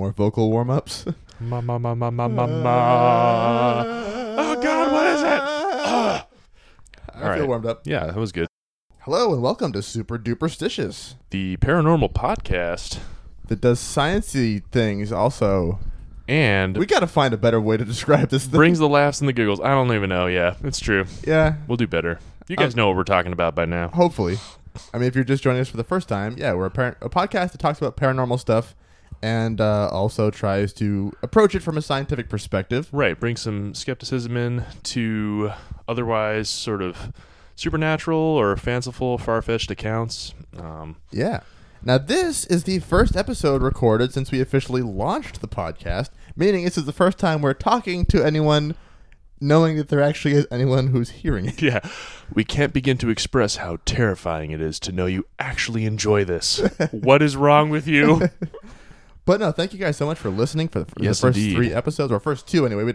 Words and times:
more 0.00 0.12
vocal 0.12 0.50
warm 0.50 0.70
ups? 0.70 1.04
Ma 1.40 1.60
ma 1.60 1.76
ma 1.76 1.94
ma 1.94 2.08
ma 2.10 2.26
ma 2.26 2.46
ma. 2.46 3.82
Oh 4.40 4.58
God, 4.62 4.92
what 4.92 5.06
is 5.08 5.20
it? 5.20 5.26
Ugh. 5.28 6.22
I 6.22 7.12
All 7.12 7.20
feel 7.20 7.28
right. 7.28 7.46
warmed 7.46 7.66
up. 7.66 7.82
Yeah, 7.84 8.06
that 8.06 8.16
was 8.16 8.32
good. 8.32 8.48
Hello 9.00 9.34
and 9.34 9.42
welcome 9.42 9.72
to 9.74 9.82
Super 9.82 10.18
Duperstitious 10.18 11.16
The 11.28 11.58
paranormal 11.58 12.14
podcast, 12.14 13.00
that 13.48 13.60
does 13.60 13.78
sciencey 13.78 14.62
things. 14.72 15.12
Also, 15.12 15.78
and 16.26 16.78
we 16.78 16.86
got 16.86 17.00
to 17.00 17.06
find 17.06 17.34
a 17.34 17.36
better 17.36 17.60
way 17.60 17.76
to 17.76 17.84
describe 17.84 18.30
this 18.30 18.44
thing. 18.46 18.56
brings 18.56 18.78
the 18.78 18.88
laughs 18.88 19.20
and 19.20 19.28
the 19.28 19.34
giggles. 19.34 19.60
I 19.60 19.68
don't 19.68 19.92
even 19.92 20.08
know. 20.08 20.28
Yeah, 20.28 20.54
it's 20.64 20.80
true. 20.80 21.04
yeah, 21.26 21.56
We'll 21.68 21.76
do 21.76 21.86
better. 21.86 22.20
You 22.48 22.56
guys 22.56 22.72
Um, 22.72 22.78
know 22.78 22.86
what 22.86 22.96
we're 22.96 23.04
talking 23.04 23.34
about 23.34 23.54
by 23.54 23.66
now. 23.66 23.88
hopefully. 23.88 24.38
I 24.94 24.98
mean, 24.98 25.08
if 25.08 25.14
you're 25.14 25.24
just 25.24 25.42
joining 25.42 25.60
us 25.60 25.68
for 25.68 25.76
the 25.76 25.84
first 25.84 26.08
time, 26.08 26.36
yeah, 26.38 26.54
we're 26.54 26.64
a, 26.66 26.70
par- 26.70 26.96
a 27.02 27.10
podcast 27.10 27.52
that 27.52 27.58
talks 27.58 27.78
about 27.78 27.98
paranormal 27.98 28.40
stuff 28.40 28.74
and 29.22 29.60
uh, 29.60 29.88
also 29.88 30.30
tries 30.30 30.72
to 30.74 31.12
approach 31.22 31.54
it 31.54 31.62
from 31.62 31.76
a 31.76 31.82
scientific 31.82 32.28
perspective. 32.28 32.88
Right, 32.92 33.18
bring 33.18 33.36
some 33.36 33.74
skepticism 33.74 34.36
in 34.36 34.64
to 34.84 35.52
otherwise 35.88 36.48
sort 36.48 36.82
of 36.82 37.12
supernatural 37.54 38.18
or 38.18 38.56
fanciful, 38.56 39.18
far 39.18 39.42
fetched 39.42 39.70
accounts. 39.70 40.34
Um, 40.58 40.96
Yeah. 41.10 41.40
Now, 41.82 41.96
this 41.96 42.44
is 42.44 42.64
the 42.64 42.80
first 42.80 43.16
episode 43.16 43.62
recorded 43.62 44.12
since 44.12 44.30
we 44.30 44.40
officially 44.40 44.82
launched 44.82 45.40
the 45.40 45.48
podcast, 45.48 46.10
meaning 46.36 46.64
this 46.64 46.76
is 46.76 46.84
the 46.84 46.92
first 46.92 47.18
time 47.18 47.40
we're 47.40 47.54
talking 47.54 48.04
to 48.06 48.22
anyone 48.22 48.74
knowing 49.40 49.76
that 49.76 49.88
there 49.88 50.02
actually 50.02 50.34
is 50.34 50.46
anyone 50.50 50.88
who's 50.88 51.08
hearing 51.10 51.46
it. 51.46 51.62
yeah, 51.62 51.80
we 52.34 52.44
can't 52.44 52.74
begin 52.74 52.98
to 52.98 53.08
express 53.08 53.56
how 53.56 53.78
terrifying 53.86 54.50
it 54.50 54.60
is 54.60 54.78
to 54.80 54.92
know 54.92 55.06
you 55.06 55.26
actually 55.38 55.86
enjoy 55.86 56.24
this. 56.24 56.58
what 56.90 57.22
is 57.22 57.36
wrong 57.36 57.70
with 57.70 57.86
you? 57.86 58.28
But 59.24 59.40
no, 59.40 59.52
thank 59.52 59.72
you 59.72 59.78
guys 59.78 59.96
so 59.96 60.06
much 60.06 60.18
for 60.18 60.30
listening 60.30 60.68
for 60.68 60.80
the, 60.80 60.84
for 60.86 61.02
Yes, 61.02 61.20
the 61.20 61.28
first 61.28 61.38
indeed. 61.38 61.54
three 61.54 61.72
episodes, 61.72 62.12
or 62.12 62.18
first 62.20 62.46
two 62.48 62.66
anyway. 62.66 62.84
We, 62.84 62.94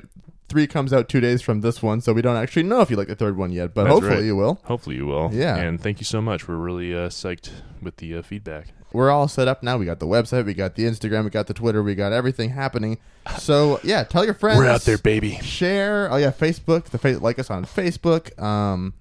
three 0.49 0.67
comes 0.67 0.91
out 0.93 1.07
two 1.09 1.19
days 1.21 1.41
from 1.41 1.61
this 1.61 1.81
one, 1.81 2.01
so 2.01 2.13
we 2.13 2.21
don't 2.21 2.35
actually 2.35 2.63
know 2.63 2.81
if 2.81 2.89
you 2.89 2.97
like 2.97 3.07
the 3.07 3.15
third 3.15 3.37
one 3.37 3.51
yet, 3.51 3.73
but 3.73 3.83
That's 3.83 3.93
hopefully 3.93 4.15
right. 4.15 4.23
you 4.25 4.35
will. 4.35 4.59
Hopefully 4.65 4.95
you 4.97 5.05
will. 5.05 5.29
Yeah. 5.33 5.55
And 5.55 5.79
thank 5.81 5.99
you 5.99 6.05
so 6.05 6.21
much. 6.21 6.47
We're 6.47 6.55
really 6.55 6.93
uh, 6.93 7.09
psyched 7.09 7.51
with 7.81 7.97
the 7.97 8.17
uh, 8.17 8.21
feedback. 8.21 8.67
We're 8.93 9.09
all 9.11 9.27
set 9.27 9.47
up 9.49 9.61
now. 9.61 9.77
We 9.77 9.85
got 9.85 9.99
the 9.99 10.05
website, 10.07 10.45
we 10.45 10.53
got 10.53 10.75
the 10.75 10.83
Instagram, 10.85 11.25
we 11.25 11.29
got 11.29 11.47
the 11.47 11.53
Twitter, 11.53 11.83
we 11.83 11.95
got 11.95 12.13
everything 12.13 12.51
happening. 12.51 12.97
So 13.39 13.79
yeah, 13.83 14.03
tell 14.05 14.23
your 14.23 14.33
friends. 14.35 14.57
We're 14.57 14.67
out 14.69 14.81
there, 14.81 14.97
baby. 14.97 15.37
Share. 15.41 16.09
Oh 16.11 16.15
yeah, 16.15 16.31
Facebook. 16.31 16.85
The 16.85 16.97
fa- 16.97 17.19
like 17.21 17.37
us 17.39 17.49
on 17.49 17.65
Facebook. 17.65 18.41
Um, 18.41 18.93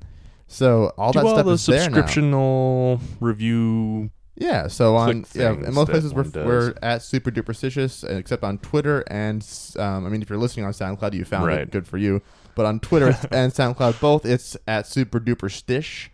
so 0.48 0.92
all 0.98 1.12
Do 1.12 1.20
that 1.20 1.26
all 1.26 1.34
stuff 1.34 1.46
the 1.46 1.52
is 1.52 1.66
there 1.66 1.90
now. 1.90 1.98
subscriptional 2.02 3.00
review. 3.20 4.10
Yeah, 4.36 4.66
so 4.66 4.96
on 4.96 5.24
yeah, 5.34 5.52
in 5.52 5.72
most 5.72 5.90
places 5.90 6.12
we're, 6.12 6.24
we're 6.34 6.74
at 6.82 7.02
super 7.02 7.30
duperstitious, 7.30 8.02
except 8.08 8.42
on 8.42 8.58
Twitter 8.58 9.04
and 9.06 9.46
um, 9.78 10.04
I 10.04 10.08
mean 10.08 10.22
if 10.22 10.28
you're 10.28 10.38
listening 10.38 10.66
on 10.66 10.72
SoundCloud, 10.72 11.12
you 11.12 11.24
found 11.24 11.46
Right. 11.46 11.60
it, 11.60 11.70
good 11.70 11.86
for 11.86 11.98
you. 11.98 12.20
But 12.56 12.66
on 12.66 12.80
Twitter 12.80 13.08
and 13.30 13.52
SoundCloud 13.52 14.00
both, 14.00 14.24
it's 14.26 14.56
at 14.66 14.86
super 14.86 15.20
duper 15.20 15.50
stish. 15.50 16.08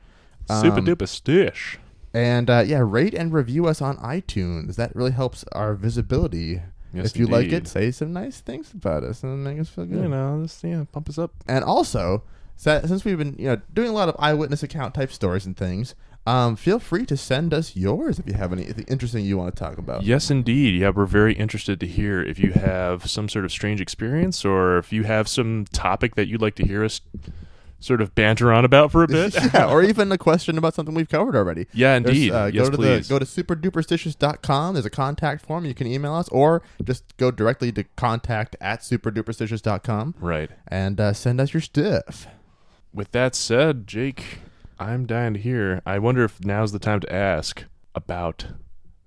Super 0.51 0.79
Um, 0.81 0.87
duper 0.87 1.09
stish. 1.09 1.79
And 2.13 2.51
uh, 2.51 2.65
yeah, 2.67 2.83
rate 2.85 3.15
and 3.15 3.33
review 3.33 3.67
us 3.67 3.81
on 3.81 3.97
iTunes. 3.99 4.77
That 4.77 4.95
really 4.97 5.13
helps 5.13 5.45
our 5.53 5.75
visibility. 5.75 6.61
Yes, 6.93 7.07
if 7.07 7.17
you 7.17 7.27
like 7.29 7.53
it, 7.53 7.69
say 7.69 7.91
some 7.93 8.13
nice 8.13 8.41
things 8.41 8.73
about 8.75 9.05
us 9.05 9.23
and 9.23 9.45
make 9.45 9.61
us 9.61 9.69
feel 9.69 9.87
good. 9.87 10.03
You 10.03 10.09
know, 10.09 10.41
just 10.43 10.63
yeah, 10.65 10.85
pump 10.91 11.09
us 11.09 11.19
up. 11.19 11.33
And 11.47 11.63
also, 11.65 12.25
since 12.57 13.05
we've 13.05 13.17
been 13.17 13.37
you 13.39 13.47
know 13.47 13.61
doing 13.73 13.89
a 13.91 13.93
lot 13.93 14.09
of 14.09 14.17
eyewitness 14.19 14.63
account 14.65 14.95
type 14.95 15.13
stories 15.13 15.47
and 15.47 15.57
things, 15.57 15.95
um, 16.31 16.55
feel 16.55 16.79
free 16.79 17.05
to 17.07 17.17
send 17.17 17.53
us 17.53 17.75
yours 17.75 18.21
if 18.21 18.27
you 18.27 18.35
have 18.35 18.53
anything 18.53 18.85
interesting 18.89 19.25
you 19.25 19.37
want 19.37 19.55
to 19.55 19.61
talk 19.61 19.79
about. 19.79 20.05
Yes, 20.05 20.31
indeed. 20.31 20.81
Yeah, 20.81 20.91
we're 20.91 21.07
very 21.07 21.35
interested 21.35 21.81
to 21.81 21.87
hear 21.87 22.23
if 22.23 22.39
you 22.39 22.53
have 22.53 23.11
some 23.11 23.29
sort 23.29 23.45
of 23.45 23.51
strange 23.51 23.81
experience 23.81 24.45
or 24.45 24.79
if 24.79 24.93
you 24.93 25.03
have 25.03 25.27
some 25.27 25.65
topic 25.73 26.15
that 26.15 26.29
you'd 26.29 26.41
like 26.41 26.55
to 26.57 26.65
hear 26.65 26.85
us 26.85 27.01
sort 27.81 28.01
of 28.01 28.15
banter 28.15 28.53
on 28.53 28.65
about 28.65 28.93
for 28.93 29.03
a 29.03 29.09
bit. 29.09 29.35
yeah, 29.53 29.69
or 29.69 29.83
even 29.83 30.13
a 30.13 30.19
question 30.19 30.57
about 30.57 30.75
something 30.75 30.95
we've 30.95 31.09
covered 31.09 31.35
already. 31.35 31.67
Yeah, 31.73 31.97
indeed. 31.97 32.31
uh, 32.31 32.49
yes, 32.53 32.67
go 32.67 32.71
to 32.71 32.77
please. 32.77 33.09
the 33.09 33.15
go 33.15 33.19
to 33.19 33.25
superduperstitious.com. 33.25 34.75
There's 34.75 34.87
a 34.87 34.91
contact 34.91 35.45
form. 35.45 35.65
You 35.65 35.75
can 35.75 35.89
email 35.89 36.15
us, 36.15 36.29
or 36.29 36.63
just 36.85 37.17
go 37.17 37.33
directly 37.33 37.73
to 37.73 37.83
contact 37.97 38.55
at 38.61 38.83
superduperstitious.com 38.83 40.15
right. 40.21 40.51
and 40.69 41.01
uh, 41.01 41.13
send 41.13 41.41
us 41.41 41.53
your 41.53 41.61
stuff. 41.61 42.29
With 42.93 43.11
that 43.13 43.35
said, 43.35 43.87
Jake, 43.89 44.41
I'm 44.81 45.07
dying 45.07 45.35
to 45.35 45.41
hear. 45.41 45.83
I 45.85 45.99
wonder 45.99 46.25
if 46.25 46.43
now's 46.43 46.73
the 46.73 46.79
time 46.79 47.01
to 47.01 47.13
ask 47.13 47.65
about 47.95 48.47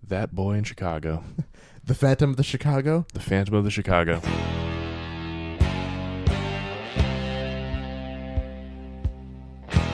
that 0.07 0.35
boy 0.35 0.53
in 0.53 0.63
Chicago, 0.63 1.23
The 1.84 1.95
Phantom 1.95 2.29
of 2.29 2.38
the 2.38 2.44
Chicago. 2.44 3.06
the 3.13 3.19
Phantom 3.19 3.56
of 3.56 3.63
the 3.66 3.72
Chicago. 3.72 4.22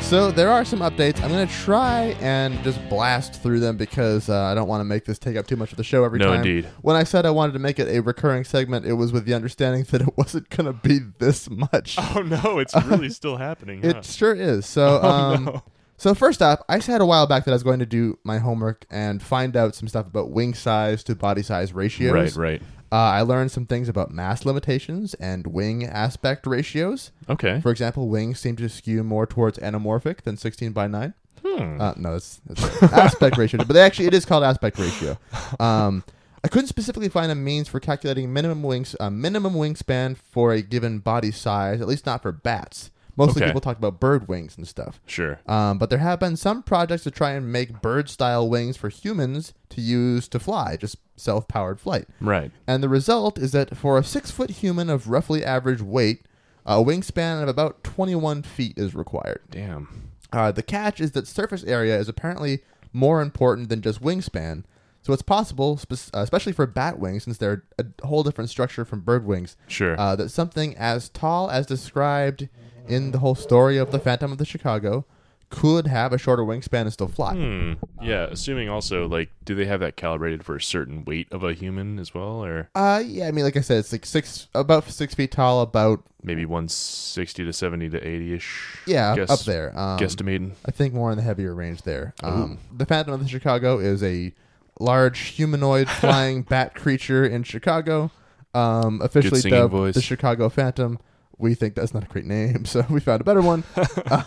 So 0.09 0.31
there 0.31 0.49
are 0.49 0.65
some 0.65 0.79
updates. 0.79 1.21
I'm 1.21 1.29
going 1.29 1.47
to 1.47 1.53
try 1.53 2.15
and 2.19 2.63
just 2.63 2.79
blast 2.89 3.43
through 3.43 3.59
them 3.59 3.77
because 3.77 4.27
uh, 4.27 4.41
I 4.41 4.55
don't 4.55 4.67
want 4.67 4.81
to 4.81 4.85
make 4.85 5.05
this 5.05 5.19
take 5.19 5.37
up 5.37 5.45
too 5.45 5.55
much 5.55 5.69
of 5.69 5.77
the 5.77 5.83
show 5.83 6.03
every 6.03 6.17
time. 6.17 6.29
No, 6.29 6.33
time. 6.37 6.45
indeed. 6.47 6.65
When 6.81 6.95
I 6.95 7.03
said 7.03 7.27
I 7.27 7.29
wanted 7.29 7.53
to 7.53 7.59
make 7.59 7.77
it 7.77 7.87
a 7.87 7.99
recurring 7.99 8.43
segment, 8.43 8.87
it 8.87 8.93
was 8.93 9.11
with 9.13 9.25
the 9.25 9.35
understanding 9.35 9.83
that 9.91 10.01
it 10.01 10.17
wasn't 10.17 10.49
going 10.49 10.65
to 10.65 10.73
be 10.73 10.97
this 11.19 11.47
much. 11.47 11.97
Oh 11.99 12.23
no, 12.23 12.57
it's 12.57 12.75
really 12.85 13.09
still 13.09 13.37
happening. 13.37 13.83
It 13.83 14.03
sure 14.03 14.33
is. 14.33 14.65
So, 14.65 14.99
Oh, 15.03 15.07
um, 15.07 15.45
no. 15.45 15.63
so 15.97 16.15
first 16.15 16.41
up, 16.41 16.65
I 16.67 16.79
said 16.79 17.01
a 17.01 17.05
while 17.05 17.27
back 17.27 17.45
that 17.45 17.51
I 17.51 17.55
was 17.55 17.61
going 17.63 17.79
to 17.79 17.85
do 17.85 18.17
my 18.23 18.39
homework 18.39 18.87
and 18.89 19.21
find 19.21 19.55
out 19.55 19.75
some 19.75 19.87
stuff 19.87 20.07
about 20.07 20.31
wing 20.31 20.55
size 20.55 21.03
to 21.03 21.13
body 21.13 21.43
size 21.43 21.71
ratios. 21.71 22.35
Right, 22.35 22.35
right. 22.35 22.61
Uh, 22.91 22.95
I 22.95 23.21
learned 23.21 23.51
some 23.51 23.65
things 23.65 23.87
about 23.87 24.11
mass 24.11 24.45
limitations 24.45 25.13
and 25.15 25.45
wing 25.47 25.85
aspect 25.85 26.47
ratios. 26.47 27.11
Okay. 27.29 27.59
For 27.61 27.71
example, 27.71 28.09
wings 28.09 28.39
seem 28.39 28.55
to 28.57 28.69
skew 28.69 29.03
more 29.03 29.25
towards 29.25 29.59
anamorphic 29.59 30.21
than 30.21 30.37
16 30.37 30.71
by 30.71 30.87
9. 30.87 31.13
Hmm. 31.45 31.81
Uh, 31.81 31.93
no, 31.97 32.13
that's, 32.13 32.41
that's 32.45 32.83
aspect 32.93 33.37
ratio, 33.37 33.59
but 33.59 33.73
they 33.73 33.81
actually 33.81 34.07
it 34.07 34.13
is 34.13 34.25
called 34.25 34.43
aspect 34.43 34.77
ratio. 34.77 35.17
Um, 35.59 36.03
I 36.43 36.47
couldn't 36.47 36.67
specifically 36.67 37.09
find 37.09 37.31
a 37.31 37.35
means 37.35 37.67
for 37.67 37.79
calculating 37.79 38.31
minimum 38.31 38.63
wings 38.63 38.95
uh, 38.99 39.09
minimum 39.09 39.53
wingspan 39.53 40.17
for 40.17 40.53
a 40.53 40.61
given 40.61 40.99
body 40.99 41.31
size, 41.31 41.81
at 41.81 41.87
least 41.87 42.05
not 42.05 42.21
for 42.21 42.31
bats. 42.31 42.91
Mostly 43.19 43.41
Okay. 43.43 43.49
people 43.49 43.61
talk 43.61 43.77
about 43.77 43.99
bird 43.99 44.27
wings 44.27 44.57
and 44.57 44.67
stuff. 44.67 44.99
Sure. 45.05 45.39
Um, 45.45 45.77
but 45.77 45.89
there 45.91 45.99
have 45.99 46.19
been 46.19 46.35
some 46.37 46.63
projects 46.63 47.03
to 47.03 47.11
try 47.11 47.31
and 47.31 47.51
make 47.51 47.81
bird 47.81 48.09
style 48.09 48.49
wings 48.49 48.77
for 48.77 48.89
humans 48.89 49.53
to 49.69 49.81
use 49.81 50.27
to 50.29 50.39
fly, 50.39 50.75
just 50.77 50.95
self 51.17 51.47
powered 51.47 51.79
flight. 51.79 52.07
Right. 52.21 52.51
And 52.65 52.81
the 52.81 52.89
result 52.89 53.37
is 53.37 53.51
that 53.51 53.77
for 53.77 53.97
a 53.97 54.03
six 54.03 54.31
foot 54.31 54.49
human 54.49 54.89
of 54.89 55.09
roughly 55.09 55.43
average 55.45 55.81
weight, 55.81 56.23
a 56.65 56.77
wingspan 56.77 57.43
of 57.43 57.49
about 57.49 57.83
21 57.83 58.43
feet 58.43 58.77
is 58.77 58.95
required. 58.95 59.41
Damn. 59.51 60.11
Uh, 60.31 60.51
the 60.51 60.63
catch 60.63 60.99
is 61.01 61.11
that 61.11 61.27
surface 61.27 61.63
area 61.63 61.99
is 61.99 62.07
apparently 62.07 62.59
more 62.93 63.21
important 63.21 63.69
than 63.69 63.81
just 63.81 64.01
wingspan. 64.01 64.63
So 65.01 65.13
it's 65.13 65.21
possible, 65.23 65.77
spe- 65.77 66.13
uh, 66.13 66.19
especially 66.19 66.51
for 66.51 66.65
bat 66.67 66.99
wings, 66.99 67.23
since 67.23 67.37
they're 67.37 67.63
a 67.79 67.85
whole 68.05 68.21
different 68.21 68.49
structure 68.49 68.83
from 68.85 68.99
bird 68.99 69.25
wings, 69.25 69.55
Sure. 69.67 69.99
uh, 69.99 70.15
that 70.17 70.29
something 70.29 70.75
as 70.77 71.09
tall 71.09 71.49
as 71.49 71.65
described 71.65 72.49
in 72.89 73.11
the 73.11 73.19
whole 73.19 73.35
story 73.35 73.77
of 73.77 73.91
the 73.91 73.99
Phantom 73.99 74.31
of 74.31 74.37
the 74.37 74.45
Chicago 74.45 75.05
could 75.51 75.87
have 75.87 76.13
a 76.13 76.17
shorter 76.19 76.43
wingspan 76.43 76.81
and 76.81 76.93
still 76.93 77.07
fly. 77.07 77.33
Hmm. 77.33 77.73
Yeah. 78.03 78.27
Assuming 78.29 78.69
also, 78.69 79.07
like, 79.07 79.29
do 79.45 79.55
they 79.55 79.65
have 79.65 79.79
that 79.79 79.95
calibrated 79.95 80.43
for 80.45 80.55
a 80.57 80.61
certain 80.61 81.03
weight 81.05 81.27
of 81.31 81.43
a 81.43 81.53
human 81.53 81.97
as 81.97 82.13
well, 82.13 82.43
or 82.45 82.69
Uh, 82.75 83.01
yeah, 83.03 83.27
I 83.27 83.31
mean, 83.31 83.45
like 83.45 83.57
I 83.57 83.61
said, 83.61 83.79
it's 83.79 83.91
like 83.91 84.05
six, 84.05 84.47
about 84.53 84.87
six 84.91 85.15
feet 85.15 85.31
tall, 85.31 85.61
about 85.63 86.03
maybe 86.21 86.45
one 86.45 86.67
sixty 86.67 87.43
to 87.45 87.51
seventy 87.51 87.89
to 87.89 87.97
eighty 88.07 88.33
ish? 88.35 88.77
yeah, 88.85 89.15
Guess, 89.15 89.29
up 89.31 89.39
there. 89.39 89.71
Um, 89.75 89.97
Guesstimating. 89.97 90.51
I 90.67 90.71
think 90.71 90.93
more 90.93 91.09
in 91.09 91.17
the 91.17 91.23
heavier 91.23 91.55
range 91.55 91.81
there. 91.81 92.13
Um, 92.21 92.59
the 92.71 92.85
Phantom 92.85 93.15
of 93.15 93.19
the 93.21 93.27
Chicago 93.27 93.79
is 93.79 94.03
a 94.03 94.31
large 94.79 95.19
humanoid 95.19 95.89
flying 95.99 96.43
bat 96.43 96.75
creature 96.75 97.25
in 97.25 97.41
Chicago, 97.41 98.11
um, 98.53 99.01
officially 99.01 99.41
dubbed 99.49 99.71
voice. 99.71 99.95
the 99.95 100.01
Chicago 100.03 100.47
Phantom. 100.47 100.99
We 101.39 101.55
think 101.55 101.73
that's 101.75 101.93
not 101.93 102.03
a 102.03 102.07
great 102.07 102.25
name, 102.25 102.65
so 102.73 102.85
we 102.89 102.99
found 102.99 103.21
a 103.21 103.23
better 103.23 103.41
one. 103.41 103.63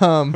um, 0.01 0.35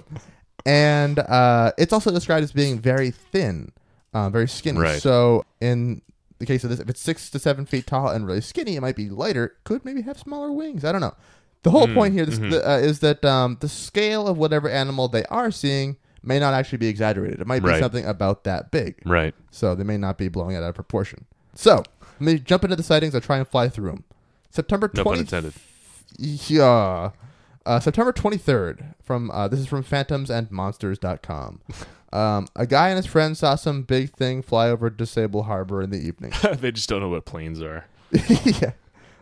and 0.64 1.18
uh, 1.18 1.72
it's 1.78 1.92
also 1.92 2.10
described 2.10 2.44
as 2.44 2.52
being 2.52 2.78
very 2.78 3.10
thin, 3.10 3.72
uh, 4.14 4.30
very 4.30 4.48
skinny. 4.48 4.78
Right. 4.78 5.00
So 5.02 5.44
in 5.60 6.02
the 6.38 6.46
case 6.46 6.64
of 6.64 6.70
this, 6.70 6.80
if 6.80 6.88
it's 6.88 7.00
six 7.00 7.30
to 7.30 7.38
seven 7.38 7.66
feet 7.66 7.86
tall 7.86 8.08
and 8.08 8.26
really 8.26 8.40
skinny, 8.40 8.76
it 8.76 8.80
might 8.80 8.96
be 8.96 9.08
lighter. 9.08 9.56
Could 9.64 9.84
maybe 9.84 10.02
have 10.02 10.18
smaller 10.18 10.52
wings. 10.52 10.84
I 10.84 10.92
don't 10.92 11.00
know. 11.00 11.14
The 11.62 11.70
whole 11.70 11.86
Mm, 11.88 11.94
point 11.94 12.14
here 12.14 12.26
this, 12.26 12.38
mhm. 12.38 12.50
the, 12.50 12.68
uh, 12.70 12.76
is 12.78 13.00
that 13.00 13.24
um, 13.24 13.56
the 13.60 13.68
scale 13.68 14.28
of 14.28 14.36
whatever 14.38 14.68
animal 14.68 15.08
they 15.08 15.24
are 15.24 15.50
seeing 15.50 15.96
may 16.22 16.38
not 16.38 16.54
actually 16.54 16.78
be 16.78 16.88
exaggerated. 16.88 17.40
It 17.40 17.46
might 17.46 17.62
be 17.62 17.70
Right. 17.70 17.80
something 17.80 18.04
about 18.04 18.44
that 18.44 18.70
big. 18.70 18.96
Right. 19.04 19.34
So 19.50 19.74
they 19.74 19.82
may 19.84 19.96
not 19.96 20.18
be 20.18 20.28
blowing 20.28 20.54
it 20.54 20.58
out 20.58 20.68
of 20.68 20.74
proportion. 20.74 21.24
So 21.54 21.76
let 21.76 22.20
me 22.20 22.38
jump 22.38 22.64
into 22.64 22.76
the 22.76 22.82
sightings. 22.82 23.14
I'll 23.14 23.20
try 23.20 23.38
and 23.38 23.48
fly 23.48 23.68
through 23.68 23.90
them. 23.90 24.04
September 24.50 24.90
No 24.94 25.04
pun 25.04 25.14
20th. 25.14 25.20
intended. 25.20 25.52
Yeah. 26.18 27.10
Uh, 27.64 27.80
September 27.80 28.12
23rd. 28.12 28.94
From 29.02 29.30
uh, 29.30 29.48
this 29.48 29.60
is 29.60 29.66
from 29.66 29.84
phantomsandmonsters.com. 29.84 31.60
Um, 32.12 32.46
a 32.54 32.66
guy 32.66 32.88
and 32.88 32.96
his 32.96 33.04
friend 33.04 33.36
saw 33.36 33.56
some 33.56 33.82
big 33.82 34.12
thing 34.12 34.40
fly 34.40 34.70
over 34.70 34.88
Diversey 34.88 35.44
Harbor 35.44 35.82
in 35.82 35.90
the 35.90 35.98
evening. 35.98 36.32
they 36.60 36.70
just 36.70 36.88
don't 36.88 37.00
know 37.00 37.08
what 37.08 37.26
planes 37.26 37.60
are. 37.60 37.84
yeah, 38.44 38.72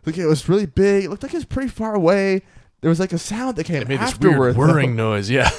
like 0.04 0.18
it 0.18 0.26
was 0.26 0.48
really 0.48 0.66
big. 0.66 1.04
It 1.04 1.10
looked 1.10 1.22
like 1.22 1.32
it 1.32 1.38
was 1.38 1.46
pretty 1.46 1.70
far 1.70 1.94
away. 1.94 2.42
There 2.82 2.90
was 2.90 3.00
like 3.00 3.12
a 3.12 3.18
sound 3.18 3.56
that 3.56 3.64
came 3.64 3.82
It 3.82 3.88
made 3.88 4.00
this 4.00 4.16
weird 4.20 4.54
though. 4.54 4.58
whirring 4.58 4.94
noise. 4.94 5.30
Yeah. 5.30 5.50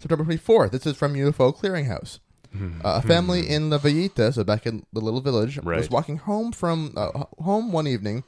September 0.00 0.24
24th. 0.24 0.72
This 0.72 0.86
is 0.86 0.96
from 0.96 1.14
UFO 1.14 1.56
Clearinghouse. 1.56 2.18
Uh, 2.52 3.00
a 3.02 3.02
family 3.02 3.48
in 3.48 3.70
La 3.70 3.78
Villita, 3.78 4.34
so 4.34 4.42
back 4.42 4.66
in 4.66 4.84
the 4.92 5.00
little 5.00 5.20
village, 5.20 5.62
was 5.62 5.88
walking 5.88 6.16
home 6.18 6.50
from 6.50 6.92
uh, 6.96 7.24
home 7.38 7.70
one 7.70 7.86
evening, 7.86 8.24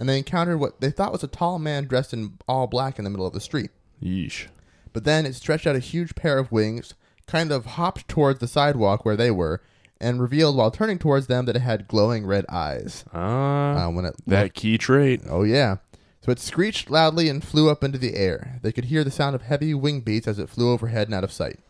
and 0.00 0.08
they 0.08 0.18
encountered 0.18 0.58
what 0.58 0.80
they 0.80 0.90
thought 0.90 1.12
was 1.12 1.22
a 1.22 1.28
tall 1.28 1.60
man 1.60 1.84
dressed 1.84 2.12
in 2.12 2.38
all 2.48 2.66
black 2.66 2.98
in 2.98 3.04
the 3.04 3.10
middle 3.10 3.26
of 3.26 3.32
the 3.34 3.40
street. 3.40 3.70
Yeesh. 4.02 4.48
But 4.92 5.04
then 5.04 5.24
it 5.26 5.34
stretched 5.36 5.66
out 5.68 5.76
a 5.76 5.80
huge 5.80 6.16
pair 6.16 6.38
of 6.38 6.50
wings, 6.50 6.94
kind 7.28 7.52
of 7.52 7.66
hopped 7.66 8.08
towards 8.08 8.40
the 8.40 8.48
sidewalk 8.48 9.04
where 9.04 9.16
they 9.16 9.30
were, 9.30 9.62
and 10.00 10.20
revealed 10.20 10.56
while 10.56 10.70
turning 10.70 10.98
towards 10.98 11.26
them 11.28 11.44
that 11.44 11.54
it 11.54 11.60
had 11.62 11.86
glowing 11.86 12.26
red 12.26 12.46
eyes. 12.48 13.04
Ah, 13.12 13.84
Uh, 13.84 13.90
when 13.90 14.06
it 14.06 14.14
that 14.26 14.54
key 14.54 14.78
trait. 14.78 15.20
Oh, 15.28 15.42
yeah. 15.44 15.76
So 16.24 16.32
it 16.32 16.38
screeched 16.38 16.90
loudly 16.90 17.28
and 17.28 17.44
flew 17.44 17.70
up 17.70 17.84
into 17.84 17.98
the 17.98 18.14
air. 18.16 18.58
They 18.62 18.72
could 18.72 18.86
hear 18.86 19.04
the 19.04 19.10
sound 19.10 19.34
of 19.36 19.42
heavy 19.42 19.74
wing 19.74 20.00
beats 20.00 20.26
as 20.26 20.38
it 20.38 20.48
flew 20.48 20.70
overhead 20.72 21.08
and 21.08 21.14
out 21.14 21.24
of 21.24 21.32
sight. 21.32 21.60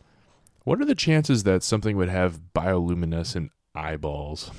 What 0.64 0.80
are 0.80 0.84
the 0.84 0.94
chances 0.94 1.42
that 1.44 1.62
something 1.62 1.96
would 1.96 2.08
have 2.08 2.40
bioluminescent 2.54 3.50
eyeballs? 3.74 4.50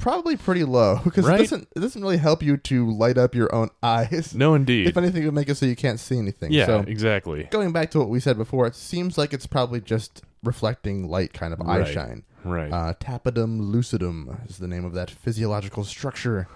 Probably 0.00 0.36
pretty 0.36 0.64
low 0.64 1.00
because 1.04 1.26
Right? 1.26 1.40
it 1.40 1.44
doesn't 1.44 1.68
it 1.76 1.80
doesn't 1.80 2.00
really 2.02 2.16
help 2.16 2.42
you 2.42 2.56
to 2.56 2.90
light 2.90 3.18
up 3.18 3.34
your 3.34 3.54
own 3.54 3.70
eyes. 3.82 4.34
No, 4.34 4.54
indeed. 4.54 4.86
If 4.88 4.96
anything, 4.96 5.22
it 5.22 5.26
would 5.26 5.34
make 5.34 5.48
it 5.48 5.56
so 5.56 5.66
you 5.66 5.76
can't 5.76 6.00
see 6.00 6.18
anything. 6.18 6.52
yeah, 6.52 6.66
So 6.66 6.80
exactly. 6.80 7.44
going 7.50 7.72
back 7.72 7.90
to 7.92 7.98
what 7.98 8.08
we 8.08 8.18
said 8.20 8.36
before, 8.38 8.66
it 8.66 8.74
seems 8.74 9.16
like 9.18 9.32
it's 9.32 9.46
probably 9.46 9.80
just 9.80 10.22
reflecting 10.42 11.08
light, 11.08 11.32
kind 11.32 11.52
of 11.52 11.60
eye 11.62 11.80
Right. 11.80 11.88
shine. 11.92 12.22
Right. 12.44 12.72
Uh, 12.72 12.94
tapetum 12.98 13.60
lucidum 13.70 14.48
is 14.48 14.56
the 14.56 14.66
name 14.68 14.86
of 14.86 14.94
that 14.94 15.10
physiological 15.10 15.84
structure, 15.84 16.48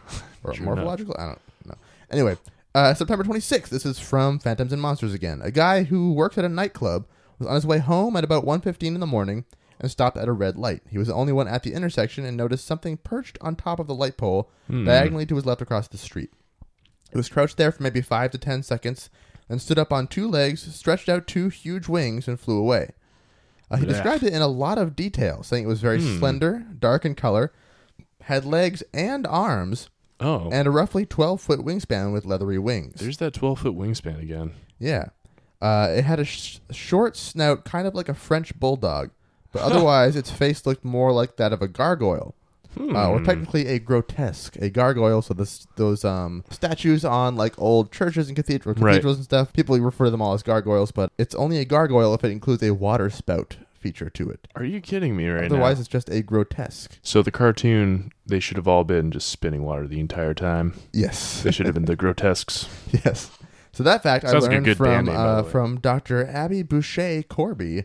or 0.43 0.55
morphological. 0.61 1.15
I 1.19 1.27
don't 1.27 1.39
know. 1.67 1.75
Anyway, 2.11 2.39
uh, 2.75 2.95
September 2.95 3.23
26th. 3.25 3.69
This 3.69 3.85
is 3.85 3.99
from 3.99 4.39
Phantoms 4.39 4.73
and 4.73 4.81
Monsters 4.81 5.13
again. 5.13 5.41
A 5.43 5.51
guy 5.51 5.83
who 5.83 6.15
works 6.15 6.39
at 6.39 6.45
a 6.47 6.49
nightclub 6.49 7.05
was 7.39 7.47
on 7.47 7.55
his 7.57 7.67
way 7.67 7.79
home 7.81 8.17
at 8.17 8.25
about 8.25 8.47
1.15 8.47 8.95
in 8.95 9.01
the 9.01 9.07
morning 9.07 9.45
and 9.81 9.91
stopped 9.91 10.17
at 10.17 10.29
a 10.29 10.33
red 10.33 10.57
light. 10.57 10.83
He 10.89 10.99
was 10.99 11.09
the 11.09 11.15
only 11.15 11.33
one 11.33 11.49
at 11.49 11.63
the 11.63 11.73
intersection 11.73 12.25
and 12.25 12.37
noticed 12.37 12.67
something 12.67 12.97
perched 12.99 13.39
on 13.41 13.57
top 13.57 13.79
of 13.81 13.87
the 13.87 13.95
light 13.95 14.17
pole 14.17 14.51
Hmm. 14.69 14.85
diagonally 14.85 15.27
to 15.27 15.35
his 15.37 15.45
left 15.47 15.61
across 15.63 15.89
the 15.89 15.99
street. 15.99 16.31
It 17.13 17.17
was 17.17 17.29
crouched 17.29 17.57
there 17.57 17.71
for 17.73 17.83
maybe 17.83 18.01
five 18.01 18.31
to 18.33 18.39
ten 18.39 18.63
seconds, 18.63 19.11
then 19.49 19.59
stood 19.59 19.79
up 19.79 19.93
on 19.93 20.07
two 20.07 20.29
legs, 20.29 20.63
stretched 20.75 21.09
out 21.09 21.27
two 21.27 21.49
huge 21.49 21.87
wings, 21.89 22.27
and 22.29 22.41
flew 22.41 22.59
away. 22.59 22.91
Uh, 23.71 23.77
he 23.77 23.85
Blech. 23.85 23.89
described 23.89 24.23
it 24.25 24.33
in 24.33 24.43
a 24.43 24.47
lot 24.49 24.79
of 24.79 24.97
detail, 24.97 25.43
saying 25.43 25.65
it 25.65 25.69
was 25.69 25.81
very 25.81 26.01
Hmm. 26.01 26.19
slender, 26.19 26.65
dark 26.79 27.05
in 27.05 27.15
color, 27.15 27.53
had 28.23 28.45
legs 28.45 28.83
and 28.93 29.27
arms, 29.27 29.91
oh, 30.21 30.49
and 30.51 30.67
a 30.67 30.71
roughly 30.71 31.05
12 31.05 31.41
foot 31.41 31.61
wingspan 31.61 32.13
with 32.13 32.25
leathery 32.25 32.59
wings. 32.59 33.01
there's 33.01 33.19
that 33.19 33.35
12 33.35 33.61
foot 33.61 33.75
wingspan 33.77 34.21
again. 34.23 34.53
yeah. 34.79 35.07
Uh, 35.63 35.89
it 35.97 36.05
had 36.05 36.21
a 36.21 36.25
sh- 36.25 36.59
short 36.73 37.17
snout, 37.17 37.65
kind 37.65 37.87
of 37.87 37.95
like 37.95 38.09
a 38.09 38.15
French 38.15 38.59
bulldog, 38.61 39.11
but 39.55 39.63
otherwise 39.63 40.15
its 40.17 40.31
face 40.31 40.67
looked 40.67 40.85
more 40.85 41.13
like 41.13 41.37
that 41.37 41.53
of 41.55 41.63
a 41.63 41.69
gargoyle. 41.69 42.35
Uh, 42.77 43.09
or 43.09 43.19
Hmm. 43.21 43.25
technically 43.25 43.69
a 43.69 43.79
grotesque, 43.79 44.57
a 44.57 44.69
gargoyle. 44.69 45.23
So 45.23 45.33
this, 45.33 45.65
those 45.77 46.05
um, 46.05 46.43
statues 46.51 47.05
on 47.05 47.37
like 47.37 47.57
old 47.57 47.93
churches 47.93 48.27
and 48.27 48.35
cathedral, 48.35 48.75
Right. 48.75 48.95
cathedrals 48.95 49.17
and 49.19 49.25
stuff, 49.25 49.53
people 49.53 49.79
refer 49.79 50.07
to 50.07 50.11
them 50.11 50.21
all 50.21 50.35
as 50.35 50.43
gargoyles, 50.43 50.91
but 50.91 51.13
it's 51.17 51.37
only 51.37 51.59
a 51.59 51.65
gargoyle 51.65 52.13
if 52.15 52.25
it 52.25 52.33
includes 52.33 52.65
a 52.65 52.73
water 52.75 53.11
spout 53.11 53.59
feature 53.79 54.11
to 54.11 54.29
it. 54.29 54.49
Are 54.57 54.65
you 54.65 54.81
kidding 54.81 55.15
me 55.17 55.29
right 55.29 55.45
Otherwise, 55.45 55.77
now? 55.77 55.81
it's 55.83 55.89
just 55.89 56.09
a 56.11 56.21
grotesque. 56.21 56.99
So 57.01 57.23
the 57.23 57.31
cartoon, 57.31 58.11
they 58.27 58.41
should 58.41 58.57
have 58.57 58.67
all 58.67 58.83
been 58.83 59.13
just 59.13 59.29
spinning 59.29 59.63
water 59.63 59.87
the 59.87 60.01
entire 60.01 60.35
time. 60.35 60.75
Yes, 60.93 61.43
They 61.45 61.53
should 61.53 61.67
have 61.67 61.77
been 61.77 61.85
the 61.85 61.95
grotesques. 61.95 62.67
yes. 63.05 63.31
So 63.71 63.85
that 63.85 64.03
fact 64.03 64.25
Sounds 64.27 64.35
I 64.35 64.39
like 64.49 64.51
a 64.51 64.55
learned 64.55 64.65
good 64.65 64.79
band 64.79 65.07
from 65.07 65.07
name, 65.07 65.15
by 65.15 65.23
the 65.35 65.39
uh, 65.39 65.43
way. 65.45 65.51
from 65.51 65.79
Dr. 65.81 66.27
Abby 66.27 66.65
Boucher 66.65 67.23
Corby 67.23 67.85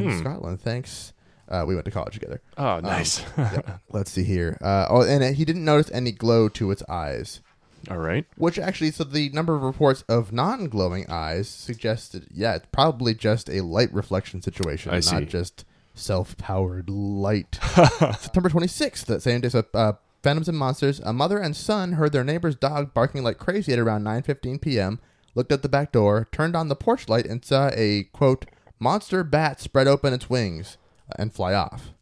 in 0.00 0.10
Hmm. 0.10 0.18
Scotland. 0.18 0.60
Thanks. 0.60 1.12
Uh, 1.48 1.64
we 1.66 1.74
went 1.74 1.84
to 1.84 1.90
college 1.92 2.14
together. 2.14 2.40
Oh, 2.58 2.80
nice. 2.80 3.22
Yeah. 3.38 3.78
Let's 3.90 4.10
see 4.10 4.24
here. 4.24 4.58
Uh, 4.60 4.86
oh, 4.90 5.02
and 5.02 5.22
uh, 5.22 5.28
he 5.32 5.44
didn't 5.44 5.64
notice 5.64 5.90
any 5.92 6.10
glow 6.12 6.48
to 6.50 6.70
its 6.72 6.82
eyes. 6.88 7.40
all 7.88 7.98
right. 7.98 8.24
Which 8.36 8.58
actually, 8.58 8.90
so 8.90 9.04
the 9.04 9.28
number 9.30 9.54
of 9.54 9.62
reports 9.62 10.02
of 10.08 10.32
non-glowing 10.32 11.08
eyes 11.08 11.48
suggested, 11.48 12.26
yeah, 12.34 12.56
it's 12.56 12.66
probably 12.72 13.14
just 13.14 13.48
a 13.48 13.60
light 13.62 13.92
reflection 13.94 14.42
situation, 14.42 14.90
I 14.90 14.96
not 14.96 15.04
see. 15.04 15.24
just 15.26 15.64
self-powered 15.94 16.88
light. 16.90 17.58
September 18.18 18.48
26th, 18.48 19.04
that 19.06 19.22
same 19.22 19.40
day, 19.40 19.48
so 19.48 19.64
uh, 19.74 19.92
Phantoms 20.22 20.48
and 20.48 20.58
Monsters, 20.58 20.98
a 21.00 21.12
mother 21.12 21.38
and 21.38 21.54
son 21.54 21.92
heard 21.92 22.12
their 22.12 22.24
neighbor's 22.24 22.56
dog 22.56 22.92
barking 22.94 23.22
like 23.22 23.38
crazy 23.38 23.72
at 23.72 23.78
around 23.78 24.02
9.15 24.04 24.60
p.m., 24.60 24.98
looked 25.34 25.52
at 25.52 25.62
the 25.62 25.68
back 25.68 25.92
door, 25.92 26.26
turned 26.32 26.56
on 26.56 26.68
the 26.68 26.74
porch 26.76 27.08
light, 27.08 27.26
and 27.26 27.44
saw 27.44 27.70
a, 27.74 28.04
quote, 28.12 28.46
monster 28.78 29.22
bat 29.24 29.60
spread 29.60 29.86
open 29.88 30.12
its 30.12 30.28
wings 30.30 30.76
and 31.18 31.32
fly 31.32 31.54
off. 31.54 31.92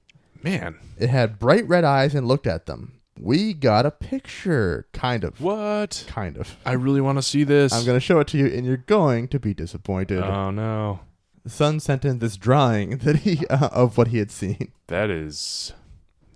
Man, 0.43 0.79
It 0.99 1.09
had 1.11 1.39
bright 1.39 1.67
red 1.67 1.85
eyes 1.85 2.15
and 2.15 2.29
looked 2.29 2.47
at 2.47 2.67
them. 2.67 3.01
We 3.19 3.55
got 3.55 3.87
a 3.87 3.91
picture, 3.91 4.87
kind 4.93 5.23
of. 5.25 5.41
what? 5.41 6.05
Kind 6.09 6.37
of. 6.37 6.57
I 6.67 6.73
really 6.73 7.01
want 7.01 7.17
to 7.19 7.23
see 7.23 7.45
this. 7.45 7.73
I'm 7.73 7.85
going 7.85 7.97
to 7.97 8.01
show 8.05 8.19
it 8.21 8.27
to 8.29 8.39
you, 8.39 8.47
and 8.47 8.67
you're 8.67 8.77
going 8.77 9.29
to 9.29 9.39
be 9.39 9.55
disappointed. 9.55 10.23
Oh 10.23 10.51
no, 10.51 11.01
the 11.45 11.51
son 11.51 11.79
sent 11.81 12.05
in 12.05 12.19
this 12.19 12.37
drawing 12.37 12.99
that 13.05 13.17
he 13.19 13.47
uh, 13.47 13.69
of 13.69 13.97
what 13.97 14.09
he 14.09 14.19
had 14.19 14.31
seen. 14.33 14.73
that 14.89 15.11
is 15.11 15.73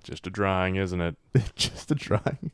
just 0.05 0.27
a 0.27 0.31
drawing, 0.31 0.77
isn't 0.77 1.01
it? 1.01 1.17
Just 1.57 1.91
a 1.91 1.95
drawing. 1.95 2.51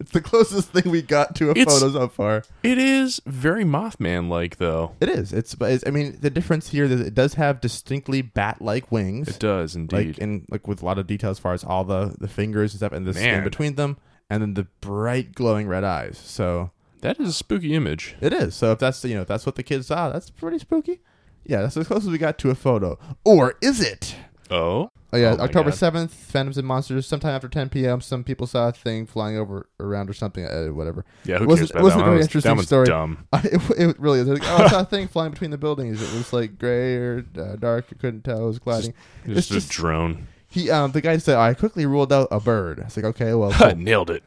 It's 0.00 0.10
the 0.12 0.20
closest 0.20 0.70
thing 0.70 0.90
we 0.90 1.02
got 1.02 1.34
to 1.36 1.48
a 1.48 1.50
It's- 1.52 1.66
photo 1.80 1.92
so 1.92 2.08
far. 2.08 2.42
It 2.62 2.78
is 2.78 3.20
very 3.26 3.64
Mothman-like, 3.64 4.56
though. 4.56 4.92
It 5.00 5.08
is. 5.08 5.32
It's. 5.32 5.54
But 5.54 5.72
it's, 5.72 5.84
I 5.86 5.90
mean, 5.90 6.18
the 6.20 6.30
difference 6.30 6.68
here 6.70 6.84
is 6.84 7.00
it 7.00 7.14
does 7.14 7.34
have 7.34 7.60
distinctly 7.60 8.22
bat-like 8.22 8.90
wings, 8.90 9.28
It 9.28 9.38
does 9.38 9.76
indeed. 9.76 10.08
like 10.08 10.18
and 10.20 10.46
like 10.50 10.66
with 10.66 10.82
a 10.82 10.84
lot 10.84 10.98
of 10.98 11.06
detail 11.06 11.30
as 11.30 11.38
far 11.38 11.52
as 11.52 11.62
all 11.64 11.84
the 11.84 12.14
the 12.18 12.28
fingers 12.28 12.72
and 12.72 12.78
stuff, 12.80 12.92
and 12.92 13.06
the 13.06 13.14
skin 13.14 13.26
Man. 13.36 13.44
between 13.44 13.74
them, 13.76 13.96
and 14.30 14.42
then 14.42 14.54
the 14.54 14.66
bright 14.80 15.34
glowing 15.34 15.68
red 15.68 15.84
eyes. 15.84 16.18
So 16.18 16.70
that 17.02 17.20
is 17.20 17.28
a 17.28 17.32
spooky 17.32 17.74
image. 17.74 18.16
It 18.20 18.32
is. 18.32 18.54
So 18.54 18.72
if 18.72 18.78
that's 18.78 19.04
you 19.04 19.14
know 19.14 19.22
if 19.22 19.28
that's 19.28 19.46
what 19.46 19.56
the 19.56 19.62
kids 19.62 19.88
saw, 19.88 20.08
that's 20.10 20.30
pretty 20.30 20.58
spooky. 20.58 21.00
Yeah, 21.44 21.62
that's 21.62 21.76
as 21.76 21.86
close 21.88 22.04
as 22.04 22.10
we 22.10 22.18
got 22.18 22.38
to 22.38 22.50
a 22.50 22.54
photo. 22.54 22.98
Or 23.24 23.54
is 23.60 23.80
it? 23.80 24.14
Oh, 24.52 24.90
Oh 25.14 25.18
yeah, 25.18 25.36
Oh 25.38 25.42
October 25.44 25.70
seventh, 25.72 26.12
Phantoms 26.14 26.56
and 26.56 26.66
Monsters. 26.66 27.06
Sometime 27.06 27.34
after 27.34 27.48
10 27.48 27.68
p.m., 27.68 28.00
some 28.00 28.24
people 28.24 28.46
saw 28.46 28.68
a 28.68 28.72
thing 28.72 29.04
flying 29.06 29.36
over 29.36 29.68
around 29.78 30.08
or 30.08 30.14
something. 30.14 30.44
Uh, 30.46 30.68
whatever. 30.68 31.04
yeah. 31.24 31.38
Who 31.38 31.46
Wasn't- 31.46 31.70
cares 31.70 31.70
about 31.72 31.82
wasn't 31.82 31.98
that 31.98 32.02
a 32.02 32.04
very 32.04 32.10
one? 32.10 32.14
That 32.14 32.16
was- 32.18 32.26
interesting 32.26 32.56
that 32.56 32.66
story. 32.66 32.86
Dumb. 32.86 33.26
I, 33.32 33.38
it, 33.44 33.70
it 33.90 34.00
really 34.00 34.20
is. 34.20 34.28
Like, 34.28 34.42
oh, 34.44 34.56
I 34.64 34.68
saw 34.68 34.80
a 34.80 34.84
thing 34.84 35.08
flying 35.08 35.30
between 35.32 35.50
the 35.50 35.58
buildings. 35.58 36.00
It 36.02 36.12
was 36.16 36.32
like 36.32 36.58
gray 36.58 36.94
or 36.96 37.26
uh, 37.38 37.56
dark. 37.56 37.86
I 37.92 37.94
couldn't 38.00 38.22
tell. 38.22 38.44
It 38.44 38.46
was 38.46 38.58
gliding. 38.58 38.94
It's 39.24 39.38
It's 39.38 39.48
just, 39.48 39.50
just- 39.50 39.70
a 39.70 39.70
drone. 39.80 40.28
He, 40.48 40.70
um, 40.70 40.92
the 40.92 41.00
guy 41.00 41.16
said, 41.16 41.36
I 41.38 41.54
quickly 41.54 41.84
ruled 41.86 42.12
out 42.12 42.28
a 42.30 42.38
bird. 42.40 42.78
I 42.80 42.84
was 42.84 42.96
like, 42.96 43.06
okay, 43.06 43.32
well, 43.34 43.52
cool. 43.54 43.74
Nailed 43.74 44.10
it. 44.10 44.22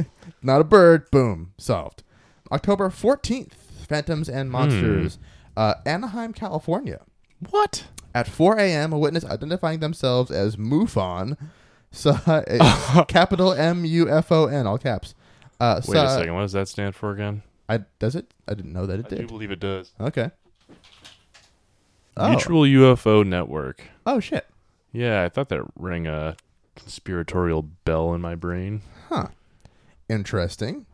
not 0.42 0.60
a 0.60 0.64
bird. 0.64 1.10
Boom, 1.10 1.52
solved. 1.58 2.02
October 2.52 2.88
14th, 2.90 3.52
Phantoms 3.88 4.28
Hmm. 4.28 4.34
and 4.36 4.50
Monsters, 4.50 5.18
uh, 5.56 5.74
Anaheim, 5.86 6.32
California. 6.34 7.00
What? 7.50 7.84
At 8.14 8.26
4 8.28 8.58
a.m., 8.58 8.92
a 8.92 8.98
witness 8.98 9.24
identifying 9.24 9.80
themselves 9.80 10.30
as 10.30 10.56
MUFON 10.56 11.36
saw 11.92 12.18
a 12.26 13.04
capital 13.06 13.52
M 13.52 13.84
U 13.84 14.08
F 14.08 14.32
O 14.32 14.46
N, 14.46 14.66
all 14.66 14.78
caps. 14.78 15.14
Uh, 15.58 15.80
Wait 15.86 15.94
saw, 15.94 16.06
a 16.06 16.18
second. 16.18 16.34
What 16.34 16.42
does 16.42 16.52
that 16.52 16.68
stand 16.68 16.94
for 16.94 17.12
again? 17.12 17.42
I, 17.68 17.80
does 17.98 18.16
it? 18.16 18.32
I 18.48 18.54
didn't 18.54 18.72
know 18.72 18.86
that 18.86 18.98
it 18.98 19.08
did. 19.08 19.18
I 19.18 19.22
do 19.22 19.28
believe 19.28 19.50
it 19.50 19.60
does. 19.60 19.92
Okay. 20.00 20.30
Oh. 22.16 22.30
Mutual 22.30 22.62
UFO 22.62 23.24
Network. 23.26 23.82
oh, 24.06 24.20
shit. 24.20 24.46
Yeah, 24.92 25.22
I 25.22 25.28
thought 25.28 25.48
that 25.50 25.62
rang 25.76 26.06
a 26.06 26.36
conspiratorial 26.74 27.62
bell 27.62 28.12
in 28.12 28.20
my 28.20 28.34
brain. 28.34 28.82
Huh. 29.08 29.28
Interesting. 30.08 30.86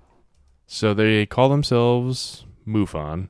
So 0.67 0.93
they 0.93 1.25
call 1.25 1.49
themselves 1.49 2.45
MUFON, 2.67 3.13
And 3.13 3.29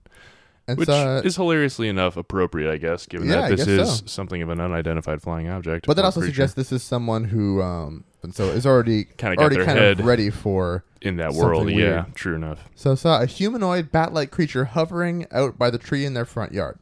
which 0.75 0.89
so, 0.89 1.19
is 1.25 1.37
hilariously 1.37 1.89
enough 1.89 2.17
appropriate, 2.17 2.71
I 2.73 2.77
guess, 2.77 3.07
given 3.07 3.29
Yeah, 3.29 3.49
that 3.49 3.57
this 3.57 3.67
is 3.69 3.99
so. 4.01 4.07
something 4.07 4.43
of 4.43 4.49
an 4.49 4.61
unidentified 4.61 5.23
flying 5.23 5.49
object. 5.49 5.87
but 5.87 5.95
that 5.95 6.05
also 6.05 6.21
creature 6.21 6.33
suggests 6.35 6.55
this 6.57 6.73
is 6.73 6.83
someone 6.83 7.25
who, 7.25 7.63
um, 7.63 8.05
and 8.23 8.35
so 8.35 8.47
is 8.47 8.67
already 8.67 9.05
Kinda 9.17 9.39
already 9.41 9.65
kind 9.65 9.79
of 9.79 10.01
ready 10.05 10.31
for. 10.31 10.85
in 11.01 11.17
that 11.19 11.35
world. 11.35 11.71
Yeah, 11.71 12.07
true 12.15 12.35
enough. 12.35 12.69
So 12.75 12.95
saw 12.97 13.23
a 13.23 13.27
humanoid 13.27 13.93
bat-like 13.93 14.31
creature 14.33 14.65
hovering 14.65 15.27
out 15.31 15.57
by 15.57 15.71
the 15.71 15.79
tree 15.79 16.05
in 16.05 16.15
their 16.15 16.25
front 16.25 16.53
yard. 16.53 16.79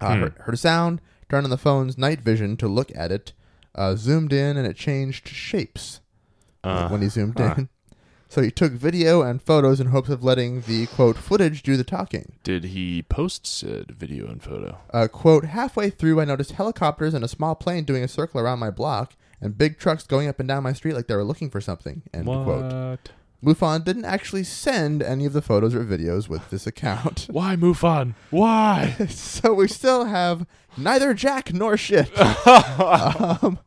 Uh, 0.00 0.14
Hmm. 0.14 0.20
heard, 0.22 0.34
heard 0.40 0.54
a 0.54 0.58
sound, 0.58 1.00
turned 1.28 1.44
on 1.44 1.50
the 1.50 1.58
phone's 1.58 1.98
night 1.98 2.20
vision 2.20 2.56
to 2.58 2.68
look 2.68 2.90
at 2.96 3.12
it, 3.12 3.32
uh, 3.74 3.96
zoomed 3.96 4.32
in, 4.32 4.56
and 4.56 4.66
it 4.66 4.76
changed 4.76 5.28
shapes 5.28 6.00
Uh, 6.62 6.88
when 6.88 7.02
he 7.02 7.08
zoomed 7.08 7.38
huh. 7.38 7.54
in. 7.58 7.68
So 8.34 8.42
he 8.42 8.50
took 8.50 8.72
video 8.72 9.22
and 9.22 9.40
photos 9.40 9.78
in 9.78 9.90
hopes 9.90 10.08
of 10.08 10.24
letting 10.24 10.62
the 10.62 10.86
quote 10.86 11.16
footage 11.16 11.62
do 11.62 11.76
the 11.76 11.84
talking. 11.84 12.32
Did 12.42 12.64
he 12.64 13.02
post 13.02 13.46
said 13.46 13.92
video 13.92 14.26
and 14.26 14.42
photo? 14.42 14.78
Uh, 14.92 15.06
quote, 15.06 15.44
halfway 15.44 15.88
through, 15.88 16.20
I 16.20 16.24
noticed 16.24 16.50
helicopters 16.50 17.14
and 17.14 17.24
a 17.24 17.28
small 17.28 17.54
plane 17.54 17.84
doing 17.84 18.02
a 18.02 18.08
circle 18.08 18.40
around 18.40 18.58
my 18.58 18.72
block 18.72 19.14
and 19.40 19.56
big 19.56 19.78
trucks 19.78 20.04
going 20.04 20.26
up 20.26 20.40
and 20.40 20.48
down 20.48 20.64
my 20.64 20.72
street 20.72 20.94
like 20.94 21.06
they 21.06 21.14
were 21.14 21.22
looking 21.22 21.48
for 21.48 21.60
something. 21.60 22.02
End 22.12 22.26
what? 22.26 22.42
quote. 22.42 23.10
MUFON 23.40 23.84
didn't 23.84 24.04
actually 24.04 24.42
send 24.42 25.00
any 25.00 25.26
of 25.26 25.32
the 25.32 25.40
photos 25.40 25.72
or 25.72 25.84
videos 25.84 26.28
with 26.28 26.50
this 26.50 26.66
account. 26.66 27.28
Why 27.30 27.54
MUFON? 27.54 28.16
Why? 28.30 28.96
so 29.10 29.54
we 29.54 29.68
still 29.68 30.06
have 30.06 30.44
neither 30.76 31.14
Jack 31.14 31.54
nor 31.54 31.76
shit. 31.76 32.10
um, 32.48 33.60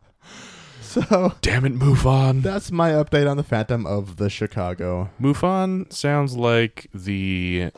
so 1.03 1.33
Damn 1.41 1.65
it, 1.65 1.73
MUFON. 1.77 2.41
that's 2.41 2.71
my 2.71 2.91
update 2.91 3.29
on 3.29 3.37
the 3.37 3.43
Phantom 3.43 3.85
of 3.85 4.15
the 4.17 4.29
Chicago. 4.29 5.09
MUFON 5.21 5.91
sounds 5.91 6.35
like 6.35 6.87
the 6.93 7.71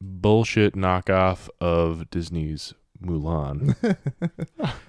bullshit 0.00 0.74
knockoff 0.74 1.48
of 1.60 2.10
Disney's 2.10 2.74
Mulan. 3.02 3.76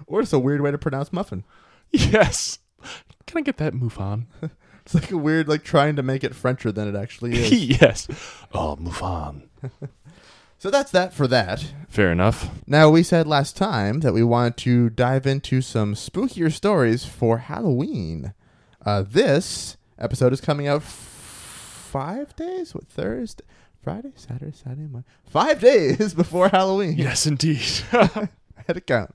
Or 0.08 0.22
it's 0.22 0.32
a 0.34 0.40
weird 0.40 0.62
way 0.62 0.72
to 0.72 0.78
pronounce 0.78 1.12
muffin. 1.12 1.44
yes. 1.92 2.60
Can 3.26 3.40
I 3.40 3.42
get 3.42 3.58
that 3.58 3.74
MUFON? 3.74 4.26
It's 4.88 4.94
like 4.96 5.12
a 5.12 5.18
weird, 5.18 5.50
like 5.50 5.66
trying 5.66 5.98
to 5.98 6.02
make 6.02 6.24
it 6.24 6.34
Frencher 6.34 6.72
than 6.72 6.88
it 6.88 6.98
actually 6.98 7.34
is. 7.38 7.52
yes. 7.82 8.08
Oh, 8.54 8.78
MUFON. 8.80 9.42
So 10.58 10.70
that's 10.70 10.92
that 10.92 11.14
for 11.14 11.28
that. 11.28 11.66
Fair 11.88 12.12
enough. 12.12 12.50
Now, 12.68 12.90
we 12.90 13.04
said 13.04 13.28
last 13.28 13.56
time 13.58 14.02
that 14.02 14.14
we 14.14 14.24
wanted 14.24 14.58
to 14.58 14.90
dive 14.90 15.26
into 15.28 15.62
some 15.62 15.94
spookier 15.96 16.52
stories 16.52 17.06
for 17.06 17.38
Halloween. 17.40 18.34
Uh, 18.86 19.04
this 19.08 19.78
episode 20.00 20.34
is 20.34 20.42
coming 20.42 20.68
out 20.68 20.82
f- 20.82 21.88
five 21.92 22.36
days? 22.36 22.74
What, 22.76 22.88
Thursday? 22.88 23.44
Friday? 23.84 24.12
Saturday? 24.16 24.52
Saturday? 24.56 24.88
Monday? 24.90 25.08
Five 25.26 25.60
days 25.62 26.14
before 26.16 26.50
Halloween. 26.50 26.98
Yes, 26.98 27.26
indeed. 27.26 27.62
I 27.94 28.28
had 28.68 28.74
to 28.74 28.82
count. 28.82 29.14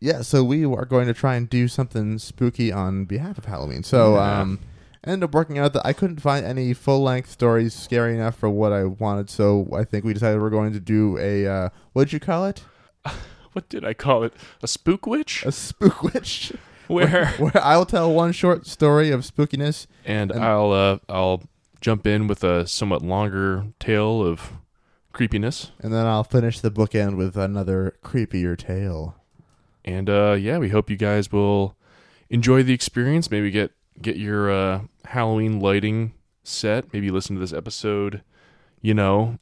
Yeah, 0.00 0.22
so 0.22 0.42
we 0.42 0.64
are 0.64 0.84
going 0.84 1.06
to 1.06 1.14
try 1.14 1.36
and 1.36 1.48
do 1.48 1.68
something 1.68 2.18
spooky 2.18 2.72
on 2.72 3.04
behalf 3.04 3.38
of 3.38 3.44
Halloween. 3.44 3.84
So, 3.84 4.14
Yeah. 4.16 4.40
um, 4.40 4.58
ended 5.04 5.24
up 5.24 5.34
working 5.34 5.58
out 5.58 5.72
that 5.72 5.86
I 5.86 5.92
couldn't 5.92 6.20
find 6.20 6.44
any 6.46 6.72
full 6.74 7.02
length 7.02 7.30
stories 7.30 7.74
scary 7.74 8.14
enough 8.14 8.36
for 8.36 8.48
what 8.48 8.72
I 8.72 8.84
wanted. 8.84 9.30
So 9.30 9.68
I 9.74 9.84
think 9.84 10.04
we 10.04 10.12
decided 10.14 10.40
we're 10.40 10.50
going 10.50 10.72
to 10.72 10.80
do 10.80 11.18
a 11.18 11.46
uh, 11.46 11.68
what'd 11.92 12.12
you 12.12 12.20
call 12.20 12.46
it? 12.46 12.62
what 13.52 13.68
did 13.68 13.84
I 13.84 13.94
call 13.94 14.22
it? 14.22 14.32
A 14.62 14.68
spook 14.68 15.06
witch? 15.06 15.44
A 15.44 15.52
spook 15.52 16.02
witch. 16.02 16.52
Where? 16.88 17.26
where 17.38 17.52
I'll 17.64 17.86
tell 17.86 18.12
one 18.12 18.32
short 18.32 18.66
story 18.66 19.10
of 19.10 19.20
spookiness. 19.20 19.86
And 20.04 20.30
And- 20.30 20.44
I'll 20.44 20.72
uh, 20.72 20.98
I'll 21.08 21.42
jump 21.80 22.06
in 22.06 22.28
with 22.28 22.44
a 22.44 22.66
somewhat 22.66 23.02
longer 23.02 23.66
tale 23.80 24.22
of 24.24 24.52
creepiness. 25.12 25.72
And 25.80 25.92
then 25.92 26.06
I'll 26.06 26.24
finish 26.24 26.60
the 26.60 26.70
bookend 26.70 27.16
with 27.16 27.36
another 27.36 27.96
creepier 28.04 28.56
tale. 28.56 29.16
And 29.84 30.08
uh, 30.08 30.36
yeah, 30.38 30.58
we 30.58 30.68
hope 30.68 30.88
you 30.90 30.96
guys 30.96 31.32
will 31.32 31.76
enjoy 32.30 32.62
the 32.62 32.72
experience. 32.72 33.30
Maybe 33.30 33.50
get 33.50 33.72
get 34.00 34.16
your 34.16 34.50
uh, 34.50 34.80
Halloween 35.04 35.60
lighting 35.60 36.12
set. 36.44 36.92
Maybe 36.92 37.10
listen 37.10 37.36
to 37.36 37.40
this 37.40 37.52
episode, 37.52 38.22
you 38.80 38.94
know, 38.94 39.38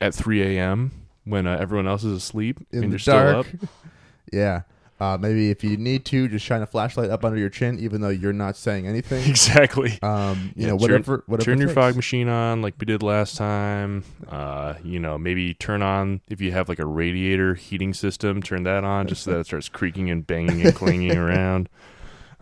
at 0.00 0.14
3 0.14 0.42
a.m. 0.58 0.92
when 1.24 1.46
uh, 1.46 1.56
everyone 1.60 1.88
else 1.88 2.04
is 2.04 2.12
asleep 2.12 2.58
In 2.70 2.84
and 2.84 2.92
the 2.92 2.94
you're 2.94 2.98
still 2.98 3.14
dark. 3.32 3.46
up. 3.46 3.46
Yeah. 4.32 4.62
Uh, 5.00 5.16
maybe 5.16 5.48
if 5.50 5.62
you 5.62 5.76
need 5.76 6.04
to, 6.06 6.26
just 6.28 6.44
shine 6.44 6.60
a 6.60 6.66
flashlight 6.66 7.08
up 7.08 7.24
under 7.24 7.38
your 7.38 7.48
chin, 7.48 7.78
even 7.78 8.00
though 8.00 8.08
you're 8.08 8.32
not 8.32 8.56
saying 8.56 8.84
anything. 8.86 9.24
Exactly. 9.30 9.96
Um, 10.02 10.52
you 10.56 10.66
Yeah, 10.66 10.72
know, 10.72 10.78
turn- 10.78 10.80
whatever, 10.80 11.22
whatever. 11.26 11.50
turn 11.50 11.60
your 11.60 11.68
fog 11.70 11.94
machine 11.94 12.28
on 12.28 12.60
like 12.62 12.74
we 12.80 12.84
did 12.84 13.02
last 13.02 13.36
time. 13.36 14.02
Uh, 14.28 14.74
you 14.82 14.98
know, 14.98 15.16
maybe 15.16 15.54
turn 15.54 15.82
on 15.82 16.20
if 16.28 16.40
you 16.40 16.50
have 16.50 16.68
like 16.68 16.80
a 16.80 16.84
radiator 16.86 17.54
heating 17.54 17.94
system, 17.94 18.42
turn 18.42 18.64
that 18.64 18.82
on 18.84 19.06
just 19.06 19.22
so 19.22 19.30
that 19.30 19.38
it 19.40 19.46
starts 19.46 19.68
creaking 19.68 20.10
and 20.10 20.26
banging 20.26 20.60
and 20.66 20.74
clanging 20.74 21.16
around. 21.16 21.68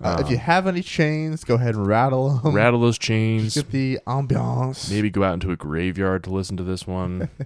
Uh, 0.03 0.19
if 0.21 0.29
you 0.29 0.37
Um, 0.37 0.43
have 0.43 0.67
any 0.67 0.83
chains, 0.83 1.43
go 1.45 1.55
ahead 1.55 1.75
and 1.75 1.87
rattle 1.87 2.39
them. 2.39 2.55
rattle 2.55 2.81
those 2.81 2.97
Just 2.99 3.07
chains. 3.09 3.55
get 3.55 3.71
the 3.71 3.99
ambiance. 4.07 4.91
Maybe 4.91 5.09
go 5.11 5.23
out 5.23 5.35
into 5.35 5.51
a 5.51 5.57
graveyard 5.57 6.25
to 6.25 6.31
listen 6.31 6.57
to 6.59 6.63
this 6.63 6.87
one. 6.87 7.29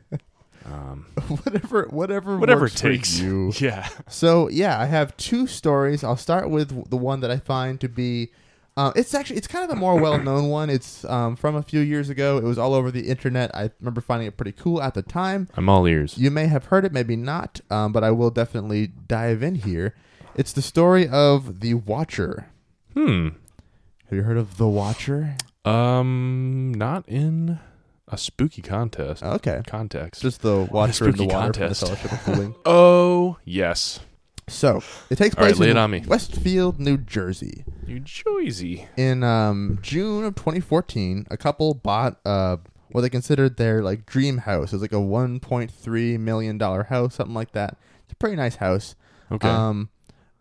Um, 0.66 1.07
whatever, 1.28 1.87
whatever, 1.90 2.37
whatever 2.38 2.66
it 2.66 2.76
takes. 2.76 3.19
you. 3.19 3.50
Yeah. 3.59 3.88
So 4.09 4.49
yeah, 4.50 4.78
I 4.78 4.85
have 4.87 5.16
two 5.16 5.47
stories. 5.47 6.04
I'll 6.04 6.19
start 6.19 6.50
with 6.50 6.90
the 6.90 6.99
one 6.99 7.21
that 7.21 7.30
I 7.30 7.38
find 7.38 7.80
to 7.80 7.88
be. 7.88 8.28
Uh, 8.76 8.92
it's 8.95 9.14
actually 9.14 9.38
it's 9.38 9.47
kind 9.49 9.64
of 9.64 9.71
a 9.75 9.80
more 9.80 9.99
well-known 10.00 10.49
one. 10.50 10.69
It's 10.69 11.02
um, 11.07 11.35
from 11.35 11.57
a 11.57 11.62
few 11.62 11.80
years 11.80 12.11
ago. 12.11 12.37
It 12.37 12.45
was 12.45 12.59
all 12.59 12.75
over 12.75 12.90
the 12.90 13.09
internet. 13.09 13.52
I 13.54 13.71
remember 13.80 14.02
finding 14.02 14.28
it 14.28 14.37
pretty 14.37 14.52
cool 14.52 14.83
at 14.83 14.92
the 14.92 15.02
time. 15.02 15.49
I'm 15.57 15.69
all 15.71 15.87
ears. 15.88 16.19
You 16.19 16.30
may 16.30 16.47
have 16.47 16.66
heard 16.66 16.85
it, 16.85 16.92
maybe 16.92 17.16
not, 17.16 17.62
um, 17.71 17.92
but 17.92 18.04
I 18.04 18.11
will 18.11 18.30
definitely 18.30 18.88
dive 19.09 19.42
in 19.42 19.54
here. 19.57 19.95
It's 20.37 20.52
the 20.52 20.62
story 20.62 21.08
of 21.08 21.60
the 21.60 21.75
Watcher. 21.75 22.46
Hmm. 22.94 23.28
Have 24.08 24.12
you 24.16 24.22
heard 24.22 24.37
of 24.38 24.56
the 24.56 24.68
Watcher? 24.68 25.37
Um, 25.64 26.72
not 26.76 27.08
in 27.08 27.58
a 28.08 28.16
spooky 28.16 28.62
contest. 28.62 29.22
Okay, 29.22 29.62
Context. 29.66 30.22
just 30.22 30.42
the 30.42 30.62
Watcher 30.70 31.08
in 31.08 31.16
the 31.16 31.25
water 31.26 31.52
contest. 31.52 31.80
from 31.80 31.90
the 31.90 31.96
Fellowship 31.96 32.12
of 32.28 32.34
the 32.37 32.40
Ring. 32.42 32.54
oh 32.64 33.37
yes, 33.44 34.00
So 34.49 34.82
it 35.10 35.16
takes 35.16 35.34
All 35.37 35.44
right, 35.44 35.54
place 35.54 35.60
lay 35.60 35.70
in. 35.70 36.06
Westfield, 36.06 36.80
New 36.80 36.96
Jersey. 36.96 37.64
New 37.87 38.00
Jersey. 38.00 38.88
In 38.96 39.22
um, 39.22 39.78
June 39.82 40.25
of 40.25 40.34
2014, 40.37 41.26
a 41.30 41.37
couple 41.37 41.75
bought 41.75 42.18
uh, 42.25 42.56
what 42.90 43.02
they 43.02 43.10
considered 43.10 43.56
their 43.58 43.82
like 43.82 44.06
dream 44.06 44.38
house. 44.38 44.72
It 44.72 44.76
was 44.76 44.82
like 44.82 44.92
a 44.92 44.96
1.3 44.96 46.18
million 46.18 46.58
dollar 46.58 46.84
house, 46.84 47.16
something 47.16 47.34
like 47.34 47.52
that. 47.52 47.76
It's 48.04 48.12
a 48.12 48.16
pretty 48.16 48.37
nice 48.37 48.56
house. 48.56 48.94
Okay. 49.30 49.46
Um, 49.49 49.90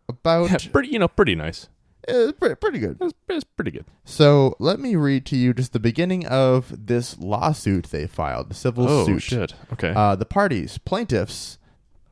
about 0.10 0.50
Yeah, 0.51 0.58
pretty, 0.72 0.89
you 0.89 1.00
know, 1.00 1.08
pretty 1.08 1.36
nice. 1.36 1.70
uh, 2.08 2.32
pretty, 2.39 2.56
pretty 2.56 2.80
good. 2.80 2.98
It's, 3.00 3.13
it's 3.30 3.44
pretty 3.46 3.72
good. 3.72 3.86
So 4.04 4.56
let 4.60 4.80
me 4.80 4.96
read 4.96 5.25
to 5.28 5.38
you 5.38 5.54
just 5.54 5.72
the 5.74 5.80
beginning 5.80 6.25
of 6.28 6.88
this 6.88 7.18
lawsuit 7.20 7.86
they 7.92 8.08
filed, 8.08 8.50
the 8.50 8.56
civil 8.56 8.89
Oh 8.89 9.06
suit. 9.06 9.22
shit. 9.22 9.54
Okay. 9.74 9.94
Uh, 9.96 10.16
the 10.16 10.25
parties, 10.25 10.78
plaintiffs. 10.80 11.58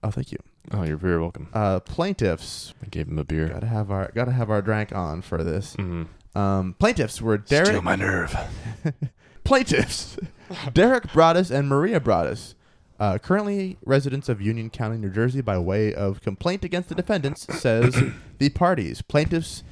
Oh, 0.04 0.12
thank 0.12 0.32
you. 0.32 0.38
oh, 0.72 0.84
you're 0.84 0.98
very 0.98 1.20
welcome. 1.20 1.50
Uh, 1.54 1.80
plaintiffs. 1.80 2.74
I 2.84 2.88
gave 2.88 3.08
him 3.08 3.18
a 3.18 3.24
beer. 3.24 3.48
Gotta 3.50 3.66
have 3.68 3.90
our 3.90 4.12
gotta 4.14 4.32
have 4.32 4.50
our 4.52 4.62
drank 4.62 4.94
on 4.94 5.22
for 5.22 5.44
this. 5.44 5.76
Mm. 5.78 6.08
Um, 6.36 6.76
plaintiffs 6.78 7.20
were 7.22 7.38
Derek. 7.40 7.68
Steal 7.68 7.82
my 7.82 7.96
nerve. 7.96 8.36
plaintiffs 9.44 10.18
Derek 10.74 11.06
Broaddus 11.08 11.52
and 11.52 11.68
Maria 11.68 12.00
Broaddus, 12.00 12.54
uh, 13.00 13.18
currently 13.18 13.78
residents 13.86 14.30
of 14.30 14.42
Union 14.42 14.70
County, 14.70 14.98
New 14.98 15.10
Jersey, 15.10 15.42
by 15.42 15.58
way 15.58 15.94
of 15.94 16.22
complaint 16.22 16.64
against 16.64 16.90
the 16.90 16.96
defendants, 16.96 17.42
says 17.60 18.02
the 18.38 18.50
parties 18.50 19.02
plaintiffs. 19.02 19.64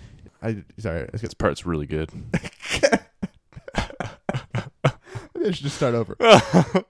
I 0.41 0.63
sorry, 0.77 1.09
I 1.13 1.17
This 1.17 1.33
part's 1.33 1.65
really 1.65 1.87
good. 1.87 2.09
I 5.45 5.51
should 5.51 5.63
just 5.65 5.75
start 5.75 5.93
over. 5.93 6.15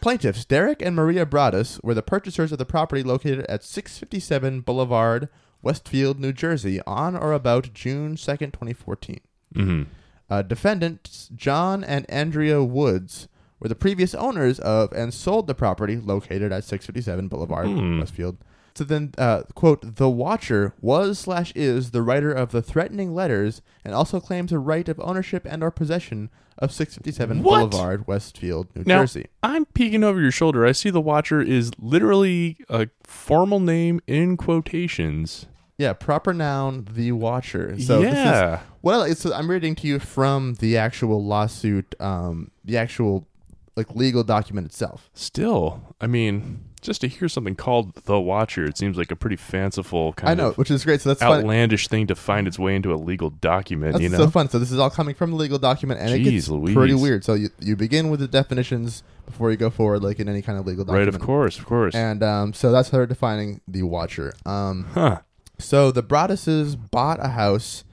Plaintiffs 0.00 0.44
Derek 0.44 0.80
and 0.80 0.94
Maria 0.94 1.26
Broaddus 1.26 1.82
were 1.82 1.94
the 1.94 2.02
purchasers 2.02 2.52
of 2.52 2.58
the 2.58 2.64
property 2.64 3.02
located 3.02 3.44
at 3.46 3.64
657 3.64 4.60
Boulevard, 4.60 5.28
Westfield, 5.62 6.20
New 6.20 6.32
Jersey, 6.32 6.80
on 6.86 7.16
or 7.16 7.32
about 7.32 7.74
June 7.74 8.14
2nd, 8.14 8.52
2014. 8.52 9.20
hmm 9.52 9.82
Uh, 10.30 10.42
defendants 10.42 11.28
John 11.34 11.82
and 11.82 12.08
Andrea 12.08 12.62
Woods 12.62 13.26
were 13.60 13.68
the 13.68 13.74
previous 13.74 14.14
owners 14.14 14.58
of 14.60 14.92
and 14.92 15.12
sold 15.14 15.46
the 15.46 15.54
property 15.54 15.96
located 15.96 16.52
at 16.52 16.64
657 16.64 17.28
Boulevard, 17.28 17.66
Hmm. 17.66 17.98
Westfield. 18.00 18.36
So 18.74 18.84
then, 18.84 19.12
uh, 19.16 19.44
quote, 19.54 19.96
the 19.96 20.10
Watcher 20.10 20.74
was 20.82 21.18
slash 21.18 21.50
is 21.56 21.92
the 21.92 22.02
writer 22.02 22.30
of 22.30 22.50
the 22.52 22.60
threatening 22.60 23.14
letters 23.14 23.62
and 23.82 23.94
also 23.94 24.20
claims 24.20 24.52
a 24.52 24.58
right 24.58 24.86
of 24.86 25.00
ownership 25.00 25.46
and 25.48 25.62
or 25.62 25.70
possession 25.70 26.28
of 26.58 26.70
657 26.72 27.42
What? 27.42 27.70
Boulevard, 27.70 28.06
Westfield, 28.06 28.68
New 28.76 28.82
Now- 28.84 29.00
Jersey. 29.00 29.28
I'm 29.42 29.64
peeking 29.64 30.04
over 30.04 30.20
your 30.20 30.30
shoulder. 30.30 30.66
I 30.66 30.72
see 30.72 30.90
the 30.90 31.00
Watcher 31.00 31.40
is 31.40 31.70
literally 31.78 32.58
a 32.68 32.88
formal 33.02 33.60
name 33.60 34.00
in 34.06 34.36
quotations. 34.36 35.46
Yeah, 35.78 35.92
proper 35.94 36.32
noun, 36.34 36.86
the 36.90 37.12
Watcher. 37.12 37.78
So 37.80 38.00
this 38.00 38.10
is 38.12 38.14
yeah. 38.14 38.60
Well, 38.82 39.02
it's 39.02 39.24
I'm 39.26 39.50
reading 39.50 39.74
to 39.76 39.86
you 39.86 39.98
from 39.98 40.54
the 40.54 40.76
actual 40.76 41.22
lawsuit, 41.24 41.94
um, 42.00 42.50
the 42.64 42.76
actual 42.78 43.26
like 43.76 43.94
legal 43.94 44.24
document 44.24 44.66
itself. 44.66 45.10
Still, 45.12 45.94
I 46.00 46.06
mean, 46.06 46.64
just 46.80 47.02
to 47.02 47.08
hear 47.08 47.28
something 47.28 47.54
called 47.54 47.94
the 48.04 48.18
Watcher, 48.18 48.64
it 48.64 48.78
seems 48.78 48.96
like 48.96 49.10
a 49.10 49.16
pretty 49.16 49.36
fanciful 49.36 50.14
kind 50.14 50.30
I 50.30 50.34
know, 50.34 50.50
of 50.50 50.58
which 50.58 50.70
is 50.70 50.84
great. 50.84 51.02
So 51.02 51.10
that's 51.10 51.22
outlandish 51.22 51.88
thing 51.88 52.06
to 52.06 52.14
find 52.14 52.48
its 52.48 52.58
way 52.58 52.74
into 52.74 52.92
a 52.92 52.96
legal 52.96 53.30
document. 53.30 53.92
That's 53.92 54.02
you 54.02 54.08
know, 54.08 54.18
so 54.18 54.30
fun. 54.30 54.48
So 54.48 54.58
this 54.58 54.72
is 54.72 54.78
all 54.78 54.90
coming 54.90 55.14
from 55.14 55.30
the 55.30 55.36
legal 55.36 55.58
document, 55.58 56.00
and 56.00 56.10
it 56.10 56.20
gets 56.20 56.48
Louise. 56.48 56.74
pretty 56.74 56.94
weird. 56.94 57.24
So 57.24 57.34
you 57.34 57.50
you 57.60 57.76
begin 57.76 58.08
with 58.08 58.20
the 58.20 58.28
definitions 58.28 59.02
before 59.26 59.50
you 59.50 59.56
go 59.56 59.68
forward, 59.68 60.02
like 60.02 60.20
in 60.20 60.28
any 60.28 60.40
kind 60.40 60.58
of 60.58 60.66
legal 60.66 60.84
document. 60.84 61.12
right? 61.12 61.14
Of 61.14 61.20
course, 61.20 61.58
of 61.58 61.66
course. 61.66 61.94
And 61.94 62.22
um, 62.22 62.54
so 62.54 62.72
that's 62.72 62.88
how 62.88 62.98
they're 62.98 63.06
defining 63.06 63.60
the 63.68 63.82
Watcher. 63.82 64.32
Um, 64.46 64.86
huh. 64.94 65.20
So 65.58 65.90
the 65.90 66.02
Broadduses 66.02 66.76
bought 66.90 67.18
a 67.24 67.28
house 67.28 67.84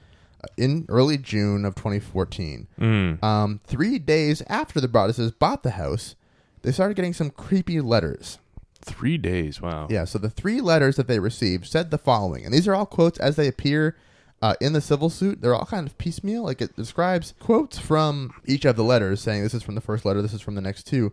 in 0.56 0.86
early 0.88 1.18
June 1.18 1.64
of 1.64 1.74
2014. 1.74 2.68
Mm. 2.80 3.22
Um, 3.22 3.60
three 3.66 3.98
days 3.98 4.42
after 4.48 4.80
the 4.80 4.88
Broadduses 4.88 5.38
bought 5.38 5.62
the 5.62 5.72
house, 5.72 6.16
they 6.62 6.72
started 6.72 6.94
getting 6.94 7.12
some 7.14 7.30
creepy 7.30 7.80
letters. 7.80 8.38
Three 8.80 9.16
days. 9.18 9.60
Wow. 9.62 9.86
Yeah, 9.90 10.04
so 10.04 10.18
the 10.18 10.28
three 10.30 10.60
letters 10.60 10.96
that 10.96 11.08
they 11.08 11.18
received 11.18 11.66
said 11.66 11.90
the 11.90 11.98
following, 11.98 12.44
and 12.44 12.52
these 12.52 12.68
are 12.68 12.74
all 12.74 12.86
quotes 12.86 13.18
as 13.18 13.36
they 13.36 13.48
appear 13.48 13.96
uh, 14.42 14.54
in 14.60 14.74
the 14.74 14.80
civil 14.82 15.08
suit. 15.08 15.40
They're 15.40 15.54
all 15.54 15.64
kind 15.64 15.86
of 15.86 15.96
piecemeal. 15.96 16.42
Like 16.44 16.60
it 16.60 16.76
describes 16.76 17.32
quotes 17.40 17.78
from 17.78 18.32
each 18.44 18.66
of 18.66 18.76
the 18.76 18.84
letters, 18.84 19.22
saying 19.22 19.42
this 19.42 19.54
is 19.54 19.62
from 19.62 19.74
the 19.74 19.80
first 19.80 20.04
letter, 20.04 20.20
this 20.20 20.34
is 20.34 20.42
from 20.42 20.54
the 20.54 20.60
next 20.60 20.82
two, 20.86 21.12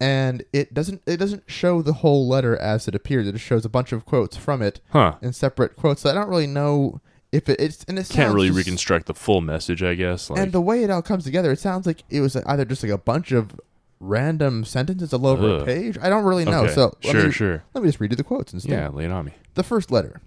and 0.00 0.44
it 0.52 0.72
doesn't 0.72 1.02
it 1.06 1.16
doesn't 1.16 1.42
show 1.46 1.82
the 1.82 1.94
whole 1.94 2.28
letter 2.28 2.56
as 2.56 2.86
it 2.86 2.94
appears. 2.94 3.26
It 3.26 3.32
just 3.32 3.44
shows 3.44 3.64
a 3.64 3.68
bunch 3.68 3.90
of 3.92 4.06
quotes 4.06 4.36
from 4.36 4.62
it 4.62 4.80
Huh. 4.90 5.16
in 5.20 5.32
separate 5.32 5.74
quotes. 5.76 6.02
So 6.02 6.10
I 6.10 6.14
don't 6.14 6.28
really 6.28 6.46
know 6.46 7.00
if 7.32 7.48
it, 7.48 7.60
it's 7.60 7.84
and 7.84 7.98
it 7.98 8.08
Can't 8.08 8.34
really 8.34 8.48
just- 8.48 8.58
reconstruct 8.58 9.06
the 9.06 9.14
full 9.14 9.40
message, 9.40 9.82
I 9.82 9.94
guess. 9.94 10.30
Like, 10.30 10.40
and 10.40 10.52
the 10.52 10.60
way 10.60 10.82
it 10.82 10.90
all 10.90 11.02
comes 11.02 11.24
together, 11.24 11.52
it 11.52 11.58
sounds 11.58 11.86
like 11.86 12.02
it 12.10 12.20
was 12.20 12.36
either 12.36 12.64
just 12.64 12.82
like 12.82 12.92
a 12.92 12.98
bunch 12.98 13.32
of 13.32 13.60
random 14.00 14.64
sentences 14.64 15.12
all 15.12 15.26
over 15.26 15.58
a 15.58 15.64
page. 15.64 15.98
I 16.00 16.08
don't 16.08 16.24
really 16.24 16.44
know. 16.44 16.64
Okay. 16.64 16.74
So 16.74 16.94
let 17.04 17.12
sure, 17.12 17.24
me, 17.26 17.30
sure. 17.32 17.64
let 17.74 17.82
me 17.82 17.88
just 17.88 18.00
read 18.00 18.10
you 18.10 18.16
the 18.16 18.24
quotes 18.24 18.52
instead. 18.52 18.72
Yeah, 18.72 18.88
lay 18.88 19.04
it 19.04 19.10
on 19.10 19.26
me. 19.26 19.32
The 19.54 19.62
first 19.62 19.90
letter 19.90 20.20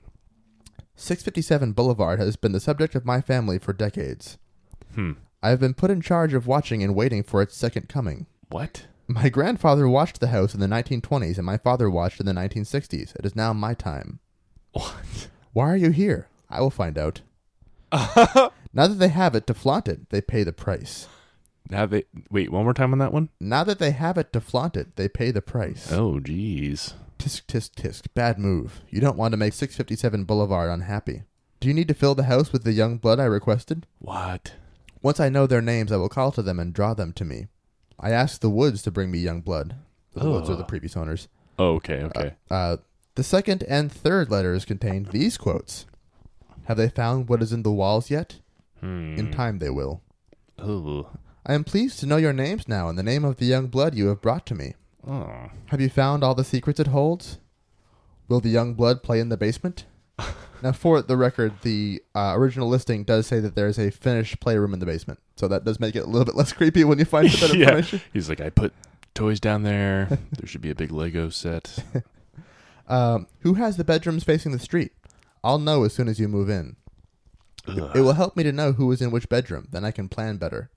657 0.95 1.71
Boulevard 1.73 2.19
has 2.19 2.35
been 2.35 2.51
the 2.51 2.59
subject 2.59 2.95
of 2.95 3.05
my 3.05 3.19
family 3.21 3.57
for 3.57 3.73
decades. 3.73 4.37
Hmm. 4.95 5.13
I 5.41 5.49
have 5.49 5.59
been 5.59 5.73
put 5.73 5.91
in 5.91 6.01
charge 6.01 6.33
of 6.33 6.47
watching 6.47 6.83
and 6.83 6.95
waiting 6.95 7.23
for 7.23 7.41
its 7.41 7.57
second 7.57 7.89
coming. 7.89 8.27
What? 8.49 8.85
My 9.07 9.27
grandfather 9.27 9.89
watched 9.89 10.21
the 10.21 10.27
house 10.27 10.53
in 10.53 10.61
the 10.61 10.67
1920s 10.67 11.37
and 11.37 11.45
my 11.45 11.57
father 11.57 11.89
watched 11.89 12.19
in 12.21 12.25
the 12.25 12.31
1960s. 12.31 13.15
It 13.17 13.25
is 13.25 13.35
now 13.35 13.51
my 13.51 13.73
time. 13.73 14.19
What? 14.71 15.27
Why 15.51 15.69
are 15.71 15.77
you 15.77 15.89
here? 15.89 16.27
I 16.53 16.61
will 16.61 16.69
find 16.69 16.97
out. 16.97 17.21
now 17.91 18.87
that 18.87 18.99
they 18.99 19.07
have 19.09 19.35
it 19.35 19.47
to 19.47 19.53
flaunt 19.53 19.87
it, 19.87 20.09
they 20.09 20.21
pay 20.21 20.43
the 20.43 20.53
price. 20.53 21.07
Now 21.69 21.85
they 21.85 22.05
wait 22.29 22.51
one 22.51 22.63
more 22.63 22.73
time 22.73 22.93
on 22.93 22.99
that 22.99 23.13
one. 23.13 23.29
Now 23.39 23.63
that 23.63 23.79
they 23.79 23.91
have 23.91 24.17
it 24.17 24.31
to 24.33 24.41
flaunt 24.41 24.77
it, 24.77 24.95
they 24.95 25.07
pay 25.07 25.31
the 25.31 25.41
price. 25.41 25.91
Oh, 25.91 26.19
jeez. 26.19 26.93
Tisk, 27.17 27.45
tisk, 27.47 27.71
tisk. 27.71 28.05
Bad 28.13 28.37
move. 28.37 28.81
You 28.89 28.99
don't 28.99 29.17
want 29.17 29.31
to 29.31 29.37
make 29.37 29.53
657 29.53 30.25
Boulevard 30.25 30.69
unhappy. 30.69 31.23
Do 31.59 31.67
you 31.67 31.73
need 31.73 31.87
to 31.87 31.93
fill 31.93 32.15
the 32.15 32.23
house 32.23 32.51
with 32.51 32.63
the 32.65 32.73
young 32.73 32.97
blood 32.97 33.19
I 33.19 33.25
requested? 33.25 33.87
What? 33.99 34.53
Once 35.01 35.19
I 35.19 35.29
know 35.29 35.47
their 35.47 35.61
names, 35.61 35.91
I 35.91 35.97
will 35.97 36.09
call 36.09 36.31
to 36.33 36.41
them 36.41 36.59
and 36.59 36.73
draw 36.73 36.93
them 36.93 37.13
to 37.13 37.25
me. 37.25 37.47
I 37.99 38.11
asked 38.11 38.41
the 38.41 38.49
Woods 38.49 38.81
to 38.83 38.91
bring 38.91 39.09
me 39.11 39.19
young 39.19 39.41
blood. 39.41 39.75
The 40.13 40.29
Woods 40.29 40.49
are 40.49 40.55
the 40.55 40.63
previous 40.63 40.97
owners. 40.97 41.29
Oh, 41.57 41.75
okay, 41.75 42.03
okay. 42.03 42.33
Uh, 42.51 42.77
the 43.15 43.23
second 43.23 43.63
and 43.63 43.91
third 43.91 44.29
letters 44.29 44.65
contained 44.65 45.07
these 45.07 45.37
quotes. 45.37 45.85
Have 46.65 46.77
they 46.77 46.89
found 46.89 47.27
what 47.29 47.41
is 47.41 47.51
in 47.53 47.63
the 47.63 47.71
walls 47.71 48.09
yet? 48.09 48.37
hmm. 48.79 49.15
In 49.17 49.31
time 49.31 49.59
they 49.59 49.69
will. 49.69 50.01
Oh. 50.59 51.09
I 51.45 51.53
am 51.53 51.63
pleased 51.63 51.99
to 51.99 52.05
know 52.05 52.17
your 52.17 52.31
names 52.33 52.67
now 52.67 52.87
and 52.87 52.97
the 52.97 53.03
name 53.03 53.25
of 53.25 53.37
the 53.37 53.45
young 53.45 53.67
blood 53.67 53.95
you 53.95 54.07
have 54.07 54.21
brought 54.21 54.45
to 54.47 54.55
me. 54.55 54.75
Oh. 55.05 55.49
Have 55.67 55.81
you 55.81 55.89
found 55.89 56.23
all 56.23 56.35
the 56.35 56.43
secrets 56.45 56.79
it 56.79 56.87
holds? 56.87 57.39
Will 58.29 58.39
the 58.39 58.49
young 58.49 58.73
blood 58.75 59.03
play 59.03 59.19
in 59.19 59.27
the 59.29 59.35
basement? 59.35 59.85
now, 60.61 60.71
for 60.71 61.01
the 61.01 61.17
record, 61.17 61.51
the 61.63 62.01
uh, 62.15 62.33
original 62.37 62.69
listing 62.69 63.03
does 63.03 63.27
say 63.27 63.39
that 63.41 63.55
there 63.55 63.67
is 63.67 63.77
a 63.77 63.89
finished 63.91 64.39
playroom 64.39 64.73
in 64.73 64.79
the 64.79 64.85
basement, 64.85 65.19
so 65.35 65.47
that 65.49 65.65
does 65.65 65.79
make 65.79 65.95
it 65.95 66.03
a 66.03 66.07
little 66.07 66.23
bit 66.25 66.35
less 66.35 66.53
creepy 66.59 66.83
when 66.85 66.99
you 66.99 67.05
find 67.05 67.29
that 67.29 67.53
Yeah. 67.55 67.61
information. 67.69 68.01
He's 68.13 68.29
like, 68.29 68.39
I 68.39 68.49
put 68.49 68.73
toys 69.13 69.39
down 69.41 69.63
there. 69.63 70.05
there 70.39 70.47
should 70.47 70.61
be 70.61 70.69
a 70.69 70.75
big 70.75 70.91
Lego 70.91 71.27
set. 71.29 71.83
Um, 72.87 73.27
who 73.39 73.55
has 73.55 73.77
the 73.77 73.83
bedrooms 73.83 74.23
facing 74.23 74.51
the 74.51 74.59
street? 74.59 74.91
I'll 75.43 75.59
know 75.59 75.83
as 75.83 75.93
soon 75.93 76.07
as 76.07 76.19
you 76.19 76.27
move 76.27 76.49
in. 76.49 76.75
Ugh. 77.67 77.91
It 77.95 78.01
will 78.01 78.13
help 78.13 78.35
me 78.35 78.43
to 78.43 78.51
know 78.51 78.73
who 78.73 78.91
is 78.91 79.01
in 79.01 79.11
which 79.11 79.29
bedroom. 79.29 79.67
Then 79.71 79.85
I 79.85 79.91
can 79.91 80.09
plan 80.09 80.37
better. 80.37 80.69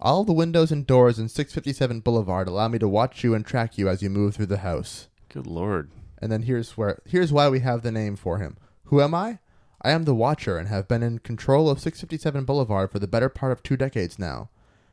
All 0.00 0.24
the 0.24 0.32
windows 0.32 0.72
and 0.72 0.86
doors 0.86 1.18
in 1.18 1.28
657 1.28 2.00
Boulevard 2.00 2.48
allow 2.48 2.68
me 2.68 2.78
to 2.78 2.88
watch 2.88 3.22
you 3.22 3.34
and 3.34 3.44
track 3.44 3.76
you 3.76 3.88
as 3.88 4.02
you 4.02 4.08
move 4.08 4.34
through 4.34 4.46
the 4.46 4.58
house. 4.58 5.08
Good 5.28 5.46
lord. 5.46 5.90
And 6.18 6.32
then 6.32 6.42
here's 6.42 6.76
where 6.76 7.02
here's 7.04 7.32
why 7.32 7.48
we 7.48 7.60
have 7.60 7.82
the 7.82 7.92
name 7.92 8.16
for 8.16 8.38
him. 8.38 8.56
Who 8.84 9.00
am 9.00 9.14
I? 9.14 9.38
I 9.82 9.90
am 9.90 10.04
the 10.04 10.14
Watcher 10.14 10.58
and 10.58 10.68
have 10.68 10.88
been 10.88 11.02
in 11.02 11.20
control 11.20 11.70
of 11.70 11.80
657 11.80 12.44
Boulevard 12.44 12.90
for 12.90 12.98
the 12.98 13.06
better 13.06 13.28
part 13.28 13.52
of 13.52 13.62
two 13.62 13.76
decades 13.76 14.18
now. 14.18 14.50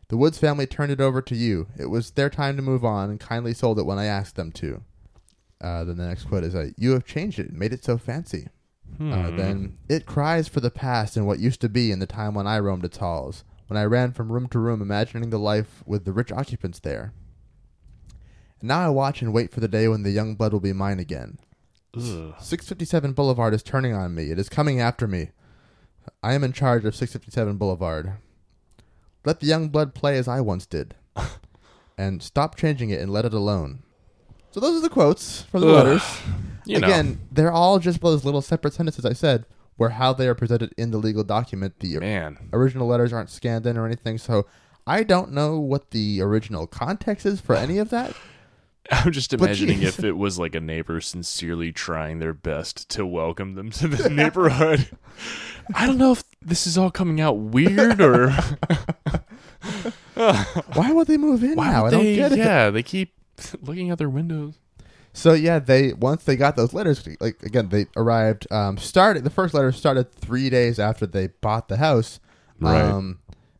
The 0.09 0.17
Woods 0.17 0.37
family 0.37 0.65
turned 0.65 0.91
it 0.91 1.01
over 1.01 1.21
to 1.21 1.35
you. 1.35 1.67
It 1.77 1.87
was 1.87 2.11
their 2.11 2.29
time 2.29 2.55
to 2.55 2.61
move 2.61 2.85
on 2.85 3.09
and 3.09 3.19
kindly 3.19 3.53
sold 3.53 3.79
it 3.79 3.85
when 3.85 3.99
I 3.99 4.05
asked 4.05 4.35
them 4.35 4.53
to. 4.53 4.83
Uh, 5.61 5.83
then 5.83 5.97
the 5.97 6.05
next 6.07 6.25
quote 6.25 6.43
is, 6.43 6.53
uh, 6.55 6.69
"You 6.77 6.91
have 6.91 7.05
changed 7.05 7.39
it, 7.39 7.51
made 7.53 7.73
it 7.73 7.83
so 7.83 7.97
fancy." 7.97 8.47
Uh, 8.99 9.29
Hmm. 9.29 9.35
then 9.35 9.77
it 9.89 10.05
cries 10.05 10.47
for 10.47 10.59
the 10.61 10.71
past 10.71 11.17
and 11.17 11.27
what 11.27 11.39
used 11.39 11.59
to 11.61 11.67
be 11.69 11.91
in 11.91 11.99
the 11.99 12.05
time 12.07 12.33
when 12.33 12.47
I 12.47 12.57
roamed 12.59 12.85
its 12.85 12.97
halls, 12.97 13.43
when 13.67 13.77
I 13.77 13.83
ran 13.83 14.11
from 14.13 14.31
room 14.31 14.47
to 14.47 14.59
room, 14.59 14.81
imagining 14.81 15.29
the 15.29 15.37
life 15.39 15.83
with 15.85 16.05
the 16.05 16.13
rich 16.13 16.31
occupants 16.31 16.79
there. 16.79 17.11
And 18.61 18.69
now 18.69 18.79
I 18.79 18.89
watch 18.89 19.21
and 19.21 19.33
wait 19.33 19.51
for 19.51 19.59
the 19.59 19.67
day 19.67 19.87
when 19.87 20.03
the 20.03 20.11
young 20.11 20.35
blood 20.35 20.53
will 20.53 20.61
be 20.61 20.73
mine 20.73 20.99
again. 20.99 21.37
Ugh. 21.95 22.33
657 22.39 23.11
Boulevard 23.13 23.53
is 23.53 23.61
turning 23.61 23.93
on 23.93 24.15
me. 24.15 24.31
It 24.31 24.39
is 24.39 24.49
coming 24.49 24.79
after 24.79 25.05
me. 25.07 25.31
I 26.23 26.33
am 26.33 26.43
in 26.43 26.53
charge 26.53 26.85
of 26.85 26.95
657 26.95 27.57
Boulevard. 27.57 28.13
Let 29.25 29.41
the 29.41 29.47
young 29.47 29.67
blood 29.69 29.93
play 29.93 30.17
as 30.17 30.27
I 30.27 30.39
once 30.41 30.65
did. 30.65 30.95
and 31.97 32.23
stop 32.23 32.55
changing 32.55 32.89
it 32.89 33.01
and 33.01 33.11
let 33.11 33.25
it 33.25 33.33
alone. 33.33 33.83
So 34.57 34.61
those 34.61 34.77
are 34.77 34.81
the 34.81 34.89
quotes 34.89 35.43
from 35.43 35.61
the 35.61 35.67
Ugh. 35.67 35.85
letters. 35.85 36.01
You 36.65 36.79
know. 36.79 36.87
Again, 36.87 37.19
they're 37.31 37.51
all 37.51 37.77
just 37.77 38.01
those 38.01 38.25
little 38.25 38.41
separate 38.41 38.73
sentences 38.73 39.05
I 39.05 39.13
said, 39.13 39.45
where 39.75 39.91
how 39.91 40.13
they 40.13 40.27
are 40.27 40.33
presented 40.33 40.73
in 40.77 40.89
the 40.89 40.97
legal 40.97 41.23
document. 41.23 41.79
The 41.79 41.99
Man. 41.99 42.49
original 42.51 42.87
letters 42.87 43.13
aren't 43.13 43.29
scanned 43.29 43.67
in 43.67 43.77
or 43.77 43.85
anything, 43.85 44.17
so 44.17 44.47
I 44.87 45.03
don't 45.03 45.31
know 45.31 45.59
what 45.59 45.91
the 45.91 46.21
original 46.23 46.65
context 46.65 47.23
is 47.23 47.39
for 47.39 47.53
any 47.53 47.77
of 47.77 47.91
that. 47.91 48.15
I'm 48.91 49.11
just 49.11 49.31
imagining 49.31 49.81
geez. 49.81 49.89
if 49.89 50.03
it 50.03 50.13
was 50.13 50.39
like 50.39 50.55
a 50.55 50.59
neighbor 50.59 51.01
sincerely 51.01 51.71
trying 51.71 52.17
their 52.17 52.33
best 52.33 52.89
to 52.89 53.05
welcome 53.05 53.53
them 53.53 53.69
to 53.69 53.87
the 53.87 54.09
neighborhood. 54.13 54.89
I 55.75 55.85
don't 55.85 55.99
know 55.99 56.13
if 56.13 56.23
this 56.41 56.65
is 56.65 56.79
all 56.79 56.89
coming 56.89 57.21
out 57.21 57.37
weird 57.37 58.01
or 58.01 58.31
Why 60.15 60.91
would 60.91 61.05
they 61.05 61.17
move 61.17 61.43
in 61.43 61.53
why 61.53 61.69
now? 61.69 61.85
I 61.85 61.91
don't 61.91 62.03
they, 62.03 62.15
get 62.15 62.31
it. 62.31 62.39
Yeah, 62.39 62.71
they 62.71 62.81
keep 62.81 63.13
looking 63.61 63.91
out 63.91 63.97
their 63.97 64.09
windows. 64.09 64.55
So 65.13 65.33
yeah, 65.33 65.59
they 65.59 65.93
once 65.93 66.23
they 66.25 66.35
got 66.35 66.55
those 66.55 66.73
letters, 66.73 67.07
like 67.19 67.41
again, 67.43 67.69
they 67.69 67.87
arrived. 67.95 68.45
Um, 68.51 68.77
started 68.77 69.23
the 69.23 69.29
first 69.31 69.53
letter 69.53 69.71
started 69.71 70.11
three 70.11 70.49
days 70.49 70.77
after 70.79 71.05
they 71.07 71.27
bought 71.27 71.67
the 71.69 71.77
house. 71.77 72.19
Right. 72.59 72.81
Um, 72.81 73.19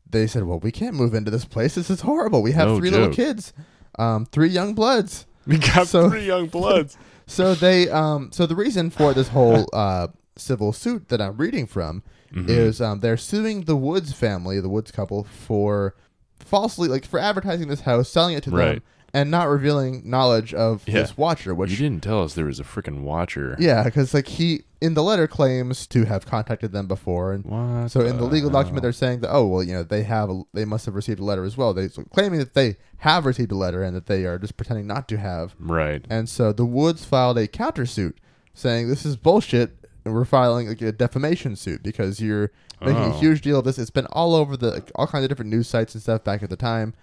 they 0.10 0.28
said, 0.28 0.44
"Well, 0.44 0.60
we 0.60 0.72
can't 0.72 0.96
move 0.96 1.14
into 1.14 1.32
this 1.32 1.46
place. 1.46 1.76
This 1.76 1.90
is 1.90 2.02
horrible. 2.02 2.42
We 2.44 2.52
have 2.52 2.68
No 2.68 2.78
three 2.78 2.90
little 2.92 3.10
kids, 3.10 3.54
um, 3.98 4.26
three 4.26 4.50
young 4.50 4.74
bloods." 4.74 5.26
We 5.48 5.58
got 5.60 5.88
So- 5.88 6.10
three 6.10 6.26
young 6.26 6.48
bloods. 6.48 6.98
So 7.30 7.56
they, 7.56 7.90
um, 7.90 8.30
so 8.32 8.46
the 8.46 8.56
reason 8.56 8.90
for 8.90 9.14
this 9.14 9.28
whole 9.28 9.68
uh, 9.74 10.08
civil 10.38 10.72
suit 10.72 11.10
that 11.10 11.20
I'm 11.22 11.36
reading 11.36 11.66
from 11.68 12.04
Mhm. 12.34 12.48
is 12.50 12.80
um, 12.82 13.02
they're 13.02 13.18
suing 13.18 13.62
the 13.64 13.76
Woods 13.76 14.14
family, 14.14 14.62
the 14.62 14.70
Woods 14.70 14.92
couple, 14.92 15.26
for 15.26 15.94
falsely, 16.40 16.88
like 16.88 17.06
for 17.06 17.20
advertising 17.20 17.68
this 17.68 17.82
house, 17.82 18.08
selling 18.10 18.36
it 18.36 18.44
to 18.44 18.50
them, 18.50 18.60
Right. 18.60 18.84
And 19.18 19.32
not 19.32 19.48
revealing 19.50 20.02
knowledge 20.10 20.54
of 20.54 20.84
Yeah. 20.88 20.96
this 21.02 21.18
watcher, 21.18 21.54
which 21.56 21.72
you 21.72 21.78
didn't 21.78 22.04
tell 22.04 22.24
us 22.24 22.34
there 22.36 22.46
was 22.46 22.60
a 22.60 22.64
freaking 22.64 23.02
watcher. 23.02 23.56
Yeah, 23.60 23.84
because 23.84 24.14
like 24.14 24.28
he 24.28 24.64
in 24.80 24.94
the 24.94 25.02
letter 25.04 25.28
claims 25.28 25.88
to 25.88 26.06
have 26.06 26.26
contacted 26.26 26.72
them 26.72 26.88
before, 26.88 27.34
and 27.34 27.44
What 27.46 27.90
so 27.90 28.02
in 28.02 28.18
the 28.18 28.26
legal 28.26 28.50
document 28.52 28.84
they're 28.84 28.92
saying 28.92 29.22
that 29.22 29.32
oh 29.34 29.46
well 29.48 29.64
you 29.64 29.74
know 29.74 29.84
they 29.84 30.04
have 30.04 30.30
a, 30.30 30.42
they 30.54 30.66
must 30.66 30.86
have 30.86 30.94
received 30.96 31.20
a 31.20 31.24
letter 31.24 31.44
as 31.44 31.58
well. 31.58 31.74
They 31.74 31.88
so 31.88 32.04
claiming 32.14 32.40
that 32.40 32.54
they 32.54 32.78
have 32.98 33.26
received 33.26 33.52
a 33.52 33.56
letter 33.56 33.82
and 33.84 33.96
that 33.96 34.06
they 34.06 34.26
are 34.26 34.38
just 34.38 34.56
pretending 34.58 34.86
not 34.88 35.08
to 35.10 35.18
have. 35.18 35.56
Right. 35.60 36.06
And 36.10 36.30
so 36.30 36.52
the 36.54 36.66
Woods 36.66 37.04
filed 37.06 37.38
a 37.38 37.48
countersuit 37.48 38.14
saying 38.54 38.88
this 38.88 39.06
is 39.06 39.18
bullshit. 39.18 39.74
And 40.06 40.14
we're 40.16 40.24
filing 40.24 40.70
like 40.70 40.82
a 40.82 40.94
defamation 40.94 41.58
suit 41.58 41.84
because 41.84 42.22
you're 42.22 42.50
making 42.80 42.96
a 43.04 43.08
Oh. 43.16 43.20
huge 43.20 43.42
deal 43.42 43.60
of 43.60 43.66
this. 43.66 43.78
It's 43.78 43.90
been 43.90 44.06
all 44.14 44.34
over 44.36 44.56
the 44.56 44.82
all 44.96 45.06
kinds 45.06 45.24
of 45.26 45.30
different 45.30 45.52
news 45.52 45.68
sites 45.68 45.94
and 45.96 46.02
stuff 46.02 46.24
back 46.24 46.42
at 46.44 46.50
the 46.50 46.56
time. 46.56 46.94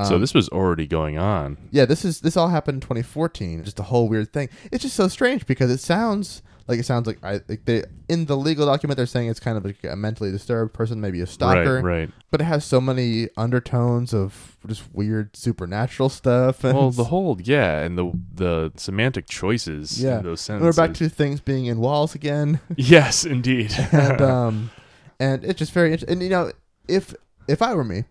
Um, 0.00 0.06
so 0.06 0.18
this 0.18 0.34
was 0.34 0.48
already 0.48 0.86
going 0.86 1.18
on. 1.18 1.56
yeah, 1.70 1.84
this 1.84 2.04
is 2.04 2.20
this 2.20 2.36
all 2.36 2.48
happened 2.48 2.76
in 2.76 2.80
2014. 2.80 3.64
Just 3.64 3.78
a 3.80 3.84
whole 3.84 4.08
weird 4.08 4.32
thing. 4.32 4.48
It's 4.72 4.82
just 4.82 4.96
so 4.96 5.08
strange 5.08 5.46
because 5.46 5.70
it 5.70 5.78
sounds 5.80 6.42
like 6.68 6.78
it 6.78 6.86
sounds 6.86 7.06
like 7.08 7.18
I 7.24 7.40
like 7.48 7.64
they 7.64 7.82
in 8.08 8.26
the 8.26 8.36
legal 8.36 8.64
document 8.66 8.96
they're 8.96 9.06
saying 9.06 9.28
it's 9.28 9.40
kind 9.40 9.58
of 9.58 9.64
like 9.64 9.82
a 9.84 9.96
mentally 9.96 10.30
disturbed 10.30 10.72
person, 10.72 11.00
maybe 11.00 11.20
a 11.20 11.26
stalker, 11.26 11.76
Right, 11.82 11.98
right. 12.00 12.10
but 12.30 12.40
it 12.40 12.44
has 12.44 12.64
so 12.64 12.80
many 12.80 13.28
undertones 13.36 14.14
of 14.14 14.56
just 14.68 14.84
weird 14.92 15.34
supernatural 15.36 16.08
stuff. 16.08 16.62
And 16.62 16.74
Well, 16.78 16.90
the 16.92 17.04
whole 17.04 17.38
yeah, 17.42 17.80
and 17.80 17.98
the 17.98 18.12
the 18.34 18.72
semantic 18.76 19.26
choices 19.26 20.00
Yeah. 20.02 20.18
in 20.18 20.24
those 20.24 20.48
and 20.48 20.60
we're 20.62 20.72
back 20.72 20.94
to 20.94 21.08
things 21.08 21.40
being 21.40 21.66
in 21.66 21.78
walls 21.80 22.14
again, 22.14 22.60
yes, 22.76 23.24
indeed. 23.24 23.74
and 23.92 24.20
um, 24.36 24.70
and 25.18 25.44
it's 25.44 25.58
just 25.58 25.72
very 25.72 25.88
interesting. 25.92 26.12
And 26.14 26.22
you 26.22 26.28
know, 26.30 26.52
if 26.86 27.14
if 27.48 27.62
I 27.62 27.74
were 27.74 27.84
me, 27.84 28.04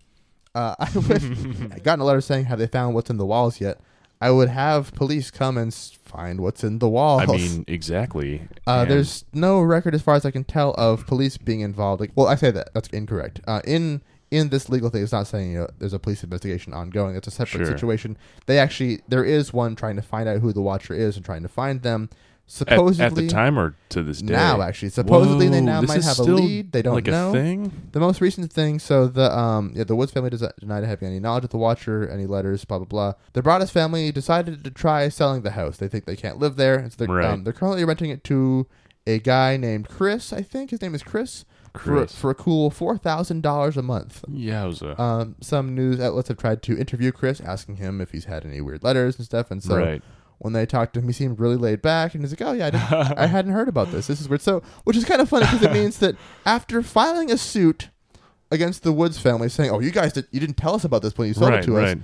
uh, 0.60 0.76
I 0.80 0.90
would 0.96 1.74
I 1.76 1.80
gotten 1.80 2.02
a 2.02 2.06
letter 2.06 2.22
saying 2.22 2.46
have 2.46 2.60
they 2.60 2.68
found 2.68 2.94
what's 2.96 3.10
in 3.10 3.18
the 3.18 3.26
walls 3.26 3.60
yet. 3.62 3.80
I 4.22 4.32
would 4.32 4.50
have 4.50 4.94
police 4.96 5.32
come 5.32 5.58
and 5.58 5.74
find 5.74 6.42
what's 6.42 6.62
in 6.62 6.80
the 6.80 6.90
walls. 6.90 7.22
I 7.22 7.26
mean, 7.28 7.64
exactly. 7.68 8.42
Uh, 8.68 8.84
there's 8.84 9.24
no 9.34 9.62
record, 9.62 9.96
as 9.96 10.02
far 10.02 10.16
as 10.16 10.26
I 10.26 10.32
can 10.32 10.44
tell, 10.44 10.72
of 10.72 11.08
police 11.08 11.38
being 11.38 11.62
involved. 11.62 12.02
Like, 12.02 12.12
well, 12.16 12.28
I 12.28 12.36
say 12.36 12.52
that 12.52 12.74
that's 12.74 12.90
incorrect. 12.90 13.40
Uh, 13.48 13.62
in 13.66 14.02
in 14.30 14.50
this 14.50 14.68
legal 14.70 14.90
thing, 14.90 15.02
it's 15.04 15.12
not 15.14 15.26
saying 15.26 15.54
you 15.54 15.60
know, 15.60 15.68
there's 15.80 15.94
a 15.94 16.00
police 16.00 16.22
investigation 16.24 16.74
ongoing. 16.74 17.16
It's 17.16 17.28
a 17.28 17.32
separate 17.32 17.66
Sure. 17.66 17.72
situation. 17.78 18.18
They 18.46 18.60
actually 18.60 19.00
there 19.08 19.24
is 19.24 19.54
one 19.54 19.76
trying 19.78 19.96
to 19.96 20.02
find 20.02 20.28
out 20.28 20.42
who 20.42 20.52
the 20.52 20.62
Watcher 20.62 20.94
is 20.94 21.16
and 21.16 21.24
trying 21.24 21.44
to 21.44 21.48
find 21.50 21.82
them. 21.82 22.10
At, 22.50 22.68
Supposedly 22.70 23.06
at 23.06 23.16
the 23.16 23.28
time 23.28 23.60
or 23.60 23.76
to 23.90 24.02
this 24.02 24.22
day. 24.22 24.34
now, 24.34 24.60
actually, 24.62 24.90
supposedly 24.90 25.48
they 25.50 25.62
now 25.62 25.82
might 25.82 26.04
have 26.04 26.18
a 26.18 26.24
lead. 26.24 26.72
They 26.72 26.82
don't 26.82 26.96
like 26.96 27.06
know 27.06 27.30
a 27.30 27.34
thing. 27.34 27.72
the 27.92 28.00
most 28.00 28.22
recent 28.22 28.52
thing. 28.52 28.80
So 28.80 29.08
the 29.08 29.32
um 29.38 29.72
yeah 29.76 29.84
the 29.84 29.96
Woods 29.96 30.12
family 30.12 30.32
does 30.32 30.44
denied 30.60 30.84
having 30.84 31.08
any 31.10 31.20
knowledge 31.20 31.44
of 31.44 31.52
the 31.52 31.58
Watcher, 31.58 32.10
any 32.10 32.26
letters, 32.26 32.66
blah 32.66 32.80
blah 32.80 32.86
blah. 32.86 33.14
The 33.34 33.44
Broaddus 33.44 33.70
family 33.70 34.12
decided 34.12 34.64
to 34.64 34.72
try 34.72 35.10
selling 35.10 35.44
the 35.44 35.52
house. 35.52 35.78
They 35.78 35.88
think 35.88 36.06
they 36.06 36.16
can't 36.16 36.40
live 36.40 36.56
there, 36.56 36.76
and 36.80 36.92
so 36.92 37.06
they're 37.06 37.16
Right. 37.16 37.26
um, 37.26 37.44
they're 37.44 37.54
currently 37.54 37.86
renting 37.86 38.10
it 38.10 38.24
to 38.26 38.66
a 39.06 39.20
guy 39.20 39.56
named 39.56 39.88
Chris. 39.88 40.34
I 40.34 40.42
think 40.42 40.72
his 40.72 40.82
name 40.82 40.96
is 40.96 41.04
Chris. 41.04 41.46
For, 41.74 41.80
Chris. 41.80 42.16
for 42.16 42.32
a 42.32 42.36
cool 42.36 42.72
four 42.72 42.98
thousand 42.98 43.42
dollars 43.44 43.78
a 43.78 43.84
month. 43.84 44.26
Yowza. 44.28 45.00
Um, 45.00 45.36
some 45.40 45.76
news 45.76 46.00
outlets 46.00 46.30
have 46.30 46.38
tried 46.38 46.64
to 46.64 46.76
interview 46.76 47.12
Chris, 47.12 47.40
asking 47.42 47.76
him 47.76 48.02
if 48.02 48.10
he's 48.12 48.26
had 48.26 48.44
any 48.44 48.60
weird 48.60 48.84
letters 48.84 49.18
and 49.18 49.26
stuff. 49.26 49.52
And 49.52 49.62
so 49.62 49.78
right. 49.78 50.02
When 50.40 50.54
they 50.54 50.66
talked 50.66 50.94
to 50.96 51.00
him, 51.00 51.08
he 51.08 51.14
seemed 51.14 51.40
really 51.40 51.56
laid 51.56 51.82
back, 51.82 52.14
and 52.16 52.24
he's 52.24 52.32
like, 52.32 52.42
"Oh 52.42 52.54
yeah, 52.54 52.68
I, 52.68 52.70
didn't, 52.72 53.18
I 53.20 53.28
hadn't 53.38 53.52
heard 53.52 53.70
about 53.70 53.92
this. 53.92 54.08
This 54.08 54.20
is 54.20 54.28
weird." 54.28 54.42
So, 54.42 54.62
which 54.84 54.98
is 54.98 55.06
kind 55.06 55.22
of 55.22 55.30
funny 55.30 55.46
because 55.46 55.62
it 55.64 55.72
means 55.72 56.00
that 56.00 56.16
after 56.46 56.82
filing 56.82 57.32
a 57.32 57.38
suit 57.38 57.90
against 58.52 58.84
the 58.84 58.92
Woods 58.92 59.20
family, 59.20 59.50
saying, 59.50 59.70
"Oh, 59.70 59.80
you 59.80 59.92
guys 59.92 60.14
did, 60.14 60.28
you 60.32 60.40
didn't 60.40 60.58
tell 60.58 60.76
us 60.76 60.84
about 60.84 61.02
this 61.02 61.18
when 61.18 61.28
you 61.28 61.34
sold 61.34 61.52
right. 61.52 61.64
it 61.64 61.66
to 61.68 61.78
us," 61.78 61.96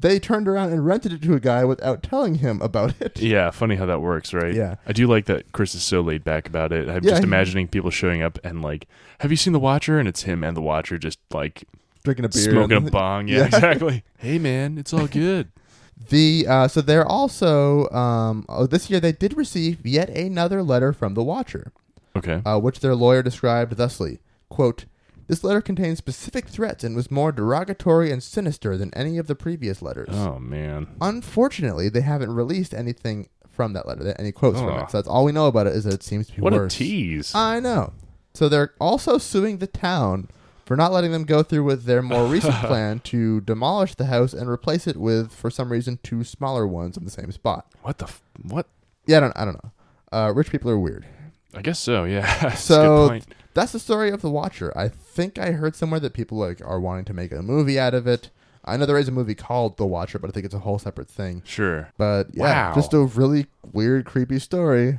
they 0.00 0.18
turned 0.18 0.48
around 0.48 0.72
and 0.72 0.84
rented 0.84 1.12
it 1.12 1.22
to 1.22 1.34
a 1.34 1.40
guy 1.40 1.64
without 1.64 2.02
telling 2.02 2.36
him 2.36 2.60
about 2.60 3.00
it. 3.00 3.20
Yeah, 3.20 3.50
funny 3.50 3.76
how 3.76 3.86
that 3.86 4.00
works, 4.00 4.34
right? 4.34 4.52
Yeah. 4.54 4.74
I 4.86 4.92
do 4.92 5.06
like 5.06 5.26
that 5.26 5.52
Chris 5.52 5.74
is 5.74 5.82
so 5.84 6.00
laid 6.00 6.24
back 6.24 6.48
about 6.48 6.72
it. 6.72 6.88
I'm 6.88 7.04
Yeah, 7.04 7.10
just 7.10 7.22
imagining 7.22 7.68
people 7.68 7.90
showing 7.90 8.20
up 8.20 8.38
and 8.42 8.62
like, 8.62 8.88
have 9.20 9.30
you 9.30 9.36
seen 9.36 9.52
The 9.52 9.60
Watcher? 9.60 10.00
And 10.00 10.08
it's 10.08 10.22
him 10.22 10.42
and 10.42 10.56
The 10.56 10.60
Watcher 10.62 10.98
just 10.98 11.20
like 11.30 11.64
Drinking 12.02 12.24
a 12.24 12.28
beer, 12.30 12.50
smoking 12.50 12.88
a 12.88 12.90
bong. 12.90 13.28
Yeah, 13.28 13.38
Yeah. 13.38 13.44
exactly. 13.44 14.02
hey 14.18 14.38
man, 14.40 14.76
it's 14.76 14.92
all 14.92 15.06
good. 15.06 15.50
The 16.10 16.46
uh, 16.48 16.68
so 16.68 16.80
they're 16.80 17.06
also 17.06 17.88
um, 17.90 18.44
oh, 18.48 18.66
this 18.66 18.90
year 18.90 19.00
they 19.00 19.12
did 19.12 19.36
receive 19.36 19.86
yet 19.86 20.08
another 20.10 20.62
letter 20.62 20.92
from 20.92 21.14
the 21.14 21.22
Watcher. 21.22 21.72
Okay. 22.14 22.42
uh, 22.44 22.58
which 22.58 22.80
their 22.80 22.94
lawyer 22.94 23.22
described 23.22 23.74
thusly 23.78 24.20
quote 24.50 24.84
this 25.28 25.42
letter 25.42 25.62
contains 25.62 25.96
specific 25.96 26.46
threats 26.46 26.84
and 26.84 26.94
was 26.94 27.10
more 27.10 27.32
derogatory 27.32 28.10
and 28.12 28.22
sinister 28.22 28.76
than 28.76 28.92
any 28.92 29.16
of 29.16 29.28
the 29.28 29.34
previous 29.34 29.80
letters 29.80 30.10
oh 30.12 30.38
man. 30.38 30.88
unfortunately 31.00 31.88
they 31.88 32.02
haven't 32.02 32.34
released 32.34 32.74
anything 32.74 33.30
from 33.48 33.72
that 33.72 33.88
letter 33.88 34.14
any 34.18 34.30
quotes 34.30 34.58
from 34.60 34.68
it 34.78 34.90
so 34.90 34.98
that's 34.98 35.08
all 35.08 35.24
we 35.24 35.32
know 35.32 35.46
about 35.46 35.66
it 35.66 35.74
is 35.74 35.84
that 35.84 35.94
it 35.94 36.02
seems 36.02 36.26
to 36.26 36.34
be 36.36 36.42
What 36.42 36.52
worse 36.52 36.74
a 36.74 36.76
tease. 36.76 37.34
i 37.34 37.58
know 37.60 37.94
so 38.34 38.46
they're 38.50 38.74
also 38.78 39.16
suing 39.16 39.56
the 39.56 39.66
town 39.66 40.28
for 40.64 40.76
not 40.76 40.92
letting 40.92 41.12
them 41.12 41.24
go 41.24 41.42
through 41.42 41.64
with 41.64 41.84
their 41.84 42.02
more 42.02 42.26
recent 42.26 42.54
plan 42.62 43.00
to 43.00 43.40
demolish 43.42 43.94
the 43.94 44.06
house 44.06 44.32
and 44.32 44.48
replace 44.48 44.86
it 44.86 44.96
with 44.96 45.32
for 45.32 45.50
some 45.50 45.70
reason 45.72 45.98
two 46.02 46.24
smaller 46.24 46.66
ones 46.66 46.96
in 46.96 47.04
the 47.04 47.10
same 47.10 47.30
spot 47.32 47.66
what 47.82 47.98
the 47.98 48.04
f- 48.06 48.22
what? 48.42 48.66
yeah 49.06 49.16
i 49.18 49.20
don't, 49.20 49.32
I 49.36 49.44
don't 49.44 49.62
know 49.64 49.72
uh, 50.12 50.32
rich 50.34 50.50
people 50.50 50.70
are 50.70 50.78
weird 50.78 51.06
I 51.54 51.60
guess 51.60 51.78
so. 51.78 52.04
Yeah. 52.04 52.22
That's 52.40 52.62
So 52.62 53.18
that's 53.52 53.72
the 53.72 53.78
story 53.78 54.10
of 54.10 54.22
the 54.22 54.30
Watcher. 54.30 54.72
I 54.74 54.88
think 54.88 55.38
I 55.38 55.50
heard 55.50 55.76
somewhere 55.76 56.00
that 56.00 56.14
people 56.14 56.38
like 56.38 56.62
are 56.64 56.80
wanting 56.80 57.04
to 57.04 57.12
make 57.12 57.30
a 57.30 57.42
movie 57.42 57.78
out 57.78 57.92
of 57.92 58.06
it. 58.06 58.30
I 58.64 58.78
know 58.78 58.86
there 58.86 58.96
is 58.96 59.08
a 59.08 59.12
movie 59.12 59.34
called 59.34 59.76
The 59.76 59.84
Watcher, 59.84 60.18
but 60.18 60.30
I 60.30 60.32
think 60.32 60.46
it's 60.46 60.54
a 60.54 60.60
whole 60.60 60.78
separate 60.78 61.10
thing. 61.10 61.42
Sure. 61.44 61.90
But 61.98 62.28
yeah, 62.32 62.68
Wow. 62.70 62.74
just 62.74 62.94
a 62.94 63.00
really 63.00 63.48
weird, 63.70 64.06
creepy 64.06 64.38
story. 64.38 64.98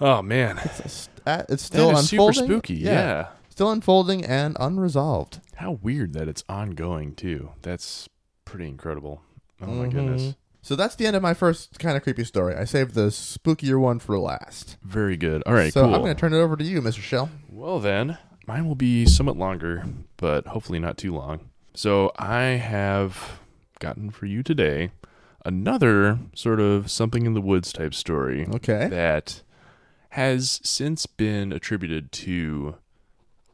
Oh 0.00 0.20
man. 0.20 0.58
It's, 0.64 0.80
a 0.80 0.88
st- 0.88 1.20
uh, 1.24 1.42
it's 1.48 1.62
still 1.62 1.96
is 1.96 2.08
super 2.08 2.22
unfolding. 2.22 2.44
spooky. 2.46 2.74
Yeah. 2.74 3.28
Still 3.58 3.72
unfolding 3.72 4.24
and 4.24 4.56
unresolved. 4.60 5.40
How 5.56 5.72
weird 5.82 6.12
that 6.12 6.28
it's 6.28 6.44
ongoing 6.48 7.12
too. 7.16 7.50
That's 7.62 8.08
pretty 8.44 8.68
incredible. 8.68 9.20
Oh 9.60 9.66
my 9.66 9.86
Mhm. 9.86 9.90
goodness. 9.90 10.36
So 10.62 10.76
that's 10.76 10.94
the 10.94 11.06
end 11.08 11.16
of 11.16 11.22
my 11.22 11.34
first 11.34 11.80
kind 11.80 11.96
of 11.96 12.04
creepy 12.04 12.22
story. 12.22 12.54
I 12.54 12.62
saved 12.62 12.94
the 12.94 13.08
spookier 13.08 13.80
one 13.80 13.98
for 13.98 14.16
last. 14.16 14.76
Very 14.84 15.16
good. 15.16 15.42
All 15.44 15.54
right. 15.54 15.72
so 15.72 15.82
cool. 15.82 15.92
I'm 15.96 16.02
going 16.02 16.14
to 16.14 16.20
turn 16.20 16.32
it 16.34 16.38
over 16.38 16.56
to 16.56 16.62
you, 16.62 16.80
Mr. 16.80 17.00
Shell. 17.00 17.30
Well, 17.50 17.80
then, 17.80 18.16
mine 18.46 18.64
will 18.68 18.76
be 18.76 19.06
somewhat 19.06 19.36
longer, 19.36 19.84
but 20.18 20.46
hopefully 20.46 20.78
not 20.78 20.96
too 20.96 21.12
long. 21.12 21.40
So, 21.74 22.12
I 22.16 22.42
have 22.62 23.40
gotten 23.80 24.10
for 24.10 24.26
you 24.26 24.44
today 24.44 24.92
another 25.44 26.20
sort 26.32 26.60
of 26.60 26.92
something 26.92 27.26
in 27.26 27.34
the 27.34 27.40
woods 27.40 27.72
type 27.72 27.92
story 27.94 28.46
Okay. 28.54 28.86
that 28.86 29.42
has 30.10 30.60
since 30.62 31.06
been 31.06 31.52
attributed 31.52 32.12
to 32.12 32.76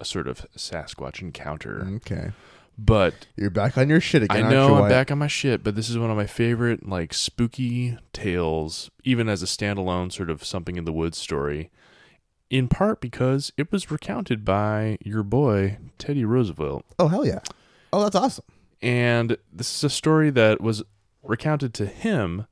sort 0.02 0.26
of 0.28 0.46
Sasquatch 0.56 1.20
encounter. 1.22 1.86
Okay. 1.96 2.32
But 2.76 3.26
You're 3.36 3.50
back 3.50 3.78
on 3.78 3.88
your 3.88 4.00
shit 4.00 4.24
again. 4.24 4.46
I 4.46 4.50
know 4.50 4.74
I'm 4.82 4.88
back 4.88 5.12
on 5.12 5.18
my 5.18 5.28
shit, 5.28 5.62
but 5.62 5.76
this 5.76 5.88
is 5.88 5.96
one 5.96 6.10
of 6.10 6.16
my 6.16 6.26
favorite 6.26 6.88
like 6.88 7.14
spooky 7.14 7.96
tales, 8.12 8.90
even 9.04 9.28
as 9.28 9.42
a 9.42 9.46
standalone 9.46 10.10
sort 10.12 10.28
of 10.28 10.42
something 10.44 10.74
in 10.76 10.84
the 10.84 10.92
woods 10.92 11.16
story. 11.16 11.70
In 12.50 12.66
part 12.68 13.00
because 13.00 13.52
it 13.56 13.70
was 13.70 13.90
recounted 13.92 14.44
by 14.44 14.98
your 15.04 15.22
boy 15.22 15.78
Teddy 15.98 16.24
Roosevelt, 16.24 16.84
Oh 16.98 17.06
hell 17.08 17.24
yeah! 17.26 17.40
Oh, 17.92 18.02
that's 18.02 18.16
awesome. 18.16 18.44
and 18.82 19.36
this 19.52 19.72
is 19.76 19.84
a 19.84 19.90
story 19.90 20.30
that 20.30 20.60
was 20.60 20.82
recounted 21.22 21.72
to 21.74 21.86
him 21.86 22.46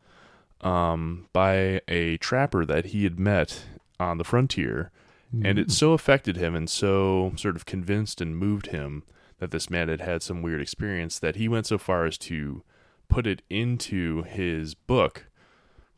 um, 0.60 1.26
by 1.32 1.80
a 1.88 2.16
trapper 2.18 2.64
that 2.64 2.86
he 2.86 3.04
had 3.04 3.18
met 3.18 3.64
on 3.98 4.18
the 4.18 4.24
frontier, 4.24 4.90
and 5.32 5.58
it 5.58 5.68
mm. 5.68 5.70
so 5.70 5.92
affected 5.92 6.36
him 6.36 6.54
and 6.54 6.68
so 6.68 7.32
sort 7.36 7.56
of 7.56 7.64
convinced 7.66 8.20
and 8.20 8.36
moved 8.36 8.66
him 8.66 9.02
that 9.38 9.50
this 9.50 9.70
man 9.70 9.88
had 9.88 10.00
had 10.00 10.22
some 10.22 10.42
weird 10.42 10.60
experience 10.60 11.18
that 11.18 11.36
he 11.36 11.48
went 11.48 11.66
so 11.66 11.78
far 11.78 12.04
as 12.04 12.18
to 12.18 12.62
put 13.08 13.26
it 13.26 13.42
into 13.50 14.22
his 14.22 14.74
book 14.74 15.26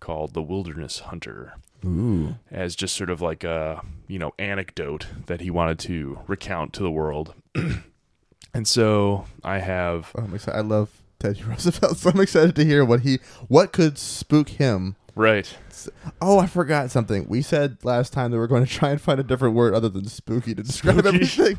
called 0.01 0.35
The 0.35 0.43
Wilderness 0.43 1.01
Hunter 1.01 1.55
Ooh. 1.85 2.37
as 2.51 2.75
just 2.77 2.97
sort 2.97 3.11
of 3.11 3.21
like 3.21 3.45
a, 3.45 3.83
you 4.09 4.19
know, 4.19 4.33
anecdote 4.39 5.07
that 5.27 5.41
he 5.41 5.51
wanted 5.51 5.79
to 5.81 6.21
recount 6.27 6.73
to 6.75 6.83
the 6.83 6.91
world. 6.91 7.35
and 8.55 8.67
so 8.67 9.27
I 9.43 9.59
have 9.59 10.13
Oh, 10.17 10.23
I'm 10.23 10.35
excited. 10.35 10.59
I 10.59 10.63
love 10.63 10.91
Teddy 11.19 11.43
Roosevelt, 11.43 11.97
so 11.99 12.11
I'm 12.11 12.21
excited 12.21 12.57
to 12.57 12.65
hear 12.65 12.85
what 12.85 13.01
he 13.01 13.19
what 13.49 13.73
could 13.73 13.99
spook 13.99 14.51
him. 14.51 14.97
Right. 15.15 15.57
Oh, 16.21 16.39
I 16.39 16.47
forgot 16.47 16.91
something. 16.91 17.27
We 17.29 17.43
said 17.43 17.79
last 17.85 18.13
time 18.13 18.31
that 18.31 18.39
we're 18.39 18.47
going 18.47 18.65
to 18.65 18.71
try 18.71 18.91
and 18.91 19.01
find 19.01 19.21
a 19.21 19.25
different 19.25 19.55
word 19.55 19.75
other 19.75 19.89
than 19.89 20.07
spooky 20.09 20.55
to 20.55 20.63
describe 20.63 20.99
Spooky. 20.99 21.17
everything. 21.17 21.59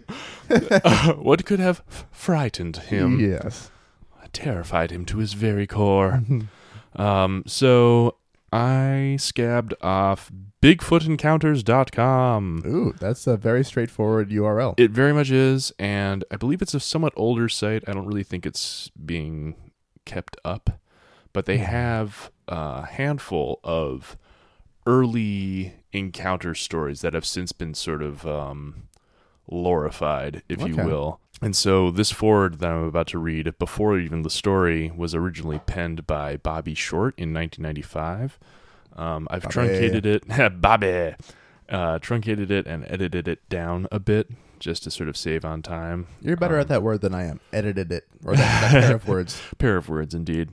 Uh, 0.83 1.13
what 1.13 1.45
could 1.45 1.59
have 1.59 1.83
frightened 2.11 2.77
him? 2.77 3.19
Yes. 3.19 3.71
terrified 4.33 4.91
him 4.91 5.05
to 5.05 5.17
his 5.19 5.33
very 5.33 5.65
core. 5.67 6.21
um, 6.95 7.43
so 7.47 8.17
I 8.53 9.15
scabbed 9.19 9.73
off 9.81 10.31
BigfootEncounters.com. 10.61 12.63
Ooh, 12.65 12.93
that's 12.99 13.27
a 13.27 13.37
very 13.37 13.63
straightforward 13.63 14.29
URL. 14.29 14.73
It 14.77 14.91
very 14.91 15.13
much 15.13 15.31
is, 15.31 15.71
and 15.79 16.23
I 16.31 16.35
believe 16.37 16.61
it's 16.61 16.73
a 16.73 16.79
somewhat 16.79 17.13
older 17.15 17.49
site. 17.49 17.83
I 17.87 17.93
don't 17.93 18.05
really 18.05 18.23
think 18.23 18.45
it's 18.45 18.89
being 19.03 19.55
kept 20.05 20.37
up, 20.45 20.79
but 21.35 21.45
they 21.45 21.57
have 21.59 22.31
a 22.47 22.85
handful 22.87 23.59
of 23.63 24.17
early 24.87 25.73
encounter 25.93 26.55
stories 26.55 27.01
that 27.01 27.13
have 27.13 27.25
since 27.25 27.51
been 27.51 27.73
sort 27.73 28.01
of 28.01 28.25
um, 28.25 28.87
lorified, 29.49 30.43
if 30.49 30.61
you 30.61 30.75
will. 30.75 31.19
And 31.41 31.55
so 31.55 31.91
this 31.91 32.11
forward 32.11 32.59
that 32.59 32.71
I'm 32.71 32.83
about 32.83 33.07
to 33.07 33.17
read, 33.19 33.57
before 33.59 33.99
even 33.99 34.21
the 34.21 34.29
story, 34.29 34.91
was 34.95 35.13
originally 35.13 35.59
penned 35.59 36.07
by 36.07 36.37
Bobby 36.37 36.73
Short 36.73 37.13
in 37.17 37.33
1995. 37.33 38.39
Um, 38.95 39.27
I've 39.29 39.43
Bobby. 39.43 39.53
truncated 39.53 40.05
it, 40.05 40.23
Bobby, 40.61 41.15
uh, 41.67 41.99
truncated 41.99 42.51
it 42.51 42.65
and 42.65 42.85
edited 42.89 43.27
it 43.27 43.47
down 43.49 43.87
a 43.91 43.99
bit 43.99 44.29
just 44.59 44.83
to 44.83 44.91
sort 44.91 45.09
of 45.09 45.17
save 45.17 45.43
on 45.43 45.61
time. 45.61 46.07
You're 46.21 46.37
better 46.37 46.55
Um, 46.55 46.61
at 46.61 46.67
that 46.69 46.81
word 46.81 47.01
than 47.01 47.13
I 47.13 47.25
am. 47.25 47.41
Edited 47.51 47.91
it 47.91 48.05
or 48.23 48.35
that, 48.37 48.71
that 48.71 48.83
pair 48.83 48.95
of 48.95 49.07
words. 49.07 49.41
pair 49.57 49.75
of 49.75 49.89
words 49.89 50.13
indeed. 50.13 50.49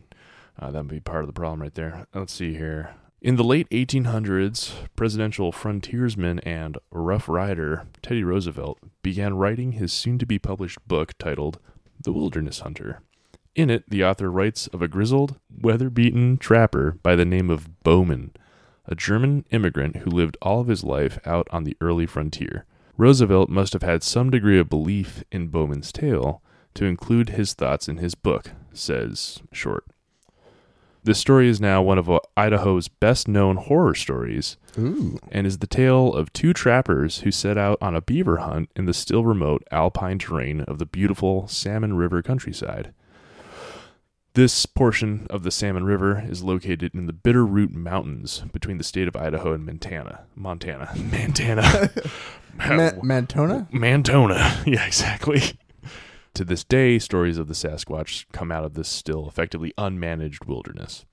Uh, 0.59 0.71
that 0.71 0.79
would 0.79 0.88
be 0.88 1.01
part 1.01 1.23
of 1.23 1.27
the 1.27 1.33
problem 1.33 1.62
right 1.62 1.75
there. 1.75 2.07
Let's 2.15 2.33
see 2.33 2.55
here. 2.55 2.95
In 3.21 3.37
the 3.37 3.45
late 3.45 3.71
1800s, 3.71 4.73
presidential 4.97 5.53
frontiersman 5.53 6.41
and 6.41 6.77
rough 6.91 7.29
rider 7.29 7.87
Teddy 8.03 8.25
Roosevelt 8.25 8.79
began 9.03 9.35
writing 9.35 9.73
his 9.73 9.93
soon 9.93 10.19
to 10.19 10.27
be 10.27 10.41
published 10.41 10.87
book 10.88 11.17
titled 11.19 11.61
The 12.03 12.12
Wilderness 12.12 12.61
Hunter. 12.61 13.01
In 13.55 13.71
it, 13.71 13.88
the 13.88 14.05
author 14.05 14.31
writes 14.31 14.67
of 14.69 14.83
a 14.83 14.88
grizzled, 14.88 15.38
weather 15.57 15.88
beaten 15.88 16.37
trapper 16.37 16.99
by 17.03 17.15
the 17.15 17.25
name 17.25 17.49
of 17.49 17.83
Bowman, 17.85 18.33
a 18.87 18.95
German 18.95 19.45
immigrant 19.51 19.99
who 19.99 20.11
lived 20.11 20.37
all 20.43 20.61
of 20.61 20.69
his 20.69 20.83
life 20.83 21.19
out 21.25 21.47
on 21.53 21.65
the 21.65 21.77
early 21.81 22.07
frontier. 22.07 22.65
Roosevelt 22.97 23.49
must 23.49 23.73
have 23.73 23.83
had 23.83 24.03
some 24.03 24.31
degree 24.31 24.59
of 24.59 24.69
belief 24.69 25.23
in 25.31 25.49
Bowman's 25.49 25.93
tale 25.93 26.43
to 26.75 26.87
include 26.87 27.31
his 27.31 27.55
thoughts 27.55 27.88
in 27.88 27.99
his 27.99 28.15
book, 28.15 28.51
says 28.73 29.43
Short. 29.53 29.85
This 31.05 31.19
story 31.19 31.49
is 31.49 31.61
now 31.61 31.83
one 31.83 31.99
of 31.99 32.09
uh, 32.09 32.21
Idaho's 32.37 32.87
best 32.87 33.27
known 33.27 33.57
horror 33.57 33.95
stories 33.95 34.57
Ooh. 34.79 35.19
and 35.33 35.47
is 35.49 35.59
the 35.59 35.67
tale 35.67 36.15
of 36.15 36.33
two 36.33 36.53
trappers 36.53 37.21
who 37.21 37.33
set 37.33 37.59
out 37.59 37.77
on 37.81 37.97
a 37.97 38.01
beaver 38.01 38.37
hunt 38.37 38.71
in 38.77 38.85
the 38.87 38.95
still 38.95 39.25
remote 39.25 39.65
alpine 39.73 40.19
terrain 40.21 40.61
of 40.62 40.79
the 40.79 40.87
beautiful 40.87 41.49
Salmon 41.49 41.95
River 41.97 42.23
countryside. 42.23 42.95
This 44.35 44.65
portion 44.65 45.27
of 45.29 45.43
the 45.43 45.51
Salmon 45.51 45.85
River 45.85 46.25
is 46.27 46.43
located 46.45 46.95
in 46.95 47.07
the 47.07 47.12
Bitterroot 47.12 47.71
Mountains 47.73 48.45
between 48.53 48.79
the 48.79 48.85
state 48.85 49.07
of 49.09 49.17
Idaho 49.17 49.53
and 49.53 49.67
Montana. 49.67 50.21
Montana. 50.37 50.91
Montana. 50.97 51.91
Ma- 52.57 52.91
Mantona? 53.03 53.71
Mantona. 53.73 54.65
Yeah, 54.67 54.87
exactly. 54.87 55.43
To 56.35 56.45
this 56.45 56.64
day, 56.64 56.99
stories 56.99 57.38
of 57.38 57.49
the 57.49 57.55
Sasquatch 57.55 58.27
come 58.33 58.51
out 58.51 58.64
of 58.64 58.75
this 58.75 58.88
still 58.88 59.29
effectively 59.29 59.73
unmanaged 59.79 60.47
wilderness. 60.47 61.05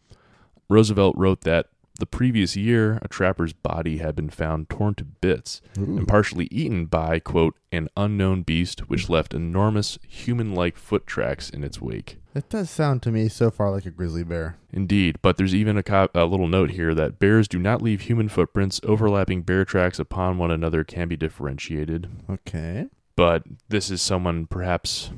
Roosevelt 0.70 1.16
wrote 1.18 1.42
that 1.42 1.68
the 2.00 2.06
previous 2.06 2.56
year, 2.56 2.98
a 3.02 3.10
trapper's 3.10 3.52
body 3.52 3.98
had 3.98 4.16
been 4.16 4.30
found 4.30 4.70
torn 4.70 4.96
to 4.96 5.04
bits 5.04 5.62
and 5.76 6.08
partially 6.08 6.48
eaten 6.50 6.86
by, 6.86 7.20
quote, 7.20 7.56
an 7.74 7.90
unknown 7.98 8.42
beast 8.44 8.90
which 8.90 9.10
left 9.10 9.34
enormous 9.34 10.00
human 10.08 10.56
like 10.56 10.78
foot 10.78 11.06
tracks 11.06 11.50
in 11.50 11.62
its 11.62 11.82
wake. 11.82 12.18
That 12.34 12.48
does 12.48 12.70
sound 12.70 13.04
to 13.04 13.12
me 13.12 13.28
so 13.28 13.52
far 13.52 13.70
like 13.70 13.86
a 13.86 13.92
grizzly 13.92 14.24
bear. 14.24 14.56
Indeed, 14.72 15.18
but 15.22 15.36
there's 15.36 15.54
even 15.54 15.78
a, 15.78 15.84
co- 15.84 16.08
a 16.16 16.24
little 16.24 16.48
note 16.48 16.72
here 16.72 16.94
that 16.96 17.20
bears 17.20 17.50
do 17.50 17.60
not 17.60 17.82
leave 17.82 18.02
human 18.02 18.30
footprints. 18.30 18.80
Overlapping 18.84 19.42
bear 19.42 19.66
tracks 19.66 20.00
upon 20.00 20.38
one 20.38 20.52
another 20.52 20.86
can 20.86 21.10
be 21.10 21.18
differentiated. 21.18 22.10
Okay. 22.30 22.88
But 23.20 23.44
this 23.68 23.92
is 23.92 24.02
someone 24.02 24.46
perhaps, 24.46 25.12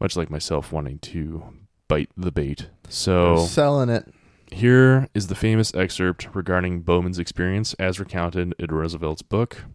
much 0.00 0.16
like 0.16 0.30
myself, 0.30 0.72
wanting 0.72 0.98
to 1.00 1.44
bite 1.86 2.08
the 2.16 2.32
bait. 2.32 2.70
So 2.88 3.44
Selling 3.44 3.90
it. 3.90 4.10
here 4.50 5.08
is 5.12 5.26
the 5.26 5.34
famous 5.34 5.74
excerpt 5.74 6.34
regarding 6.34 6.80
Bowman's 6.80 7.18
experience 7.18 7.74
as 7.74 8.00
recounted 8.00 8.54
in 8.58 8.66
Roosevelt's 8.70 9.20
book. 9.20 9.66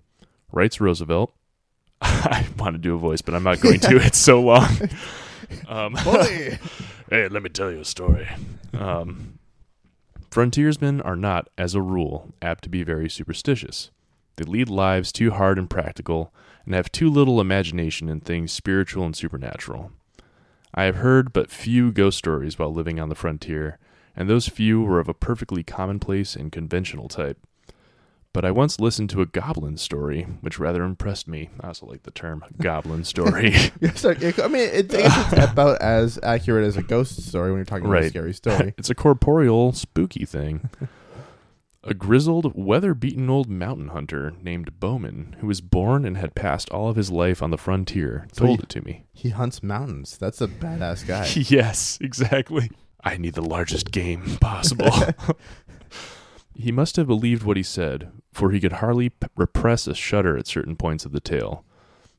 Writes 0.52 0.82
Roosevelt. 0.82 1.32
I 2.02 2.48
want 2.58 2.74
to 2.74 2.80
do 2.80 2.96
a 2.96 2.98
voice, 2.98 3.22
but 3.22 3.36
I'm 3.36 3.44
not 3.44 3.62
going 3.62 3.80
to. 3.82 3.98
It's 4.04 4.18
so 4.18 4.42
long. 4.42 4.68
Um, 5.68 5.94
hey, 5.96 6.58
let 7.30 7.44
me 7.44 7.50
tell 7.50 7.70
you 7.72 7.82
a 7.82 7.86
story. 7.86 8.28
Um, 8.74 9.38
frontiersmen 10.32 11.02
are 11.02 11.16
not, 11.16 11.50
as 11.60 11.76
a 11.76 11.82
rule, 11.82 12.34
apt 12.42 12.64
to 12.64 12.70
be 12.70 12.82
very 12.82 13.08
superstitious. 13.08 13.92
They 14.38 14.46
lead 14.46 14.70
lives 14.70 15.12
too 15.12 15.30
hard 15.30 15.60
and 15.60 15.70
practical, 15.70 16.34
and 16.66 16.76
have 16.76 16.92
too 16.92 17.10
little 17.10 17.42
imagination 17.42 18.10
in 18.10 18.20
things 18.20 18.52
spiritual 18.52 19.06
and 19.06 19.16
supernatural. 19.16 19.92
I 20.74 20.84
have 20.84 20.96
heard 20.96 21.34
but 21.34 21.52
few 21.52 21.92
ghost 21.92 22.18
stories 22.18 22.58
while 22.58 22.74
living 22.74 23.00
on 23.00 23.10
the 23.10 23.16
frontier, 23.16 23.78
and 24.16 24.30
those 24.30 24.48
few 24.48 24.82
were 24.82 25.00
of 25.00 25.10
a 25.10 25.14
perfectly 25.14 25.64
commonplace 25.64 26.36
and 26.36 26.52
conventional 26.52 27.08
type. 27.08 27.38
But 28.34 28.46
I 28.46 28.50
once 28.50 28.80
listened 28.80 29.12
to 29.12 29.22
a 29.22 29.28
goblin 29.28 29.78
story, 29.78 30.24
which 30.42 30.58
rather 30.58 30.84
impressed 30.84 31.28
me. 31.28 31.52
I 31.62 31.68
also 31.68 31.86
like 31.86 32.02
the 32.02 32.12
term 32.12 32.44
goblin 32.60 33.04
story. 33.04 33.54
Yes, 33.80 34.04
I 34.04 34.14
mean, 34.48 34.70
it, 34.74 34.92
it's 34.92 35.34
about 35.34 35.80
as 35.80 36.18
accurate 36.24 36.66
as 36.66 36.76
a 36.76 36.82
ghost 36.82 37.22
story 37.28 37.52
when 37.52 37.60
you're 37.60 37.66
talking 37.66 37.86
about 37.86 38.04
a 38.04 38.10
scary 38.10 38.34
story. 38.34 38.74
it's 38.80 38.90
a 38.90 38.96
corporeal, 38.96 39.72
spooky 39.74 40.26
thing. 40.26 40.70
A 41.86 41.94
grizzled, 41.94 42.54
weather 42.56 42.94
beaten 42.94 43.30
old 43.30 43.50
mountain 43.50 43.90
hunter 43.90 44.34
named 44.42 44.80
Bowman, 44.80 45.36
who 45.40 45.48
was 45.48 45.60
born 45.60 46.06
and 46.06 46.16
had 46.16 46.34
passed 46.34 46.70
all 46.70 46.88
of 46.90 46.96
his 46.96 47.12
life 47.12 47.42
on 47.44 47.52
the 47.52 47.58
frontier, 47.58 48.26
So 48.32 48.46
told 48.46 48.60
he- 48.60 48.64
it 48.64 48.70
to 48.70 48.82
me. 48.86 49.04
He 49.12 49.30
hunts 49.30 49.62
mountains. 49.62 50.18
That's 50.18 50.40
a 50.40 50.48
badass 50.48 51.06
guy. 51.06 51.30
yes, 51.36 51.98
exactly. 52.00 52.72
I 53.04 53.18
need 53.18 53.34
the 53.34 53.42
largest 53.42 53.92
game 53.92 54.38
possible. 54.40 54.90
he 56.56 56.72
must 56.72 56.96
have 56.96 57.08
believed 57.08 57.44
what 57.44 57.58
he 57.58 57.64
said, 57.64 58.12
for 58.32 58.52
he 58.52 58.62
could 58.62 58.74
hardly 58.74 59.10
p- 59.10 59.28
repress 59.36 59.86
a 59.86 59.94
shudder 59.94 60.38
at 60.38 60.48
certain 60.48 60.78
points 60.78 61.04
of 61.06 61.12
the 61.12 61.20
tale. 61.20 61.66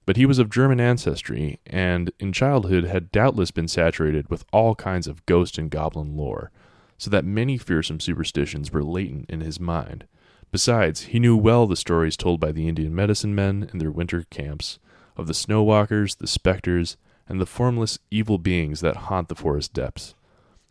But 0.07 0.19
he 0.19 0.27
was 0.27 0.39
of 0.39 0.51
German 0.51 0.81
ancestry, 0.81 1.59
and 1.67 2.13
in 2.21 2.35
childhood 2.35 2.85
had 2.85 3.11
doubtless 3.11 3.51
been 3.51 3.69
saturated 3.69 4.29
with 4.29 4.45
all 4.53 4.75
kinds 4.75 5.07
of 5.07 5.25
ghost 5.25 5.57
and 5.57 5.71
goblin 5.71 6.15
lore, 6.19 6.51
so 6.99 7.11
that 7.11 7.25
many 7.25 7.59
fearsome 7.59 8.01
superstitions 8.01 8.73
were 8.73 8.83
latent 8.83 9.29
in 9.29 9.41
his 9.41 9.59
mind. 9.61 10.07
Besides, 10.53 11.03
he 11.07 11.19
knew 11.19 11.37
well 11.37 11.67
the 11.67 11.77
stories 11.77 12.17
told 12.17 12.39
by 12.39 12.53
the 12.53 12.69
Indian 12.69 12.95
medicine 12.95 13.35
men 13.35 13.69
in 13.73 13.79
their 13.79 13.91
winter 13.91 14.25
camps 14.31 14.79
of 15.17 15.27
the 15.27 15.35
snow 15.35 15.63
walkers, 15.63 16.17
the 16.17 16.27
specters, 16.27 16.97
and 17.29 17.41
the 17.41 17.47
formless 17.47 17.99
evil 18.11 18.39
beings 18.39 18.81
that 18.81 18.97
haunt 18.97 19.29
the 19.29 19.35
forest 19.35 19.73
depths, 19.73 20.15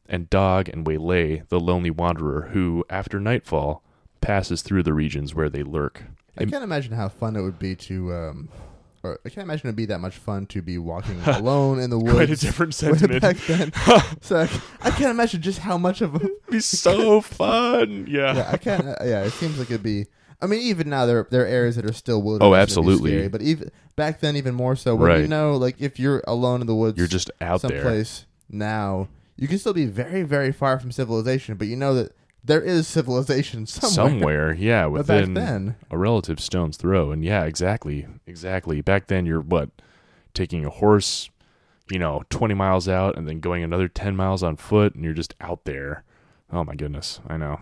and 0.07 0.29
dog 0.29 0.69
and 0.69 0.85
waylay 0.85 1.43
the 1.49 1.59
lonely 1.59 1.89
wanderer 1.89 2.49
who, 2.53 2.85
after 2.89 3.19
nightfall, 3.19 3.83
passes 4.21 4.61
through 4.61 4.83
the 4.83 4.93
regions 4.93 5.35
where 5.35 5.49
they 5.49 5.63
lurk. 5.63 6.03
I 6.37 6.45
can't 6.45 6.63
imagine 6.63 6.93
how 6.93 7.09
fun 7.09 7.35
it 7.35 7.41
would 7.41 7.59
be 7.59 7.75
to, 7.75 8.13
um, 8.13 8.49
or 9.03 9.19
I 9.25 9.29
can't 9.29 9.43
imagine 9.45 9.67
it'd 9.67 9.75
be 9.75 9.85
that 9.87 9.99
much 9.99 10.15
fun 10.15 10.45
to 10.47 10.61
be 10.61 10.77
walking 10.77 11.19
alone 11.25 11.79
in 11.79 11.89
the 11.89 11.99
woods. 11.99 12.13
Quite 12.15 12.29
a 12.29 12.35
different 12.37 12.73
sentiment. 12.83 13.21
back 13.21 13.37
then. 13.37 13.71
so 14.21 14.37
I, 14.39 14.49
I 14.81 14.91
can't 14.91 15.11
imagine 15.11 15.41
just 15.41 15.59
how 15.59 15.77
much 15.77 16.01
of 16.01 16.15
a 16.15 16.29
be 16.49 16.59
so 16.61 17.21
fun. 17.21 18.07
Yeah. 18.09 18.33
yeah. 18.35 18.49
I 18.51 18.57
can't. 18.57 18.87
Uh, 18.87 18.95
yeah, 19.03 19.23
it 19.23 19.31
seems 19.31 19.59
like 19.59 19.69
it'd 19.69 19.83
be. 19.83 20.07
I 20.41 20.45
mean, 20.45 20.61
even 20.61 20.89
now 20.89 21.05
there 21.05 21.27
there 21.29 21.43
are 21.43 21.47
areas 21.47 21.75
that 21.75 21.85
are 21.85 21.93
still 21.93 22.21
wilderness. 22.21 22.45
Oh, 22.47 22.55
absolutely. 22.55 23.11
scary, 23.11 23.27
but 23.27 23.41
even 23.41 23.71
back 23.95 24.19
then, 24.19 24.35
even 24.35 24.55
more 24.55 24.75
so. 24.75 24.95
When 24.95 25.21
you 25.21 25.27
know, 25.27 25.55
like 25.55 25.75
if 25.79 25.99
you're 25.99 26.23
alone 26.27 26.61
in 26.61 26.67
the 26.67 26.75
woods, 26.75 26.97
You're 26.97 27.07
just 27.07 27.29
out 27.41 27.61
there. 27.61 27.71
someplace 27.81 28.25
now, 28.49 29.07
you 29.37 29.47
can 29.47 29.57
still 29.57 29.73
be 29.73 29.85
very, 29.85 30.23
very 30.23 30.51
far 30.51 30.79
from 30.79 30.91
civilization, 30.91 31.55
but 31.55 31.67
you 31.67 31.75
know 31.75 31.93
that 31.95 32.11
there 32.43 32.61
is 32.61 32.87
civilization 32.87 33.65
somewhere. 33.65 33.91
Somewhere, 33.93 34.53
yeah, 34.53 34.85
within 34.85 35.33
then, 35.33 35.75
a 35.89 35.97
relative 35.97 36.39
stone's 36.39 36.77
throw. 36.77 37.11
And 37.11 37.23
yeah, 37.23 37.45
exactly. 37.45 38.07
Exactly. 38.27 38.81
Back 38.81 39.07
then 39.07 39.25
you're 39.25 39.41
what? 39.41 39.69
Taking 40.33 40.65
a 40.65 40.69
horse, 40.69 41.29
you 41.89 41.99
know, 41.99 42.23
20 42.29 42.53
miles 42.53 42.87
out 42.89 43.17
and 43.17 43.27
then 43.27 43.39
going 43.39 43.63
another 43.63 43.87
10 43.87 44.15
miles 44.15 44.43
on 44.43 44.57
foot 44.57 44.95
and 44.95 45.03
you're 45.03 45.13
just 45.13 45.35
out 45.39 45.65
there. 45.65 46.03
Oh 46.51 46.63
my 46.63 46.75
goodness, 46.75 47.19
I 47.27 47.37
know. 47.37 47.61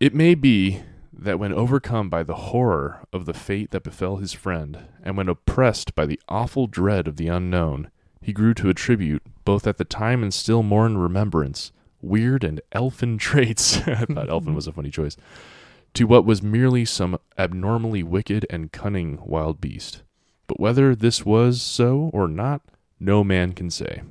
It 0.00 0.14
may 0.14 0.34
be 0.34 0.82
that 1.12 1.38
when 1.38 1.52
overcome 1.52 2.08
by 2.08 2.22
the 2.22 2.36
horror 2.36 3.00
of 3.12 3.26
the 3.26 3.34
fate 3.34 3.72
that 3.72 3.82
befell 3.82 4.16
his 4.16 4.32
friend, 4.32 4.86
and 5.02 5.16
when 5.16 5.28
oppressed 5.28 5.94
by 5.94 6.06
the 6.06 6.20
awful 6.28 6.68
dread 6.68 7.08
of 7.08 7.16
the 7.16 7.26
unknown, 7.26 7.90
he 8.22 8.32
grew 8.32 8.54
to 8.54 8.68
attribute, 8.68 9.22
both 9.44 9.66
at 9.66 9.78
the 9.78 9.84
time 9.84 10.22
and 10.22 10.32
still 10.32 10.62
more 10.62 10.86
in 10.86 10.96
remembrance, 10.96 11.72
weird 12.00 12.44
and 12.44 12.60
elfin 12.72 13.18
traits. 13.18 13.78
I 13.86 14.04
thought 14.04 14.28
elfin 14.28 14.54
was 14.54 14.66
a 14.66 14.72
funny 14.72 14.90
choice 14.90 15.16
to 15.94 16.04
what 16.04 16.24
was 16.24 16.42
merely 16.42 16.84
some 16.84 17.18
abnormally 17.36 18.02
wicked 18.02 18.46
and 18.50 18.70
cunning 18.70 19.18
wild 19.24 19.60
beast. 19.60 20.02
But 20.46 20.60
whether 20.60 20.94
this 20.94 21.26
was 21.26 21.60
so 21.60 22.10
or 22.12 22.28
not, 22.28 22.62
no 23.00 23.24
man 23.24 23.52
can 23.52 23.70
say. 23.70 24.02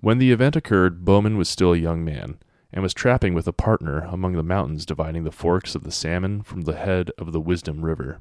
When 0.00 0.18
the 0.18 0.32
event 0.32 0.56
occurred, 0.56 1.04
Bowman 1.04 1.36
was 1.36 1.48
still 1.48 1.72
a 1.72 1.78
young 1.78 2.04
man, 2.04 2.38
and 2.72 2.82
was 2.82 2.94
trapping 2.94 3.34
with 3.34 3.48
a 3.48 3.52
partner 3.52 4.00
among 4.00 4.32
the 4.32 4.42
mountains 4.42 4.86
dividing 4.86 5.24
the 5.24 5.32
forks 5.32 5.74
of 5.74 5.84
the 5.84 5.90
Salmon 5.90 6.42
from 6.42 6.62
the 6.62 6.76
head 6.76 7.10
of 7.18 7.32
the 7.32 7.40
Wisdom 7.40 7.84
River. 7.84 8.20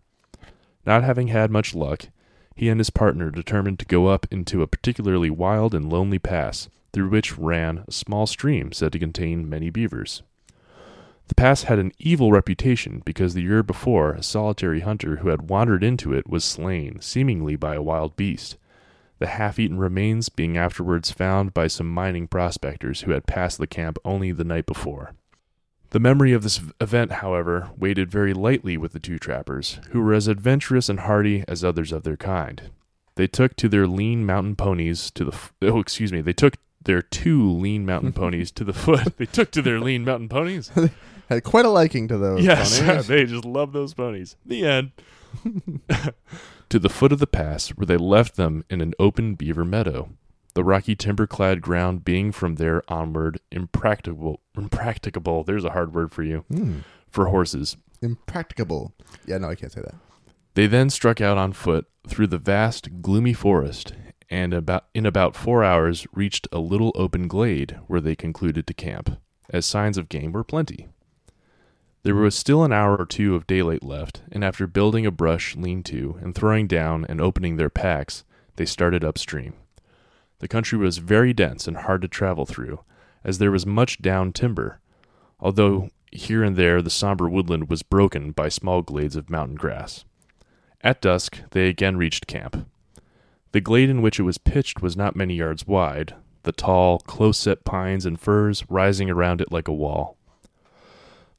Not 0.86 1.04
having 1.04 1.28
had 1.28 1.52
much 1.52 1.76
luck, 1.76 2.10
he 2.56 2.70
and 2.70 2.80
his 2.80 2.90
partner 2.90 3.30
determined 3.30 3.78
to 3.80 3.86
go 3.86 4.08
up 4.08 4.26
into 4.32 4.62
a 4.62 4.68
particularly 4.68 5.30
wild 5.30 5.76
and 5.76 5.92
lonely 5.92 6.18
pass, 6.18 6.70
through 6.94 7.10
which 7.10 7.38
ran 7.38 7.84
a 7.88 7.92
small 7.92 8.26
stream 8.26 8.72
said 8.72 8.92
to 8.94 9.00
contain 9.00 9.50
many 9.50 9.70
beavers. 9.70 10.24
The 11.28 11.36
pass 11.36 11.64
had 11.64 11.80
an 11.80 11.92
evil 12.00 12.32
reputation 12.32 13.02
because 13.06 13.34
the 13.34 13.42
year 13.42 13.62
before 13.62 14.14
a 14.14 14.24
solitary 14.24 14.80
hunter 14.80 15.18
who 15.18 15.30
had 15.30 15.50
wandered 15.50 15.84
into 15.84 16.14
it 16.14 16.30
was 16.30 16.44
slain, 16.44 17.02
seemingly 17.02 17.56
by 17.56 17.76
a 17.76 17.82
wild 17.82 18.16
beast, 18.16 18.58
the 19.20 19.28
half 19.28 19.60
eaten 19.60 19.78
remains 19.78 20.30
being 20.30 20.58
afterwards 20.58 21.12
found 21.12 21.54
by 21.54 21.68
some 21.68 21.90
mining 21.90 22.28
prospectors 22.28 23.02
who 23.02 23.12
had 23.12 23.26
passed 23.26 23.58
the 23.58 23.68
camp 23.68 23.98
only 24.06 24.32
the 24.32 24.44
night 24.44 24.66
before. 24.66 25.14
The 25.90 26.00
memory 26.00 26.34
of 26.34 26.44
this 26.44 26.62
event, 26.80 27.14
however, 27.14 27.72
weighted 27.78 28.12
very 28.12 28.34
lightly 28.34 28.78
with 28.78 28.92
the 28.92 29.00
two 29.00 29.18
trappers, 29.18 29.80
who 29.92 30.02
were 30.02 30.14
as 30.14 30.28
adventurous 30.28 30.90
and 30.90 31.02
hardy 31.02 31.44
as 31.48 31.64
others 31.64 31.92
of 31.92 32.04
their 32.04 32.18
kind. 32.18 32.70
They 33.16 33.28
took 33.28 33.56
to 33.56 33.70
their 33.70 33.88
lean 33.88 34.26
mountain 34.26 34.56
ponies 34.56 35.10
to 35.12 35.26
the 35.26 35.32
f- 35.32 35.54
oh, 35.62 35.80
excuse 35.80 36.12
me, 36.12 36.22
they 36.22 36.34
took 36.34 36.58
their 36.88 37.04
two 37.04 37.48
lean 37.52 37.86
mountain 37.86 38.12
ponies 38.22 38.52
to 38.54 38.64
the 38.64 38.74
foot. 38.74 39.18
They 39.18 39.28
took 39.28 39.52
to 39.52 39.62
their 39.62 39.80
lean 39.80 40.04
mountain 40.04 40.28
ponies. 40.30 40.72
had 41.30 41.44
quite 41.44 41.66
a 41.66 41.70
liking 41.70 42.08
to 42.08 42.18
those. 42.18 42.44
Yes, 42.44 42.80
ponies. 42.82 43.08
they 43.08 43.26
just 43.26 43.46
love 43.46 43.72
those 43.74 43.94
ponies. 43.94 44.36
The 44.46 44.66
end. 44.66 44.92
to 46.70 46.80
the 46.80 46.90
foot 46.90 47.12
of 47.12 47.20
the 47.20 47.28
pass, 47.28 47.70
where 47.70 47.86
they 47.86 47.98
left 47.98 48.36
them 48.36 48.64
in 48.70 48.82
an 48.82 48.94
open 49.00 49.36
beaver 49.36 49.64
meadow, 49.66 50.10
the 50.54 50.64
rocky 50.64 50.96
timber-clad 50.96 51.62
ground 51.62 52.04
being 52.04 52.32
from 52.32 52.56
there 52.56 52.82
onward 52.88 53.40
impracticable. 53.52 54.42
Impracticable. 54.58 55.44
There's 55.44 55.66
a 55.66 55.70
hard 55.72 55.94
word 55.94 56.12
for 56.12 56.24
you 56.24 56.46
Hmm. 56.50 56.80
for 57.10 57.28
horses. 57.28 57.78
impracticable. 58.02 58.94
Yeah, 59.26 59.38
no, 59.40 59.50
I 59.50 59.56
can't 59.56 59.72
say 59.72 59.82
that. 59.82 59.96
They 60.56 60.66
then 60.68 60.90
struck 60.90 61.20
out 61.22 61.38
on 61.38 61.54
foot 61.54 61.86
through 62.08 62.28
the 62.28 62.38
vast, 62.40 63.02
gloomy 63.02 63.34
forest, 63.34 63.94
and 64.30 64.54
about 64.54 64.86
in 64.94 65.06
about 65.06 65.36
four 65.36 65.64
hours 65.64 66.06
reached 66.14 66.48
a 66.52 66.60
little 66.60 66.92
open 66.96 67.28
glade 67.28 67.80
where 67.88 68.02
they 68.02 68.16
concluded 68.16 68.68
to 68.68 68.74
camp. 68.74 69.18
as 69.50 69.66
signs 69.66 69.98
of 69.98 70.10
game 70.10 70.32
were 70.32 70.44
plenty. 70.44 70.88
There 72.04 72.16
was 72.16 72.36
still 72.36 72.64
an 72.64 72.72
hour 72.72 72.96
or 72.96 73.06
two 73.06 73.36
of 73.36 73.48
daylight 73.48 73.84
left, 73.84 74.22
and 74.32 74.44
after 74.44 74.68
building 74.68 75.06
a 75.06 75.12
brush 75.12 75.56
lean 75.56 75.84
to 75.84 76.18
and 76.22 76.34
throwing 76.34 76.68
down 76.68 77.06
and 77.10 77.20
opening 77.20 77.58
their 77.58 77.70
packs, 77.70 78.24
they 78.56 78.66
started 78.66 79.04
upstream. 79.04 79.54
The 80.40 80.48
country 80.48 80.78
was 80.78 81.00
very 81.00 81.34
dense 81.34 81.68
and 81.68 81.78
hard 81.78 82.02
to 82.04 82.08
travel 82.08 82.46
through, 82.46 82.82
as 83.24 83.40
there 83.40 83.52
was 83.52 83.66
much 83.66 84.02
down 84.02 84.32
timber, 84.32 84.80
although 85.40 85.90
here 86.12 86.44
and 86.44 86.56
there 86.56 86.82
the 86.82 86.90
somber 86.90 87.30
woodland 87.30 87.70
was 87.70 87.84
broken 87.84 88.32
by 88.32 88.50
small 88.50 88.82
glades 88.82 89.16
of 89.16 89.30
mountain 89.30 89.56
grass. 89.56 90.06
At 90.82 91.02
dusk, 91.02 91.42
they 91.52 91.68
again 91.68 91.98
reached 91.98 92.28
camp. 92.28 92.70
The 93.58 93.62
glade 93.62 93.90
in 93.90 94.04
which 94.04 94.20
it 94.20 94.24
was 94.24 94.38
pitched 94.38 94.84
was 94.84 94.96
not 94.96 95.16
many 95.16 95.34
yards 95.34 95.66
wide, 95.66 96.14
the 96.44 96.52
tall, 96.52 97.00
close 97.00 97.40
set 97.40 97.66
pines 97.66 98.06
and 98.06 98.20
firs 98.20 98.64
rising 98.70 99.10
around 99.10 99.42
it 99.42 99.52
like 99.52 99.68
a 99.68 99.74
wall. 99.74 100.16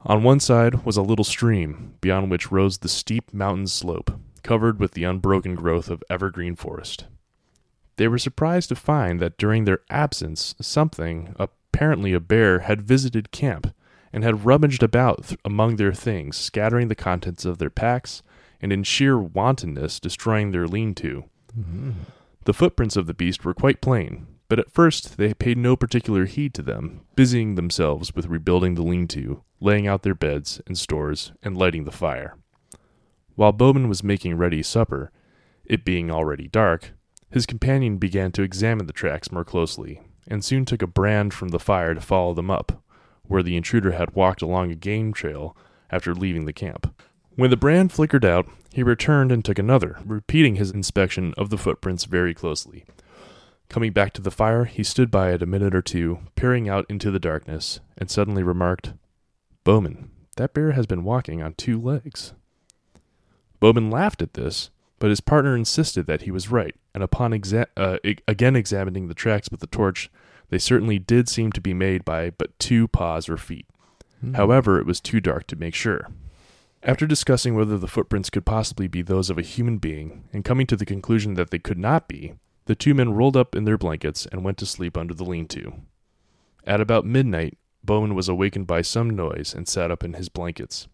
On 0.01 0.25
one 0.25 0.41
side 0.41 0.85
was 0.85 0.97
a 0.97 1.03
little 1.03 1.25
stream, 1.25 1.95
beyond 2.01 2.29
which 2.29 2.51
rose 2.51 2.79
the 2.79 2.89
steep 2.89 3.33
mountain 3.33 3.69
slope, 3.69 4.19
covered 4.43 4.81
with 4.81 4.95
the 4.95 5.05
unbroken 5.05 5.55
growth 5.55 5.89
of 5.89 6.03
evergreen 6.11 6.57
forest. 6.57 7.05
They 7.99 8.09
were 8.09 8.19
surprised 8.19 8.71
to 8.71 8.75
find 8.75 9.21
that 9.21 9.39
during 9.39 9.65
their 9.65 9.83
absence 9.89 10.57
something, 10.61 11.37
apparently 11.39 12.13
a 12.15 12.19
bear, 12.19 12.59
had 12.59 12.83
visited 12.83 13.31
camp 13.31 13.73
and 14.13 14.25
had 14.25 14.45
rummaged 14.45 14.83
about 14.83 15.29
th- 15.29 15.41
among 15.45 15.77
their 15.77 15.93
things, 15.93 16.37
scattering 16.37 16.89
the 16.89 16.97
contents 16.97 17.45
of 17.45 17.59
their 17.59 17.71
packs 17.71 18.25
and 18.61 18.73
in 18.73 18.83
sheer 18.83 19.17
wantonness 19.17 20.01
destroying 20.01 20.51
their 20.51 20.67
lean 20.67 20.97
to. 20.97 21.23
The 22.45 22.55
footprints 22.55 22.97
of 22.97 23.07
the 23.07 23.15
beast 23.15 23.45
were 23.45 23.55
quite 23.55 23.81
plain, 23.81 24.27
but 24.49 24.59
at 24.59 24.71
first 24.71 25.17
they 25.17 25.35
paid 25.35 25.59
no 25.59 25.77
particular 25.77 26.25
heed 26.25 26.55
to 26.55 26.63
them, 26.63 27.03
busying 27.15 27.55
themselves 27.55 28.15
with 28.15 28.27
rebuilding 28.27 28.75
the 28.75 28.83
lean 28.83 29.07
to, 29.09 29.43
laying 29.61 29.87
out 29.87 30.03
their 30.03 30.15
beds 30.15 30.61
and 30.67 30.79
stores, 30.79 31.33
and 31.43 31.57
lighting 31.57 31.85
the 31.85 31.91
fire. 31.91 32.37
While 33.35 33.53
Bauman 33.53 33.89
was 33.89 34.03
making 34.03 34.37
ready 34.37 34.63
supper, 34.63 35.13
it 35.65 35.85
being 35.85 36.11
already 36.11 36.49
dark, 36.49 36.93
his 37.31 37.45
companion 37.45 37.99
began 37.99 38.33
to 38.33 38.43
examine 38.43 38.87
the 38.87 38.93
tracks 38.93 39.31
more 39.31 39.45
closely, 39.45 40.01
and 40.27 40.45
soon 40.45 40.65
took 40.65 40.83
a 40.83 40.87
brand 40.87 41.35
from 41.35 41.49
the 41.49 41.59
fire 41.59 41.95
to 41.95 42.01
follow 42.01 42.33
them 42.35 42.51
up, 42.51 42.83
where 43.25 43.43
the 43.43 43.57
intruder 43.57 43.93
had 43.93 44.15
walked 44.15 44.41
along 44.41 44.71
a 44.71 44.77
game 44.77 45.13
trail 45.13 45.57
after 45.91 46.15
leaving 46.15 46.47
the 46.47 46.53
camp. 46.53 46.95
When 47.39 47.51
the 47.51 47.57
brand 47.57 47.93
flickered 47.93 48.25
out, 48.25 48.49
he 48.73 48.83
returned 48.83 49.31
and 49.31 49.45
took 49.45 49.61
another, 49.61 50.01
repeating 50.05 50.57
his 50.57 50.73
inspection 50.73 51.35
of 51.39 51.51
the 51.51 51.57
footprints 51.57 52.05
very 52.05 52.35
closely. 52.35 52.85
Coming 53.69 53.93
back 53.93 54.13
to 54.15 54.21
the 54.21 54.33
fire, 54.33 54.65
he 54.65 54.83
stood 54.83 55.09
by 55.09 55.31
it 55.31 55.41
a 55.41 55.47
minute 55.47 55.73
or 55.73 55.81
two, 55.81 56.19
peering 56.35 56.69
out 56.69 56.85
into 56.89 57.13
the 57.13 57.21
darkness, 57.21 57.79
and 57.97 58.11
suddenly 58.11 58.43
remarked, 58.43 58.95
Bauman, 59.63 60.11
that 60.35 60.53
bear 60.53 60.73
has 60.73 60.87
been 60.87 61.05
walking 61.05 61.41
on 61.41 61.55
two 61.55 61.81
legs. 61.81 62.33
Bauman 63.61 63.89
laughed 63.89 64.21
at 64.21 64.35
this, 64.35 64.71
but 64.99 65.11
his 65.11 65.21
partner 65.21 65.55
insisted 65.55 66.09
that 66.09 66.23
he 66.23 66.33
was 66.33 66.51
right, 66.51 66.75
and 66.93 67.05
upon 67.05 67.31
exa- 67.31 67.67
uh, 67.77 67.99
e- 68.03 68.17
again 68.27 68.57
examining 68.57 69.07
the 69.07 69.15
tracks 69.15 69.49
with 69.49 69.61
the 69.61 69.69
torch, 69.69 70.11
they 70.49 70.59
certainly 70.59 70.99
did 70.99 71.29
seem 71.29 71.53
to 71.53 71.61
be 71.61 71.73
made 71.73 72.05
by 72.05 72.31
but 72.31 72.59
two 72.59 72.89
paws 72.89 73.29
or 73.29 73.37
feet. 73.37 73.67
However, 74.35 74.81
it 74.81 74.87
was 74.87 75.01
too 75.01 75.21
dark 75.21 75.47
to 75.47 75.55
make 75.55 75.77
sure. 75.77 76.09
After 76.83 77.07
discussing 77.07 77.55
whether 77.55 77.77
the 77.77 77.89
footprints 77.89 78.31
could 78.31 78.47
possibly 78.47 78.87
be 78.87 79.03
those 79.03 79.31
of 79.31 79.39
a 79.39 79.43
human 79.43 79.79
being, 79.79 80.29
and 80.33 80.45
coming 80.45 80.67
to 80.69 80.77
the 80.77 80.87
conclusion 80.87 81.35
that 81.35 81.51
they 81.51 81.59
could 81.59 81.79
not 81.79 82.07
be, 82.07 82.35
the 82.67 82.77
two 82.77 82.95
men 82.95 83.13
rolled 83.13 83.37
up 83.37 83.57
in 83.57 83.65
their 83.65 83.79
blankets 83.79 84.27
and 84.27 84.45
went 84.45 84.59
to 84.59 84.67
sleep 84.67 84.97
under 84.97 85.15
the 85.15 85.25
lean 85.25 85.49
to. 85.49 85.75
At 86.65 86.81
about 86.81 87.05
midnight, 87.05 87.59
Bauman 87.83 88.15
was 88.15 88.29
awakened 88.29 88.67
by 88.67 88.83
some 88.83 89.11
noise 89.11 89.55
and 89.55 89.67
sat 89.67 89.91
up 89.91 90.05
in 90.05 90.13
his 90.13 90.29
blankets. 90.29 90.87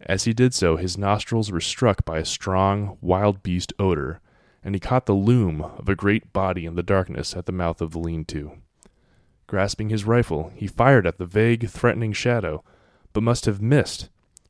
As 0.00 0.24
he 0.24 0.32
did 0.32 0.54
so, 0.54 0.76
his 0.76 0.98
nostrils 0.98 1.50
were 1.50 1.60
struck 1.60 2.04
by 2.04 2.18
a 2.18 2.24
strong, 2.24 2.98
wild 3.00 3.42
beast 3.42 3.72
odor, 3.78 4.20
and 4.64 4.74
he 4.74 4.80
caught 4.80 5.06
the 5.06 5.12
loom 5.12 5.62
of 5.62 5.88
a 5.88 5.94
great 5.94 6.32
body 6.32 6.66
in 6.66 6.74
the 6.74 6.82
darkness 6.82 7.34
at 7.34 7.46
the 7.46 7.52
mouth 7.52 7.80
of 7.80 7.92
the 7.92 7.98
lean 7.98 8.24
to. 8.26 8.52
Grasping 9.46 9.90
his 9.90 10.04
rifle, 10.04 10.52
he 10.54 10.66
fired 10.66 11.06
at 11.06 11.18
the 11.18 11.26
vague, 11.26 11.68
threatening 11.68 12.12
shadow, 12.12 12.64
but 13.12 13.22
must 13.22 13.46
have 13.46 13.62
missed, 13.62 14.08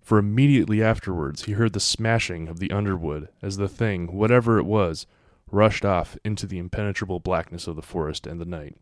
for 0.09 0.17
immediately 0.17 0.83
afterwards 0.83 1.45
he 1.45 1.53
heard 1.53 1.75
the 1.75 1.81
smashing 1.81 2.49
of 2.49 2.61
the 2.61 2.71
underwood 2.71 3.29
as 3.43 3.59
the 3.59 3.69
thing, 3.69 4.07
whatever 4.17 4.57
it 4.59 4.65
was, 4.65 5.07
rushed 5.51 5.85
off 5.85 6.17
into 6.25 6.47
the 6.47 6.57
impenetrable 6.57 7.21
blackness 7.21 7.67
of 7.67 7.77
the 7.77 7.83
forest 7.83 8.27
and 8.27 8.41
the 8.41 8.47
night. 8.47 8.75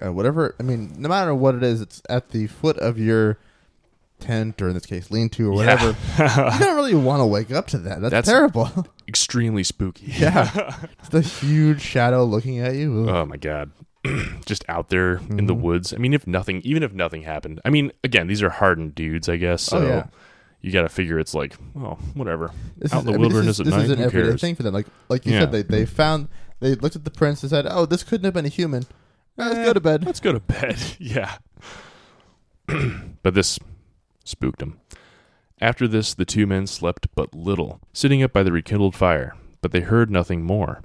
God, 0.00 0.12
whatever. 0.12 0.54
I 0.58 0.62
mean, 0.62 0.94
no 0.96 1.10
matter 1.10 1.34
what 1.34 1.54
it 1.54 1.62
is, 1.62 1.82
it's 1.82 2.00
at 2.08 2.30
the 2.30 2.46
foot 2.46 2.78
of 2.78 2.98
your 2.98 3.36
tent, 4.18 4.62
or 4.62 4.68
in 4.68 4.74
this 4.74 4.86
case, 4.86 5.10
lean-to, 5.10 5.50
or 5.50 5.52
whatever. 5.52 5.88
you 6.18 6.58
don't 6.60 6.76
really 6.76 6.94
want 6.94 7.20
to 7.20 7.26
wake 7.26 7.50
up 7.50 7.66
to 7.66 7.78
that. 7.80 8.00
That's, 8.00 8.10
That's- 8.12 8.26
terrible. 8.26 8.70
Extremely 9.08 9.64
spooky. 9.64 10.06
yeah, 10.06 10.84
it's 11.00 11.10
the 11.10 11.20
huge 11.20 11.82
shadow 11.82 12.24
looking 12.24 12.58
at 12.60 12.74
you. 12.74 13.02
Ugh. 13.02 13.08
Oh 13.10 13.26
my 13.26 13.36
god. 13.36 13.70
Just 14.46 14.64
out 14.68 14.88
there 14.88 15.16
in 15.30 15.46
the 15.46 15.54
Mhm. 15.54 15.60
woods. 15.60 15.92
I 15.94 15.96
mean, 15.98 16.14
if 16.14 16.26
nothing, 16.26 16.60
even 16.64 16.82
if 16.82 16.92
nothing 16.92 17.22
happened. 17.22 17.60
I 17.64 17.70
mean, 17.70 17.92
again, 18.04 18.26
these 18.26 18.42
are 18.42 18.50
hardened 18.50 18.94
dudes, 18.94 19.28
I 19.28 19.36
guess. 19.36 19.62
So 19.62 19.78
Oh, 19.78 19.86
yeah. 19.86 20.06
you 20.60 20.72
got 20.72 20.82
to 20.82 20.88
figure 20.88 21.18
it's 21.18 21.34
like, 21.34 21.54
oh, 21.76 21.98
whatever. 22.14 22.50
This 22.76 22.92
out 22.92 22.98
is, 22.98 23.06
in 23.06 23.06
the 23.06 23.12
I 23.12 23.14
mean, 23.14 23.20
wilderness 23.20 23.58
this 23.58 23.60
at 23.60 23.64
this 23.66 23.74
night, 23.74 23.84
is 23.84 23.90
an 23.90 23.98
who 23.98 24.04
everyday 24.04 24.28
cares? 24.28 24.40
thing 24.40 24.54
for 24.54 24.62
them. 24.62 24.74
Like, 24.74 24.86
like 25.08 25.26
you 25.26 25.32
Yeah. 25.32 25.40
said, 25.40 25.52
they 25.52 25.62
they 25.62 25.86
found, 25.86 26.28
they 26.60 26.74
looked 26.74 26.96
at 26.96 27.04
the 27.04 27.10
prints 27.10 27.42
and 27.42 27.50
said, 27.50 27.66
"Oh, 27.68 27.86
this 27.86 28.02
couldn't 28.02 28.24
have 28.24 28.34
been 28.34 28.46
a 28.46 28.48
human. 28.48 28.84
Uh, 29.38 29.44
let's 29.46 29.56
Eh, 29.58 29.64
go 29.64 29.72
to 29.74 29.80
bed." 29.80 30.04
Let's 30.06 30.20
go 30.20 30.32
to 30.32 30.40
bed. 30.40 30.76
yeah. 30.98 31.36
but 33.22 33.34
this 33.34 33.58
spooked 34.24 34.62
him. 34.62 34.78
After 35.60 35.88
this, 35.88 36.14
the 36.14 36.24
two 36.24 36.46
men 36.46 36.66
slept 36.66 37.08
but 37.14 37.34
little, 37.34 37.80
sitting 37.92 38.22
up 38.22 38.32
by 38.32 38.42
the 38.42 38.52
rekindled 38.52 38.94
fire, 38.94 39.34
but 39.62 39.72
they 39.72 39.80
heard 39.80 40.10
nothing 40.10 40.42
more. 40.42 40.82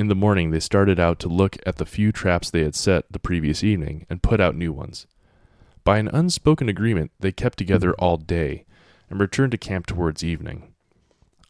In 0.00 0.08
the 0.08 0.14
morning, 0.14 0.50
they 0.50 0.60
started 0.60 0.98
out 0.98 1.18
to 1.18 1.28
look 1.28 1.58
at 1.66 1.76
the 1.76 1.84
few 1.84 2.10
traps 2.10 2.48
they 2.48 2.62
had 2.62 2.74
set 2.74 3.04
the 3.12 3.18
previous 3.18 3.62
evening 3.62 4.06
and 4.08 4.22
put 4.22 4.40
out 4.40 4.56
new 4.56 4.72
ones. 4.72 5.06
By 5.84 5.98
an 5.98 6.08
unspoken 6.08 6.70
agreement, 6.70 7.10
they 7.20 7.32
kept 7.32 7.58
together 7.58 7.92
all 7.96 8.16
day 8.16 8.64
and 9.10 9.20
returned 9.20 9.52
to 9.52 9.58
camp 9.58 9.84
towards 9.84 10.24
evening. 10.24 10.72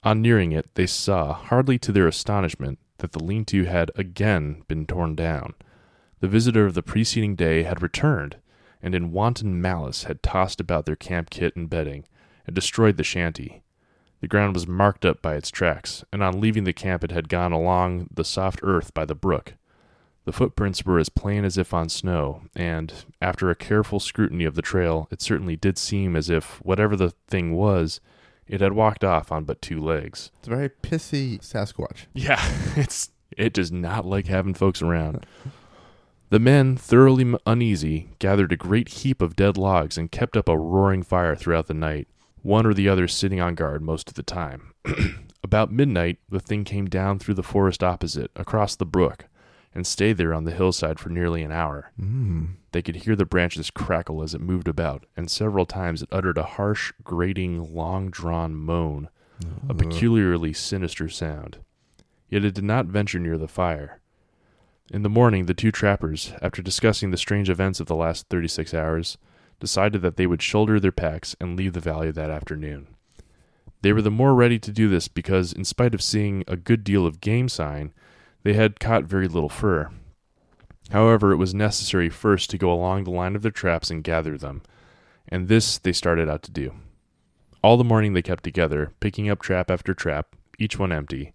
On 0.03 0.21
nearing 0.21 0.51
it, 0.51 0.69
they 0.75 0.89
saw, 0.89 1.33
hardly 1.33 1.79
to 1.79 1.93
their 1.93 2.09
astonishment, 2.09 2.81
that 2.99 3.13
the 3.13 3.23
lean 3.23 3.45
to 3.45 3.67
had 3.67 3.93
again 3.95 4.65
been 4.67 4.85
torn 4.85 5.15
down. 5.15 5.55
The 6.19 6.27
visitor 6.27 6.67
of 6.67 6.75
the 6.75 6.83
preceding 6.83 7.37
day 7.37 7.63
had 7.63 7.81
returned, 7.81 8.39
and 8.83 8.97
in 8.97 9.13
wanton 9.13 9.63
malice 9.63 10.03
had 10.03 10.25
tossed 10.25 10.61
about 10.61 10.87
their 10.87 10.97
camp 10.97 11.31
kit 11.31 11.55
and 11.55 11.71
bedding, 11.71 12.05
and 12.49 12.57
destroyed 12.57 12.97
the 12.97 13.05
shanty. 13.05 13.63
The 14.21 14.29
ground 14.29 14.55
was 14.55 14.67
marked 14.67 15.05
up 15.05 15.23
by 15.23 15.35
its 15.35 15.51
tracks, 15.51 16.05
and 16.13 16.23
on 16.23 16.41
leaving 16.41 16.65
the 16.65 16.73
camp 16.73 17.05
it 17.05 17.11
had 17.11 17.29
gone 17.29 17.53
along 17.53 18.09
the 18.13 18.25
soft 18.25 18.61
earth 18.63 18.93
by 18.93 19.05
the 19.05 19.15
brook. 19.15 19.55
The 20.27 20.33
footprints 20.33 20.85
were 20.85 20.99
as 20.99 21.09
plain 21.09 21.45
as 21.45 21.57
if 21.57 21.73
on 21.73 21.89
snow, 21.89 22.43
and, 22.55 22.93
after 23.23 23.51
a 23.51 23.57
careful 23.57 23.99
scrutiny 23.99 24.45
of 24.45 24.55
the 24.55 24.63
trail, 24.63 25.09
it 25.11 25.23
certainly 25.23 25.57
did 25.57 25.79
seem 25.79 26.15
as 26.15 26.29
if, 26.29 26.63
whatever 26.63 26.95
the 26.95 27.11
thing 27.27 27.55
was, 27.55 28.01
it 28.47 28.61
had 28.61 28.73
walked 28.73 29.05
off 29.05 29.33
on 29.33 29.45
but 29.45 29.63
two 29.63 29.81
legs. 29.81 30.31
It's 30.41 30.49
a 30.49 30.51
very 30.51 30.69
pissy 30.69 31.41
Sasquatch. 31.41 32.07
Yeah, 32.13 32.41
it's 32.77 33.11
it 33.37 33.53
does 33.53 33.73
not 33.73 34.05
like 34.05 34.27
having 34.27 34.55
folks 34.55 34.83
around. 34.83 35.25
The 36.31 36.39
men, 36.39 36.77
thoroughly 36.77 37.35
uneasy, 37.47 38.11
gathered 38.19 38.53
a 38.53 38.57
great 38.57 38.89
heap 38.89 39.23
of 39.23 39.37
dead 39.37 39.57
logs 39.57 39.97
and 39.97 40.13
kept 40.13 40.37
up 40.37 40.49
a 40.49 40.59
roaring 40.59 41.03
fire 41.03 41.35
throughout 41.35 41.67
the 41.67 41.75
night, 41.75 42.07
one 42.43 42.67
or 42.67 42.75
the 42.75 42.89
other 42.89 43.09
sitting 43.09 43.41
on 43.41 43.55
guard 43.55 43.83
most 43.83 44.09
of 44.09 44.15
the 44.15 44.23
time. 44.23 44.73
About 45.43 45.73
midnight, 45.73 46.19
the 46.29 46.41
thing 46.41 46.65
came 46.65 46.87
down 46.87 47.19
through 47.19 47.35
the 47.35 47.43
forest 47.43 47.83
opposite, 47.83 48.31
across 48.37 48.77
the 48.77 48.85
brook, 48.85 49.27
and 49.75 49.87
stayed 49.87 50.17
there 50.17 50.35
on 50.35 50.45
the 50.45 50.53
hillside 50.53 50.99
for 50.99 51.09
nearly 51.09 51.43
an 51.43 51.53
hour. 51.53 51.93
Mm. 52.01 52.55
They 52.73 52.83
could 52.83 52.97
hear 52.97 53.17
the 53.17 53.25
branches 53.25 53.71
crackle 53.71 54.23
as 54.23 54.35
it 54.35 54.41
moved 54.41 54.69
about, 54.69 55.07
and 55.17 55.31
several 55.31 55.67
times 55.67 56.03
it 56.03 56.09
uttered 56.13 56.39
a 56.39 56.43
harsh, 56.43 56.93
grating, 57.03 57.75
long 57.75 58.11
drawn 58.11 58.55
moan, 58.55 59.09
a 59.69 59.75
peculiarly 59.75 60.53
sinister 60.53 61.09
sound. 61.09 61.59
Yet 62.29 62.45
it 62.45 62.55
did 62.55 62.65
not 62.65 62.87
venture 62.87 63.19
near 63.19 63.39
the 63.39 63.49
fire. 63.49 64.01
In 64.93 65.03
the 65.03 65.09
morning, 65.09 65.47
the 65.47 65.55
two 65.55 65.73
trappers, 65.73 66.33
after 66.43 66.63
discussing 66.63 67.11
the 67.11 67.17
strange 67.17 67.49
events 67.49 67.81
of 67.81 67.87
the 67.87 67.95
last 67.95 68.29
36 68.29 68.75
hours, 68.75 69.19
decided 69.61 70.03
that 70.03 70.17
they 70.17 70.27
would 70.27 70.43
shoulder 70.43 70.81
their 70.81 70.91
packs 70.91 71.37
and 71.41 71.57
leave 71.57 71.75
the 71.75 71.81
valley 71.81 72.11
that 72.11 72.31
afternoon. 72.31 72.89
They 73.83 73.93
were 73.93 74.03
the 74.03 74.11
more 74.11 74.35
ready 74.35 74.59
to 74.59 74.73
do 74.73 74.89
this 74.89 75.09
because, 75.09 75.53
in 75.53 75.65
spite 75.65 75.95
of 75.95 76.03
seeing 76.03 76.45
a 76.49 76.57
good 76.57 76.85
deal 76.85 77.07
of 77.07 77.21
game 77.21 77.49
sign, 77.49 77.93
they 78.43 78.55
had 78.55 78.81
caught 78.81 79.05
very 79.05 79.29
little 79.29 79.49
fur. 79.49 79.91
However, 80.91 81.33
it 81.33 81.37
was 81.37 81.55
necessary 81.55 82.09
first 82.09 82.51
to 82.51 82.59
go 82.59 82.73
along 82.73 83.05
the 83.05 83.11
line 83.11 83.37
of 83.37 83.43
their 83.43 83.51
traps 83.51 83.91
and 83.91 84.03
gather 84.03 84.37
them, 84.37 84.63
and 85.29 85.49
this 85.49 85.79
they 85.79 85.93
started 85.93 86.29
out 86.29 86.43
to 86.43 86.51
do. 86.51 86.75
All 87.63 87.77
the 87.77 87.85
morning 87.85 88.13
they 88.13 88.23
kept 88.23 88.43
together, 88.43 88.93
picking 89.01 89.31
up 89.31 89.41
trap 89.41 89.71
after 89.71 89.95
trap, 89.95 90.35
each 90.59 90.79
one 90.79 90.93
empty. 90.93 91.33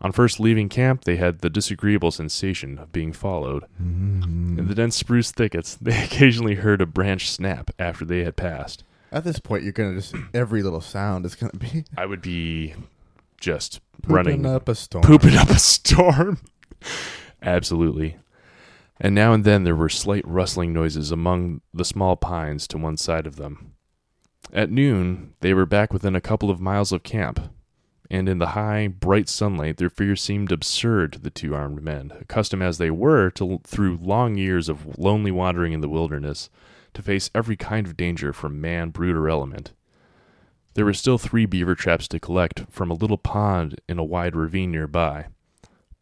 On 0.00 0.12
first 0.12 0.38
leaving 0.40 0.68
camp, 0.68 1.04
they 1.04 1.16
had 1.16 1.40
the 1.40 1.48
disagreeable 1.48 2.10
sensation 2.10 2.78
of 2.78 2.92
being 2.92 3.12
followed. 3.12 3.64
Mm-hmm. 3.80 4.58
In 4.58 4.68
the 4.68 4.74
dense 4.74 4.96
spruce 4.96 5.30
thickets, 5.30 5.74
they 5.80 6.04
occasionally 6.04 6.56
heard 6.56 6.80
a 6.80 6.86
branch 6.86 7.30
snap 7.30 7.70
after 7.78 8.04
they 8.04 8.24
had 8.24 8.36
passed. 8.36 8.84
At 9.12 9.24
this 9.24 9.38
point, 9.38 9.62
you're 9.62 9.72
gonna 9.72 9.94
just 9.94 10.14
every 10.34 10.62
little 10.62 10.80
sound 10.80 11.24
is 11.24 11.36
gonna 11.36 11.52
be 11.52 11.84
I 11.96 12.06
would 12.06 12.20
be 12.20 12.74
just 13.40 13.80
pooping 14.02 14.14
running, 14.14 14.46
up 14.46 14.68
a 14.68 14.74
storm. 14.74 15.02
pooping 15.04 15.36
up 15.36 15.50
a 15.50 15.58
storm. 15.58 16.38
Absolutely. 17.42 18.16
And 19.00 19.14
now 19.14 19.32
and 19.32 19.44
then 19.44 19.64
there 19.64 19.76
were 19.76 19.88
slight 19.88 20.26
rustling 20.26 20.72
noises 20.72 21.10
among 21.10 21.60
the 21.72 21.84
small 21.84 22.16
pines 22.16 22.66
to 22.68 22.78
one 22.78 22.96
side 22.96 23.26
of 23.26 23.36
them. 23.36 23.72
At 24.52 24.70
noon, 24.70 25.34
they 25.40 25.52
were 25.52 25.66
back 25.66 25.92
within 25.92 26.14
a 26.14 26.20
couple 26.20 26.50
of 26.50 26.60
miles 26.60 26.92
of 26.92 27.02
camp, 27.02 27.40
and 28.10 28.28
in 28.28 28.38
the 28.38 28.48
high, 28.48 28.88
bright 28.88 29.28
sunlight, 29.28 29.76
their 29.76 29.90
figures 29.90 30.22
seemed 30.22 30.52
absurd 30.52 31.12
to 31.12 31.18
the 31.18 31.30
two 31.30 31.54
armed 31.54 31.82
men, 31.82 32.12
accustomed 32.20 32.62
as 32.62 32.78
they 32.78 32.90
were 32.90 33.30
to 33.30 33.60
through 33.64 33.98
long 34.02 34.36
years 34.36 34.68
of 34.68 34.98
lonely 34.98 35.30
wandering 35.30 35.72
in 35.72 35.80
the 35.80 35.88
wilderness, 35.88 36.50
to 36.92 37.02
face 37.02 37.30
every 37.34 37.56
kind 37.56 37.86
of 37.86 37.96
danger 37.96 38.32
from 38.32 38.60
man, 38.60 38.90
brute, 38.90 39.16
or 39.16 39.28
element. 39.28 39.72
There 40.74 40.84
were 40.84 40.94
still 40.94 41.18
three 41.18 41.46
beaver 41.46 41.74
traps 41.74 42.08
to 42.08 42.20
collect 42.20 42.64
from 42.68 42.90
a 42.90 42.94
little 42.94 43.18
pond 43.18 43.80
in 43.88 43.98
a 43.98 44.04
wide 44.04 44.34
ravine 44.34 44.72
nearby. 44.72 45.26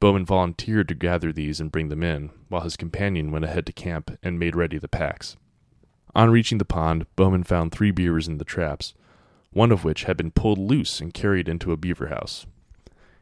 Bauman 0.01 0.25
volunteered 0.25 0.89
to 0.89 0.95
gather 0.95 1.33
these 1.33 1.61
and 1.61 1.71
bring 1.71 1.89
them 1.89 2.03
in, 2.03 2.31
while 2.49 2.63
his 2.63 2.77
companion 2.77 3.31
went 3.31 3.45
ahead 3.45 3.67
to 3.67 3.73
camp 3.73 4.19
and 4.23 4.39
made 4.39 4.57
ready 4.57 4.79
the 4.79 4.89
packs. 4.89 5.37
On 6.15 6.31
reaching 6.31 6.59
the 6.59 6.65
pond, 6.65 7.07
Bauman 7.17 7.45
found 7.45 7.71
three 7.71 7.91
beavers 7.91 8.27
in 8.27 8.39
the 8.39 8.45
traps, 8.45 8.95
one 9.53 9.71
of 9.73 9.85
which 9.85 10.05
had 10.05 10.17
been 10.17 10.31
pulled 10.31 10.59
loose 10.59 11.01
and 11.01 11.15
carried 11.15 11.49
into 11.49 11.73
a 11.73 11.77
beaver 11.77 12.09
house. 12.09 12.47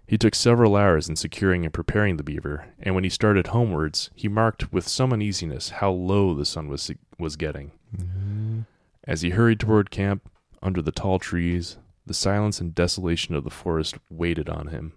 He 0.06 0.18
took 0.18 0.34
several 0.34 0.74
hours 0.74 1.08
in 1.08 1.14
securing 1.14 1.64
and 1.64 1.72
preparing 1.72 2.16
the 2.16 2.24
beaver, 2.24 2.66
and 2.80 2.94
when 2.94 3.04
he 3.04 3.10
started 3.10 3.48
homewards, 3.48 4.10
he 4.14 4.26
marked 4.26 4.72
with 4.72 4.88
some 4.88 5.12
uneasiness 5.12 5.70
how 5.70 5.92
low 5.92 6.34
the 6.34 6.44
sun 6.44 6.68
was 6.68 6.90
was 7.18 7.36
getting. 7.36 7.72
Mhm. 7.96 8.66
As 9.04 9.22
he 9.22 9.30
hurried 9.30 9.60
toward 9.60 9.90
camp, 9.90 10.28
under 10.62 10.82
the 10.82 10.92
tall 10.92 11.18
trees, 11.18 11.76
the 12.06 12.14
silence 12.14 12.60
and 12.60 12.74
desolation 12.74 13.34
of 13.34 13.44
the 13.44 13.50
forest 13.50 13.98
waited 14.10 14.48
on 14.48 14.68
him. 14.68 14.94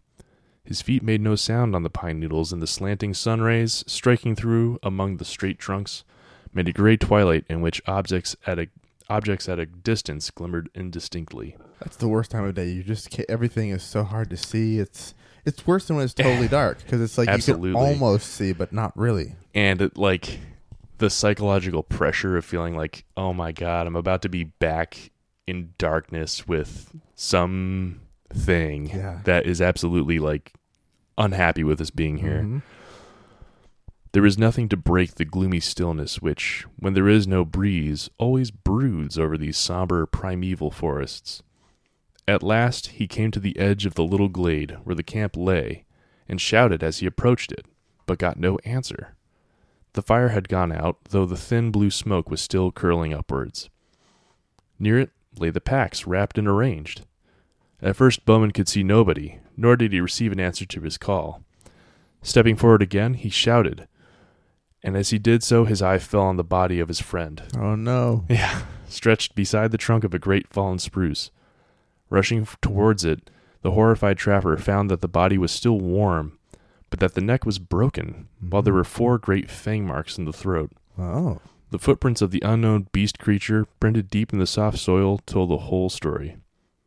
His 0.63 0.81
feet 0.81 1.03
made 1.03 1.21
no 1.21 1.36
sound 1.36 1.75
on 1.75 1.84
the 1.84 1.89
pine 1.89 2.19
needles, 2.19 2.51
and 2.51 2.61
the 2.61 2.67
slanting 2.67 3.13
sun 3.13 3.41
rays, 3.41 3.84
striking 3.86 4.36
through 4.36 4.79
among 4.81 5.17
the 5.17 5.25
straight 5.25 5.59
trunks, 5.59 6.03
made 6.53 6.67
a 6.67 6.73
gray 6.73 6.97
twilight 6.97 7.45
in 7.49 7.61
which 7.61 7.81
objects 7.86 8.36
at 8.47 8.57
a 8.57 8.67
objects 9.09 9.47
at 9.49 9.59
a 9.59 9.65
distance 9.65 10.29
glimmered 10.31 10.69
indistinctly. 10.75 11.55
That's 11.79 11.97
the 11.97 12.07
worst 12.07 12.31
time 12.31 12.45
of 12.45 12.55
day. 12.55 12.69
You 12.69 12.83
just 12.83 13.09
can't, 13.09 13.29
everything 13.29 13.69
is 13.69 13.83
so 13.83 14.03
hard 14.03 14.29
to 14.29 14.37
see. 14.37 14.79
It's 14.79 15.13
it's 15.45 15.67
worse 15.67 15.87
than 15.87 15.97
when 15.97 16.05
it's 16.05 16.13
totally 16.13 16.47
dark 16.61 16.79
because 16.83 17.01
it's 17.01 17.17
like 17.17 17.29
you 17.29 17.53
can 17.53 17.75
almost 17.75 18.31
see, 18.31 18.53
but 18.53 18.71
not 18.71 18.95
really. 18.97 19.35
And 19.53 19.81
it, 19.81 19.97
like 19.97 20.39
the 20.99 21.09
psychological 21.09 21.83
pressure 21.83 22.37
of 22.37 22.45
feeling 22.45 22.77
like, 22.77 23.03
oh 23.17 23.33
my 23.33 23.51
god, 23.51 23.87
I'm 23.87 23.95
about 23.97 24.21
to 24.21 24.29
be 24.29 24.45
back 24.45 25.11
in 25.45 25.73
darkness 25.77 26.47
with 26.47 26.95
some 27.15 27.99
thing 28.33 28.89
Yeah. 28.89 29.19
that 29.25 29.45
is 29.45 29.61
absolutely 29.61 30.17
like 30.19 30.53
unhappy 31.17 31.63
with 31.63 31.81
us 31.81 31.89
being 31.89 32.17
here. 32.19 32.41
Mhm. 32.43 32.61
There 34.14 34.28
is 34.28 34.38
nothing 34.38 34.70
to 34.70 34.78
break 34.78 35.16
the 35.16 35.26
gloomy 35.26 35.59
stillness 35.59 36.22
which, 36.22 36.68
when 36.78 36.93
there 36.93 37.09
is 37.09 37.28
no 37.28 37.43
breeze, 37.43 38.11
always 38.20 38.51
broods 38.51 39.18
over 39.18 39.39
these 39.39 39.57
somber 39.57 40.05
primeval 40.05 40.70
forests. 40.70 41.41
At 42.28 42.43
last 42.43 42.88
he 42.88 43.07
came 43.07 43.32
to 43.32 43.39
the 43.39 43.57
edge 43.57 43.88
of 43.88 43.95
the 43.95 44.03
little 44.03 44.30
glade 44.30 44.78
where 44.84 44.95
the 44.95 45.01
camp 45.01 45.36
lay, 45.36 45.86
and 46.30 46.39
shouted 46.39 46.84
as 46.84 46.99
he 46.99 47.07
approached 47.07 47.51
it, 47.51 47.66
but 48.05 48.20
got 48.20 48.39
no 48.39 48.59
answer. 48.64 49.16
The 49.93 50.03
fire 50.03 50.30
had 50.30 50.47
gone 50.47 50.72
out, 50.72 50.97
though 51.09 51.26
the 51.26 51.36
thin 51.36 51.72
blue 51.72 51.89
smoke 51.89 52.30
was 52.30 52.39
still 52.39 52.72
curling 52.72 53.16
upwards. 53.16 53.72
Near 54.78 54.99
it 54.99 55.11
lay 55.39 55.49
the 55.49 55.59
packs 55.59 56.05
wrapped 56.05 56.38
and 56.38 56.47
arranged. 56.47 57.03
At 57.82 57.95
first 57.95 58.28
Bauman 58.28 58.51
could 58.51 58.70
see 58.70 58.84
nobody, 58.84 59.39
nor 59.57 59.76
did 59.76 59.91
he 59.91 59.99
receive 59.99 60.32
an 60.32 60.39
answer 60.39 60.68
to 60.68 60.82
his 60.82 60.99
call. 60.99 61.43
Stepping 62.22 62.55
forward 62.55 62.84
again, 62.84 63.16
he 63.16 63.30
shouted, 63.30 63.88
and 64.84 64.97
as 64.97 65.11
he 65.11 65.17
did 65.17 65.43
so, 65.43 65.65
his 65.65 65.81
eye 65.81 65.97
fell 65.97 66.21
on 66.21 66.38
the 66.38 66.43
body 66.43 66.79
of 66.79 66.88
his 66.88 66.99
friend. 66.99 67.41
Oh 67.57 67.75
no! 67.75 68.25
Yeah, 68.29 68.63
stretched 68.88 69.36
beside 69.36 69.71
the 69.71 69.77
trunk 69.77 70.03
of 70.03 70.13
a 70.13 70.19
great 70.19 70.47
fallen 70.47 70.79
spruce. 70.79 71.31
Rushing 72.09 72.47
towards 72.61 73.05
it, 73.05 73.29
the 73.61 73.71
horrified 73.71 74.17
trapper 74.17 74.57
found 74.57 74.91
that 74.91 75.01
the 75.01 75.07
body 75.07 75.38
was 75.38 75.51
still 75.51 75.79
warm, 75.79 76.38
but 76.89 76.99
that 76.99 77.15
the 77.15 77.21
neck 77.21 77.45
was 77.45 77.59
broken, 77.59 78.27
while 78.39 78.61
there 78.61 78.71
mm-hmm. 78.71 78.79
were 78.79 78.84
four 78.84 79.17
great 79.17 79.49
fang 79.49 79.88
marks 79.88 80.17
in 80.17 80.25
the 80.25 80.34
throat. 80.34 80.71
Oh, 80.99 81.39
The 81.71 81.79
footprints 81.79 82.21
of 82.21 82.29
the 82.29 82.43
unknown 82.45 82.88
beast 82.91 83.17
creature, 83.17 83.65
printed 83.79 84.09
deep 84.09 84.31
in 84.31 84.39
the 84.39 84.45
soft 84.45 84.77
soil, 84.77 85.19
told 85.25 85.49
the 85.49 85.57
whole 85.57 85.89
story. 85.89 86.38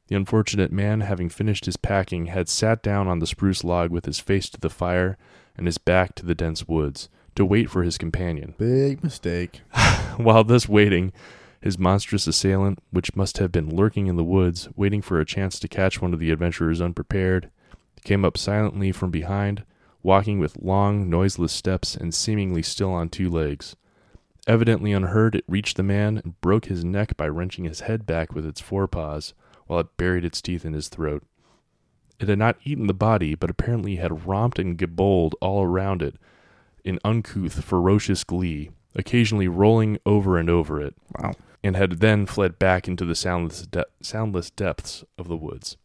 The 0.08 0.14
unfortunate 0.14 0.70
man, 0.70 1.00
having 1.00 1.28
finished 1.28 1.64
his 1.64 1.76
packing, 1.76 2.26
had 2.26 2.48
sat 2.48 2.82
down 2.82 3.08
on 3.08 3.18
the 3.18 3.26
spruce 3.26 3.64
log 3.64 3.90
with 3.90 4.04
his 4.04 4.20
face 4.20 4.48
to 4.50 4.60
the 4.60 4.70
fire 4.70 5.18
and 5.56 5.66
his 5.66 5.78
back 5.78 6.14
to 6.14 6.24
the 6.24 6.34
dense 6.34 6.68
woods, 6.68 7.08
to 7.36 7.44
wait 7.44 7.70
for 7.70 7.82
his 7.82 7.98
companion. 7.98 8.54
big 8.58 9.04
mistake. 9.04 9.62
While 10.16 10.44
thus 10.44 10.68
waiting, 10.68 11.12
his 11.60 11.78
monstrous 11.78 12.26
assailant, 12.26 12.80
which 12.90 13.14
must 13.14 13.38
have 13.38 13.52
been 13.52 13.74
lurking 13.74 14.06
in 14.06 14.16
the 14.16 14.24
woods, 14.24 14.68
waiting 14.76 15.02
for 15.02 15.20
a 15.20 15.24
chance 15.24 15.58
to 15.60 15.68
catch 15.68 16.02
one 16.02 16.12
of 16.12 16.20
the 16.20 16.30
adventurers 16.30 16.80
unprepared, 16.80 17.50
came 18.04 18.24
up 18.24 18.36
silently 18.38 18.92
from 18.92 19.10
behind, 19.10 19.64
walking 20.02 20.38
with 20.38 20.62
long, 20.62 21.10
noiseless 21.10 21.52
steps 21.52 21.96
and 21.96 22.14
seemingly 22.14 22.62
still 22.62 22.92
on 22.92 23.08
two 23.08 23.28
legs. 23.28 23.76
Evidently 24.46 24.92
unheard, 24.92 25.34
it 25.34 25.44
reached 25.48 25.76
the 25.76 25.82
man 25.82 26.20
and 26.22 26.40
broke 26.40 26.66
his 26.66 26.84
neck 26.84 27.16
by 27.16 27.28
wrenching 27.28 27.64
his 27.64 27.80
head 27.80 28.06
back 28.06 28.32
with 28.32 28.46
its 28.46 28.60
forepaws, 28.60 29.34
while 29.66 29.80
it 29.80 29.96
buried 29.96 30.24
its 30.24 30.40
teeth 30.40 30.64
in 30.64 30.72
his 30.72 30.88
throat. 30.88 31.24
It 32.20 32.28
had 32.28 32.38
not 32.38 32.58
eaten 32.64 32.86
the 32.86 32.94
body, 32.94 33.34
but 33.34 33.50
apparently 33.50 33.96
had 33.96 34.26
romped 34.26 34.58
and 34.58 34.78
gabbled 34.78 35.34
all 35.40 35.64
around 35.64 36.00
it 36.00 36.14
in 36.86 36.98
uncouth, 37.04 37.62
ferocious 37.64 38.24
glee, 38.24 38.70
occasionally 38.94 39.48
rolling 39.48 39.98
over 40.06 40.38
and 40.38 40.48
over 40.48 40.80
it, 40.80 40.94
Wow. 41.18 41.32
and 41.62 41.76
had 41.76 41.98
then 42.00 42.26
fled 42.26 42.58
back 42.58 42.86
into 42.88 43.04
the 43.04 43.14
soundless, 43.14 43.66
de- 43.66 43.86
soundless 44.00 44.50
depths 44.50 45.04
of 45.18 45.28
the 45.28 45.36
woods. 45.36 45.76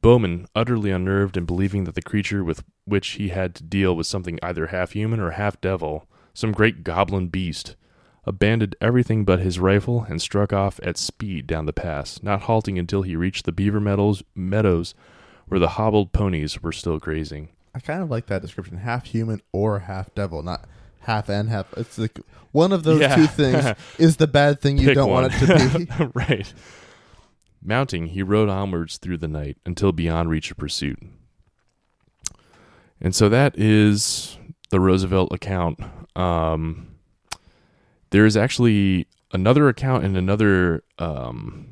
Bauman, 0.00 0.46
utterly 0.54 0.90
unnerved 0.90 1.36
and 1.36 1.46
believing 1.46 1.84
that 1.84 1.94
the 1.94 2.02
creature 2.02 2.42
with 2.42 2.64
which 2.84 3.10
he 3.10 3.28
had 3.28 3.54
to 3.54 3.62
deal 3.62 3.94
was 3.94 4.08
something 4.08 4.38
either 4.42 4.66
half 4.66 4.92
human 4.92 5.20
or 5.20 5.30
half 5.30 5.60
devil, 5.60 6.08
some 6.34 6.50
great 6.50 6.82
goblin 6.82 7.28
beast, 7.28 7.76
abandoned 8.24 8.74
everything 8.80 9.24
but 9.24 9.38
his 9.38 9.60
rifle 9.60 10.04
and 10.08 10.20
struck 10.20 10.52
off 10.52 10.80
at 10.82 10.96
speed 10.96 11.46
down 11.46 11.66
the 11.66 11.72
pass, 11.72 12.20
not 12.22 12.42
halting 12.42 12.78
until 12.78 13.02
he 13.02 13.14
reached 13.14 13.44
the 13.44 13.52
beaver 13.52 13.80
meadows, 13.80 14.22
meadows 14.34 14.94
where 15.46 15.60
the 15.60 15.70
hobbled 15.70 16.12
ponies 16.12 16.62
were 16.62 16.72
still 16.72 16.98
grazing. 16.98 17.48
I 17.74 17.80
kind 17.80 18.02
of 18.02 18.10
like 18.10 18.26
that 18.26 18.42
description: 18.42 18.76
half 18.78 19.06
human 19.06 19.40
or 19.52 19.80
half 19.80 20.14
devil, 20.14 20.42
not 20.42 20.66
half 21.00 21.28
and 21.28 21.48
half. 21.48 21.72
It's 21.76 21.98
like 21.98 22.18
one 22.52 22.72
of 22.72 22.82
those 22.84 23.00
Yeah. 23.00 23.16
two 23.16 23.26
things 23.26 23.76
is 23.98 24.16
the 24.18 24.26
bad 24.26 24.60
thing 24.60 24.78
you 24.78 24.88
Pick 24.88 24.94
don't 24.96 25.10
want 25.10 25.32
it 25.32 25.38
to 25.46 25.86
be. 25.96 26.04
right. 26.14 26.52
Mounting, 27.64 28.08
he 28.08 28.22
rode 28.22 28.48
onwards 28.48 28.98
through 28.98 29.18
the 29.18 29.28
night 29.28 29.56
until 29.64 29.92
beyond 29.92 30.28
reach 30.30 30.50
of 30.50 30.56
pursuit. 30.56 30.98
And 33.00 33.14
so 33.14 33.28
that 33.28 33.58
is 33.58 34.36
the 34.70 34.80
Roosevelt 34.80 35.32
account. 35.32 35.78
Um, 36.16 36.88
there 38.10 38.26
is 38.26 38.36
actually 38.36 39.06
another 39.32 39.68
account 39.68 40.04
in 40.04 40.16
another, 40.16 40.82
um, 40.98 41.68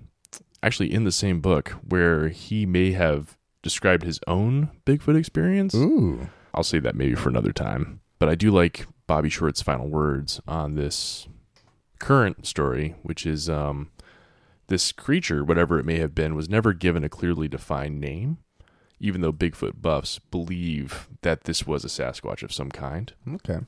actually 0.62 0.92
in 0.92 1.04
the 1.04 1.12
same 1.12 1.40
book, 1.40 1.70
where 1.86 2.28
he 2.28 2.66
may 2.66 2.92
have 2.92 3.36
described 3.62 4.02
his 4.02 4.20
own 4.26 4.70
Bigfoot 4.86 5.16
experience. 5.16 5.74
Ooh, 5.74 6.28
I'll 6.54 6.62
say 6.62 6.78
that 6.80 6.94
maybe 6.94 7.14
for 7.14 7.28
another 7.28 7.52
time. 7.52 8.00
But 8.18 8.28
I 8.28 8.34
do 8.34 8.50
like 8.50 8.86
Bobby 9.06 9.30
Short's 9.30 9.62
final 9.62 9.88
words 9.88 10.40
on 10.46 10.74
this 10.74 11.26
current 11.98 12.46
story, 12.46 12.94
which 13.02 13.24
is 13.26 13.48
um, 13.48 13.90
this 14.68 14.92
creature, 14.92 15.44
whatever 15.44 15.78
it 15.78 15.84
may 15.84 15.98
have 15.98 16.14
been, 16.14 16.34
was 16.34 16.48
never 16.48 16.72
given 16.72 17.04
a 17.04 17.08
clearly 17.08 17.48
defined 17.48 18.00
name, 18.00 18.38
even 18.98 19.20
though 19.20 19.32
Bigfoot 19.32 19.80
buffs 19.80 20.18
believe 20.30 21.08
that 21.22 21.44
this 21.44 21.66
was 21.66 21.84
a 21.84 21.88
Sasquatch 21.88 22.42
of 22.42 22.52
some 22.52 22.70
kind. 22.70 23.12
okay. 23.34 23.58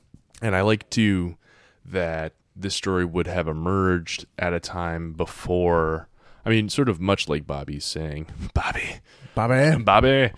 And 0.41 0.55
I 0.55 0.61
like 0.61 0.89
too 0.89 1.37
that 1.85 2.33
this 2.55 2.75
story 2.75 3.05
would 3.05 3.27
have 3.27 3.47
emerged 3.47 4.25
at 4.37 4.53
a 4.53 4.59
time 4.59 5.13
before. 5.13 6.07
I 6.45 6.49
mean, 6.49 6.69
sort 6.69 6.89
of 6.89 6.99
much 6.99 7.29
like 7.29 7.47
Bobby's 7.47 7.85
saying, 7.85 8.27
Bobby, 8.53 8.97
Bobby. 9.35 9.81
Bobby. 9.83 10.31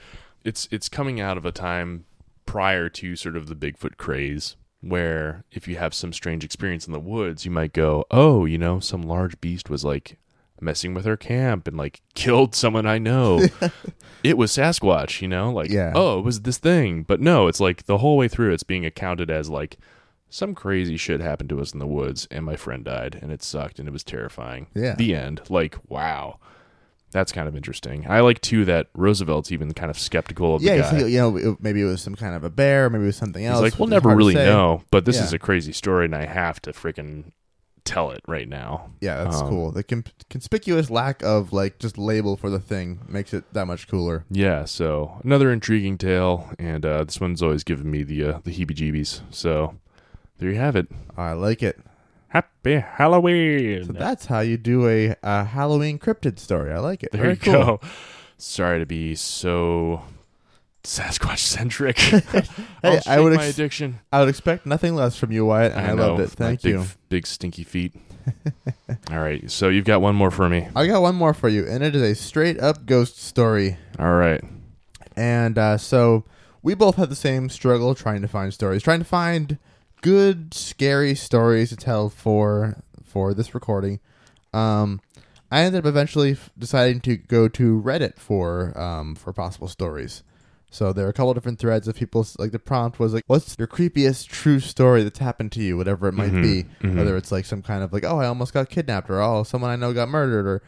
It's 0.43 0.68
it's 0.72 0.89
coming 0.89 1.20
out 1.20 1.38
of 1.38 1.45
a 1.45 1.51
time 1.51 2.06
prior 2.45 2.89
to 2.89 3.16
sort 3.16 3.36
of 3.36 3.47
the 3.47 3.56
Bigfoot 3.56 3.97
craze 3.97 4.56
where 4.82 5.43
if 5.51 5.68
you 5.68 5.78
have 5.78 5.95
some 5.95 6.14
strange 6.14 6.43
experience 6.43 6.86
in 6.86 6.93
the 6.93 6.99
woods, 6.99 7.43
you 7.45 7.49
might 7.51 7.74
go, 7.74 8.06
"Oh, 8.12 8.45
you 8.45 8.58
know, 8.60 8.80
some 8.80 9.01
large 9.01 9.41
beast 9.41 9.70
was 9.70 9.84
like 9.84 10.20
messing 10.62 10.93
with 10.93 11.06
our 11.08 11.18
camp 11.18 11.68
and 11.68 11.76
like 11.76 12.01
killed 12.16 12.53
someone 12.53 12.86
I 12.86 12.97
know. 12.99 13.45
it 14.24 14.38
was 14.38 14.51
Sasquatch, 14.51 15.22
you 15.22 15.28
know? 15.28 15.51
Like, 15.51 15.70
Yeah. 15.70 15.91
oh, 15.95 16.20
it 16.20 16.24
was 16.24 16.41
this 16.41 16.58
thing. 16.60 17.03
But 17.03 17.20
no, 17.20 17.47
it's 17.47 17.60
like 17.60 17.88
the 17.88 17.97
whole 17.97 18.16
way 18.18 18.28
through 18.28 18.53
it's 18.53 18.64
being 18.64 18.86
accounted 18.86 19.30
as 19.32 19.49
like 19.49 19.78
some 20.36 20.53
crazy 20.53 20.97
shit 20.97 21.21
happened 21.21 21.47
to 21.49 21.61
us 21.61 21.71
in 21.71 21.79
the 21.79 21.88
woods 21.88 22.27
and 22.29 22.43
my 22.45 22.57
friend 22.57 22.83
died 22.83 23.17
and 23.21 23.31
it 23.31 23.41
sucked 23.41 23.79
and 23.79 23.88
it 23.88 23.91
was 23.91 24.03
terrifying. 24.03 24.67
Yeah. 24.73 24.95
The 24.95 25.15
end. 25.15 25.41
Like, 25.49 25.77
wow. 25.88 26.39
That's 27.11 27.31
kind 27.31 27.47
of 27.47 27.55
interesting. 27.55 28.05
I 28.09 28.19
like 28.19 28.41
too 28.41 28.65
that 28.65 28.88
Roosevelt's 28.93 29.53
even 29.53 29.73
kind 29.73 29.89
of 29.89 29.97
skeptical 29.97 30.53
of 30.55 30.61
Yeah, 30.61 30.71
the 30.71 30.75
you 30.77 30.81
guy. 30.83 30.89
think, 30.89 31.09
you 31.11 31.17
know, 31.19 31.57
maybe 31.61 31.81
it 31.81 31.86
was 31.86 32.01
some 32.01 32.15
kind 32.15 32.36
of 32.36 32.43
a 32.43 32.49
bear, 32.49 32.89
maybe 32.89 33.03
it 33.03 33.07
was 33.07 33.15
something 33.15 33.45
else. 33.45 33.63
He's 33.63 33.71
like, 33.71 33.79
we'll 33.79 33.88
never 33.88 34.13
really 34.13 34.33
know, 34.33 34.83
but 34.91 35.05
this 35.05 35.15
Yeah. 35.15 35.23
is 35.23 35.31
a 35.31 35.39
crazy 35.39 35.71
story, 35.71 36.03
and 36.05 36.15
I 36.15 36.25
have 36.25 36.61
to 36.63 36.73
freaking 36.73 37.31
tell 37.86 38.11
it 38.11 38.19
right 38.27 38.49
now. 38.49 38.89
Yeah, 38.99 39.23
that's 39.23 39.38
Um, 39.39 39.47
cool. 39.47 39.71
The 39.71 39.83
con- 39.83 40.03
conspicuous 40.29 40.89
lack 40.89 41.23
of 41.23 41.53
like 41.53 41.79
just 41.79 41.97
label 41.97 42.36
for 42.36 42.49
the 42.49 42.59
thing 42.59 42.99
makes 43.07 43.33
it 43.33 43.45
that 43.53 43.67
much 43.67 43.88
cooler. 43.88 44.25
Yeah, 44.29 44.65
so 44.65 45.21
another 45.23 45.49
intriguing 45.53 45.97
tale, 45.97 46.49
and 46.59 46.86
uh, 46.86 47.05
this 47.05 47.21
one's 47.21 47.41
always 47.41 47.63
given 47.63 47.89
me 47.89 48.03
the 48.03 48.23
uh, 48.25 48.39
the 48.43 48.51
heebie-jeebies. 48.51 49.21
So 49.29 49.75
there 50.38 50.49
you 50.49 50.57
have 50.57 50.75
it. 50.75 50.88
I 51.17 51.33
like 51.33 51.63
it. 51.63 51.79
Happy 52.29 52.75
Halloween. 52.79 53.86
So 53.86 53.93
that's 53.93 54.25
how 54.25 54.41
you 54.41 54.57
do 54.57 54.88
a, 54.88 55.15
a 55.23 55.45
Halloween 55.45 55.99
cryptid 55.99 56.39
story. 56.39 56.71
I 56.71 56.79
like 56.79 57.03
it. 57.03 57.11
there 57.11 57.21
Very 57.21 57.33
you 57.36 57.39
cool. 57.39 57.53
go. 57.53 57.79
Sorry 58.38 58.79
to 58.79 58.86
be 58.86 59.15
so 59.15 60.03
Sasquatch 60.86 61.39
centric. 61.39 61.97
hey, 62.81 63.01
I 63.07 63.19
would 63.19 63.33
my 63.33 63.45
ex- 63.45 63.57
addiction. 63.57 63.99
I 64.11 64.19
would 64.19 64.29
expect 64.29 64.65
nothing 64.65 64.95
less 64.95 65.17
from 65.17 65.31
you, 65.31 65.45
Wyatt, 65.45 65.73
and 65.73 65.81
I, 65.81 65.93
know, 65.93 66.15
loved 66.15 66.21
it. 66.21 66.29
Thank 66.31 66.61
big, 66.61 66.73
you. 66.73 66.86
Big 67.09 67.27
stinky 67.27 67.63
feet. 67.63 67.93
All 69.11 69.19
right, 69.19 69.49
so 69.49 69.69
you've 69.69 69.86
got 69.86 70.01
one 70.01 70.15
more 70.15 70.31
for 70.31 70.47
me. 70.47 70.67
I 70.75 70.88
got 70.88 71.01
one 71.01 71.15
more 71.15 71.33
for 71.33 71.49
you, 71.49 71.65
and 71.67 71.83
it 71.83 71.95
is 71.95 72.01
a 72.01 72.15
straight 72.15 72.59
up 72.59 72.86
ghost 72.86 73.21
story. 73.21 73.77
All 73.97 74.13
right. 74.13 74.43
And 75.15 75.57
uh, 75.57 75.77
so 75.77 76.23
we 76.61 76.75
both 76.75 76.95
had 76.95 77.09
the 77.09 77.15
same 77.15 77.49
struggle 77.49 77.95
trying 77.95 78.21
to 78.21 78.27
find 78.27 78.53
stories, 78.53 78.83
trying 78.83 78.99
to 78.99 79.05
find 79.05 79.57
good, 80.01 80.53
scary 80.53 81.15
stories 81.15 81.69
to 81.69 81.75
tell 81.75 82.09
for 82.09 82.77
for 83.03 83.33
this 83.33 83.53
recording. 83.53 83.99
Um, 84.53 85.01
I 85.51 85.61
ended 85.61 85.85
up 85.85 85.89
eventually 85.89 86.31
f- 86.31 86.49
deciding 86.57 87.01
to 87.01 87.17
go 87.17 87.47
to 87.49 87.81
Reddit 87.81 88.17
for 88.17 88.77
um, 88.79 89.15
for 89.15 89.31
possible 89.33 89.67
stories. 89.67 90.23
So 90.71 90.91
there 90.91 91.05
are 91.05 91.09
a 91.09 91.13
couple 91.13 91.33
different 91.33 91.59
threads 91.59 91.87
of 91.87 91.95
people. 91.95 92.25
Like 92.37 92.51
the 92.51 92.59
prompt 92.59 92.99
was 92.99 93.13
like, 93.13 93.23
"What's 93.27 93.55
your 93.57 93.67
creepiest 93.67 94.27
true 94.27 94.59
story 94.59 95.03
that's 95.03 95.19
happened 95.19 95.51
to 95.53 95.61
you?" 95.61 95.77
Whatever 95.77 96.07
it 96.09 96.13
might 96.13 96.33
Mhm, 96.33 96.41
be, 96.41 96.65
mhm. 96.81 96.95
whether 96.97 97.15
it's 97.15 97.31
like 97.31 97.45
some 97.45 97.61
kind 97.61 97.81
of 97.83 97.93
like, 97.93 98.03
"Oh, 98.03 98.19
I 98.19 98.27
almost 98.27 98.53
got 98.53 98.69
kidnapped," 98.69 99.09
or 99.09 99.21
"Oh, 99.21 99.43
someone 99.43 99.71
I 99.71 99.75
know 99.77 99.93
got 99.93 100.09
murdered," 100.09 100.45
or 100.47 100.61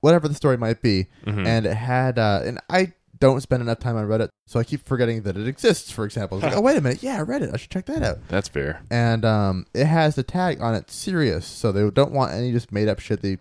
whatever 0.00 0.26
the 0.26 0.34
story 0.34 0.56
might 0.56 0.82
be 0.82 1.06
Mhm. 1.26 1.46
and 1.46 1.64
it 1.64 1.74
had 1.76 2.18
uh 2.18 2.40
and 2.44 2.58
I 2.68 2.92
don't 3.22 3.40
spend 3.40 3.62
enough 3.62 3.78
time 3.78 3.96
on 3.96 4.04
Reddit, 4.08 4.30
so 4.48 4.58
I 4.58 4.64
keep 4.64 4.84
forgetting 4.84 5.22
that 5.22 5.36
it 5.36 5.46
exists. 5.46 5.92
For 5.92 6.04
example, 6.04 6.38
it's 6.38 6.44
like, 6.44 6.56
oh 6.56 6.60
wait 6.60 6.76
a 6.76 6.80
minute, 6.80 7.04
yeah, 7.04 7.24
Reddit, 7.24 7.54
I 7.54 7.56
should 7.56 7.70
check 7.70 7.86
that 7.86 8.02
out. 8.02 8.18
That's 8.26 8.48
fair. 8.48 8.82
And 8.90 9.24
um, 9.24 9.66
it 9.72 9.84
has 9.84 10.16
the 10.16 10.24
tag 10.24 10.60
on 10.60 10.74
it, 10.74 10.90
serious, 10.90 11.46
so 11.46 11.70
they 11.70 11.88
don't 11.88 12.10
want 12.10 12.32
any 12.32 12.50
just 12.50 12.72
made 12.72 12.88
up 12.88 12.98
shit. 12.98 13.22
They, 13.22 13.38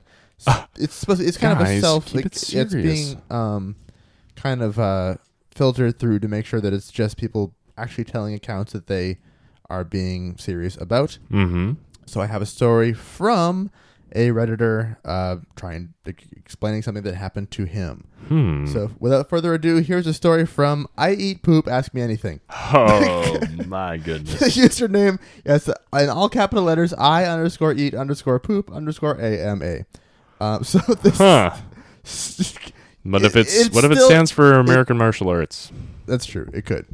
it's 0.77 0.93
supposed, 0.93 1.19
to, 1.19 1.27
it's 1.27 1.37
kind 1.37 1.59
of 1.59 1.67
a 1.67 1.79
self, 1.79 2.05
keep 2.05 2.15
like 2.15 2.25
it 2.27 2.53
it's 2.53 2.73
being 2.75 3.21
um, 3.31 3.75
kind 4.35 4.61
of 4.61 4.77
uh 4.77 5.15
filtered 5.49 5.97
through 5.97 6.19
to 6.19 6.27
make 6.27 6.45
sure 6.45 6.61
that 6.61 6.73
it's 6.73 6.91
just 6.91 7.17
people 7.17 7.55
actually 7.75 8.03
telling 8.03 8.35
accounts 8.35 8.73
that 8.73 8.85
they 8.85 9.17
are 9.67 9.83
being 9.83 10.37
serious 10.37 10.77
about. 10.79 11.17
Mm-hmm. 11.31 11.73
So 12.05 12.21
I 12.21 12.27
have 12.27 12.43
a 12.43 12.45
story 12.45 12.93
from 12.93 13.71
a 14.13 14.29
redditor 14.29 14.97
uh, 15.05 15.37
trying 15.55 15.93
explaining 16.05 16.81
something 16.81 17.03
that 17.03 17.15
happened 17.15 17.49
to 17.51 17.65
him. 17.65 18.07
Hmm. 18.27 18.65
So, 18.67 18.91
without 18.99 19.29
further 19.29 19.53
ado, 19.53 19.77
here's 19.77 20.07
a 20.07 20.13
story 20.13 20.45
from 20.45 20.87
I 20.97 21.11
Eat 21.13 21.41
Poop. 21.43 21.67
Ask 21.67 21.93
me 21.93 22.01
anything. 22.01 22.39
oh 22.49 23.39
my 23.67 23.97
goodness! 23.97 24.39
the 24.39 24.45
username, 24.47 25.19
yes, 25.45 25.69
in 25.93 26.09
all 26.09 26.29
capital 26.29 26.63
letters, 26.63 26.93
I 26.93 27.25
underscore 27.25 27.73
eat 27.73 27.93
underscore 27.93 28.39
poop 28.39 28.71
underscore 28.71 29.15
a 29.19 29.39
m 29.39 29.61
a. 29.61 29.85
Um, 30.43 30.63
so 30.63 30.79
this, 30.79 31.17
Huh. 31.17 31.55
What 33.03 33.23
if 33.23 33.35
It- 33.35 33.41
it's, 33.41 33.65
it's 33.67 33.75
what 33.75 33.83
if 33.83 33.91
it 33.91 33.99
stands 33.99 34.29
for 34.31 34.53
American 34.53 34.97
martial 34.97 35.29
arts? 35.29 35.71
that's 36.05 36.25
true. 36.25 36.49
It 36.53 36.65
could. 36.65 36.85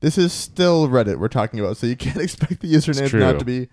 This 0.00 0.16
is 0.18 0.32
still 0.32 0.86
Reddit 0.88 1.18
we're 1.18 1.26
talking 1.28 1.58
about, 1.58 1.76
so 1.76 1.86
you 1.88 1.96
can't 1.96 2.18
expect 2.18 2.60
the 2.60 2.72
username 2.72 3.12
not 3.18 3.38
to 3.40 3.44
be 3.44 3.68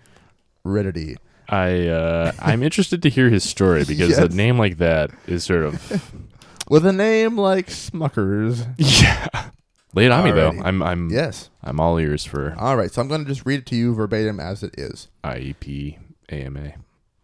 Reddity. 0.64 1.16
I 1.48 1.88
uh, 1.88 2.32
I'm 2.40 2.62
interested 2.62 3.02
to 3.02 3.08
hear 3.08 3.30
his 3.30 3.44
story 3.44 3.84
because 3.88 4.10
Yes. 4.10 4.18
a 4.18 4.28
name 4.28 4.58
like 4.58 4.78
that 4.78 5.10
is 5.26 5.44
sort 5.44 5.64
of 5.64 6.12
With 6.68 6.84
a 6.84 6.92
name 6.92 7.36
like 7.38 7.68
Smuckers. 7.68 8.66
yeah. 8.78 9.50
Lay 9.94 10.06
it 10.06 10.12
on 10.12 10.24
me 10.24 10.32
though. 10.32 10.50
I'm 10.64 10.82
I'm 10.82 11.10
Yes. 11.10 11.50
I'm 11.62 11.78
all 11.80 11.98
ears 11.98 12.24
for 12.24 12.54
All 12.58 12.76
right, 12.76 12.90
so 12.92 13.00
I'm 13.00 13.08
going 13.08 13.22
to 13.24 13.28
just 13.28 13.46
read 13.46 13.60
it 13.60 13.66
to 13.66 13.76
you 13.76 13.94
verbatim 13.94 14.40
as 14.40 14.62
it 14.62 14.74
is. 14.78 15.08
IEP 15.24 15.98
AMA. 16.28 16.72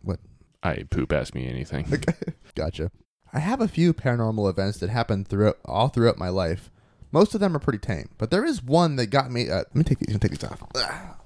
What? 0.03 0.21
I 0.63 0.85
poop. 0.91 1.13
Ask 1.13 1.35
me 1.35 1.49
anything. 1.49 2.03
Gotcha. 2.55 2.91
I 3.33 3.41
have 3.41 3.61
a 3.61 3.69
few 3.69 3.93
paranormal 3.93 4.49
events 4.49 4.79
that 4.79 4.91
happened 4.91 5.27
throughout 5.27 5.59
all 5.65 5.89
throughout 5.89 6.19
my 6.19 6.29
life. 6.29 6.71
Most 7.11 7.35
of 7.35 7.41
them 7.41 7.55
are 7.57 7.59
pretty 7.59 7.79
tame, 7.79 8.09
but 8.19 8.31
there 8.31 8.45
is 8.45 8.63
one 8.63 8.97
that 8.97 9.07
got 9.09 9.31
me. 9.31 9.51
Uh, 9.51 9.57
let 9.59 9.75
me 9.75 9.85
take 9.85 9.99
these. 9.99 10.15
Let 10.15 10.23
me 10.23 10.29
take 10.29 10.39
these 10.41 10.51
off. 10.51 10.63
Ugh. 10.75 11.17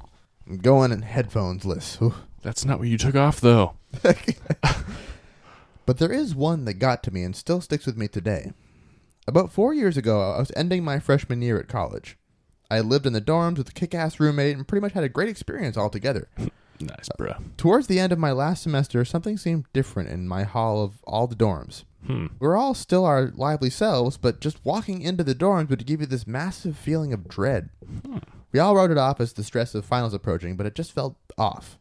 I'm 0.49 0.59
going 0.59 0.91
in 0.93 1.03
headphones 1.03 1.65
list. 1.65 2.01
Ooh. 2.01 2.15
That's 2.47 2.65
not 2.65 2.79
what 2.79 2.87
you 2.87 2.97
took 2.97 3.17
off 3.17 3.41
though. 3.41 3.75
But 5.85 5.99
there 5.99 6.13
is 6.13 6.35
one 6.35 6.65
that 6.65 6.75
got 6.75 7.03
to 7.05 7.13
me 7.13 7.23
and 7.23 7.35
still 7.35 7.61
sticks 7.61 7.87
with 7.87 7.97
me 7.97 8.09
today. 8.09 8.53
About 9.29 9.53
four 9.53 9.73
years 9.73 9.97
ago, 9.97 10.21
I 10.33 10.39
was 10.39 10.51
ending 10.57 10.85
my 10.85 10.99
freshman 10.99 11.43
year 11.43 11.59
at 11.59 11.69
college. 11.69 12.19
I 12.69 12.81
lived 12.81 13.07
in 13.07 13.13
the 13.13 13.21
dorms 13.21 13.59
with 13.59 13.69
a 13.69 13.73
kick-ass 13.73 14.19
roommate 14.19 14.57
and 14.57 14.67
pretty 14.67 14.81
much 14.81 14.93
had 14.95 15.05
a 15.05 15.09
great 15.09 15.29
experience 15.29 15.77
altogether. 15.77 16.29
Nice, 16.79 17.09
bruh. 17.19 17.43
Towards 17.57 17.87
the 17.87 17.99
end 17.99 18.13
of 18.13 18.19
my 18.19 18.33
last 18.33 18.63
semester, 18.63 19.03
something 19.03 19.39
seemed 19.39 19.65
different 19.73 20.11
in 20.11 20.29
my 20.29 20.43
hall 20.43 20.83
of 20.85 21.03
all 21.05 21.27
the 21.27 21.35
dorms. 21.35 21.85
Hmm. 22.07 22.27
We 22.39 22.47
are 22.49 22.57
all 22.57 22.75
still 22.75 23.07
our 23.07 23.33
lively 23.35 23.71
selves, 23.71 24.19
but 24.19 24.41
just 24.43 24.63
walking 24.63 25.01
into 25.01 25.25
the 25.25 25.35
dorms 25.35 25.71
would 25.71 25.87
give 25.87 26.03
you 26.03 26.07
this 26.07 26.27
massive 26.27 26.77
feeling 26.77 27.15
of 27.15 27.29
dread. 27.29 27.71
We 28.53 28.61
all 28.61 28.77
wrote 28.77 28.91
it 28.91 28.99
off 28.99 29.23
as 29.23 29.33
the 29.33 29.43
stress 29.43 29.75
of 29.75 29.87
finals 29.87 30.13
approaching, 30.13 30.55
but 30.55 30.67
it 30.67 30.75
just 30.75 30.93
felt 30.93 31.17
off. 31.39 31.79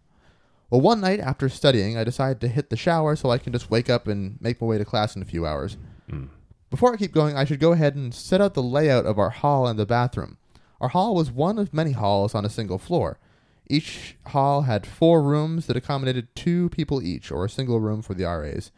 Well, 0.70 0.82
one 0.82 1.02
night 1.02 1.20
after 1.20 1.48
studying, 1.48 1.98
I 1.98 2.04
decided 2.04 2.42
to 2.42 2.48
hit 2.48 2.70
the 2.70 2.78
shower 2.78 3.16
so 3.16 3.30
I 3.30 3.38
can 3.38 3.54
just 3.54 3.70
wake 3.70 3.90
up 3.90 4.08
and 4.08 4.40
make 4.42 4.60
my 4.60 4.68
way 4.68 4.78
to 4.78 4.86
class 4.86 5.16
in 5.16 5.22
a 5.22 5.26
few 5.26 5.46
hours. 5.46 5.78
Mm. 6.10 6.30
Before 6.70 6.94
I 6.94 6.98
keep 6.98 7.14
going, 7.14 7.38
I 7.38 7.46
should 7.46 7.60
go 7.60 7.72
ahead 7.72 7.96
and 7.96 8.14
set 8.14 8.42
out 8.42 8.54
the 8.54 8.64
layout 8.64 9.06
of 9.06 9.20
our 9.20 9.30
hall 9.30 9.68
and 9.68 9.78
the 9.78 9.86
bathroom. 9.86 10.38
Our 10.82 10.90
hall 10.90 11.16
was 11.16 11.32
one 11.32 11.58
of 11.58 11.74
many 11.74 11.92
halls 11.92 12.36
on 12.36 12.46
a 12.46 12.50
single 12.50 12.78
floor. 12.80 13.20
Each 13.68 14.18
hall 14.28 14.64
had 14.64 14.86
four 14.86 15.24
rooms 15.24 15.68
that 15.68 15.78
accommodated 15.78 16.36
two 16.36 16.70
people 16.70 17.02
each, 17.02 17.32
or 17.32 17.46
a 17.46 17.50
single 17.50 17.80
room 17.80 18.02
for 18.02 18.14
the 18.14 18.26
RAs. 18.26 18.72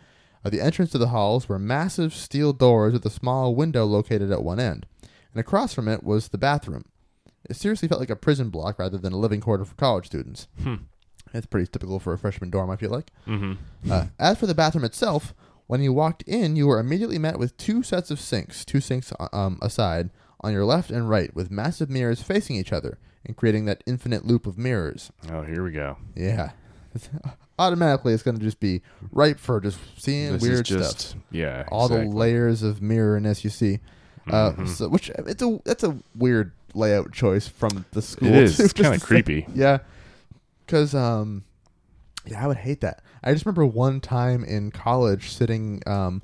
At 0.45 0.51
the 0.51 0.61
entrance 0.61 0.91
to 0.91 0.97
the 0.97 1.07
halls 1.07 1.49
were 1.49 1.59
massive 1.59 2.13
steel 2.13 2.53
doors 2.53 2.93
with 2.93 3.05
a 3.05 3.09
small 3.09 3.55
window 3.55 3.85
located 3.85 4.31
at 4.31 4.43
one 4.43 4.59
end, 4.59 4.85
and 5.33 5.39
across 5.39 5.73
from 5.73 5.87
it 5.87 6.03
was 6.03 6.29
the 6.29 6.37
bathroom. 6.37 6.85
It 7.49 7.55
seriously 7.55 7.87
felt 7.87 7.99
like 7.99 8.09
a 8.09 8.15
prison 8.15 8.49
block 8.49 8.79
rather 8.79 8.97
than 8.97 9.13
a 9.13 9.17
living 9.17 9.41
quarter 9.41 9.65
for 9.65 9.75
college 9.75 10.05
students. 10.05 10.47
Hmm. 10.61 10.75
It's 11.37 11.45
pretty 11.47 11.67
typical 11.67 11.99
for 11.99 12.13
a 12.13 12.17
freshman 12.17 12.49
dorm, 12.49 12.69
I 12.69 12.75
feel 12.75 12.89
like. 12.91 13.11
Mm-hmm. 13.27 13.91
Uh, 13.91 14.05
as 14.19 14.37
for 14.37 14.47
the 14.47 14.55
bathroom 14.55 14.83
itself, 14.83 15.33
when 15.67 15.81
you 15.81 15.93
walked 15.93 16.23
in, 16.23 16.55
you 16.55 16.67
were 16.67 16.79
immediately 16.79 17.17
met 17.19 17.37
with 17.39 17.55
two 17.57 17.83
sets 17.83 18.09
of 18.11 18.19
sinks, 18.19 18.63
two 18.65 18.79
sinks 18.79 19.13
um, 19.33 19.59
aside, 19.61 20.09
on 20.41 20.53
your 20.53 20.65
left 20.65 20.89
and 20.91 21.09
right, 21.09 21.33
with 21.35 21.49
massive 21.51 21.89
mirrors 21.89 22.21
facing 22.21 22.55
each 22.55 22.71
other 22.73 22.97
and 23.25 23.35
creating 23.35 23.65
that 23.65 23.83
infinite 23.85 24.25
loop 24.25 24.45
of 24.47 24.57
mirrors. 24.57 25.11
Oh, 25.31 25.41
here 25.43 25.63
we 25.63 25.71
go. 25.71 25.97
Yeah. 26.15 26.51
Automatically, 27.59 28.13
it's 28.13 28.21
going 28.23 28.37
to 28.37 28.43
just 28.43 28.59
be 28.59 28.81
ripe 29.11 29.39
for 29.39 29.59
just 29.59 29.79
seeing 29.97 30.33
this 30.33 30.41
weird 30.43 30.61
is 30.69 30.77
just 30.77 30.99
stuff. 30.99 31.21
yeah. 31.31 31.65
All 31.71 31.87
the 31.89 32.03
layers 32.05 32.61
of 32.61 32.79
mirrorness 32.81 33.43
you 33.43 33.49
see. 33.49 33.79
Uh, 34.27 34.51
Mhm. 34.51 34.67
so, 34.67 34.89
which 34.89 35.09
it's 35.09 35.41
a 35.41 35.59
that's 35.65 35.83
a 35.83 35.97
weird 36.13 36.51
layout 36.75 37.11
choice 37.13 37.47
from 37.47 37.85
the 37.93 38.01
school. 38.01 38.27
It 38.27 38.35
is. 38.43 38.57
too, 38.57 38.63
It's 38.63 38.73
kind 38.73 38.93
of 38.93 39.01
creepy. 39.01 39.47
yeah, 39.55 39.79
because 40.67 40.93
um, 40.93 41.45
yeah, 42.25 42.43
I 42.43 42.47
would 42.47 42.57
hate 42.57 42.81
that. 42.81 43.01
I 43.23 43.33
just 43.33 43.45
remember 43.45 43.65
one 43.65 43.99
time 43.99 44.43
in 44.43 44.69
college 44.69 45.31
sitting 45.31 45.81
um, 45.87 46.21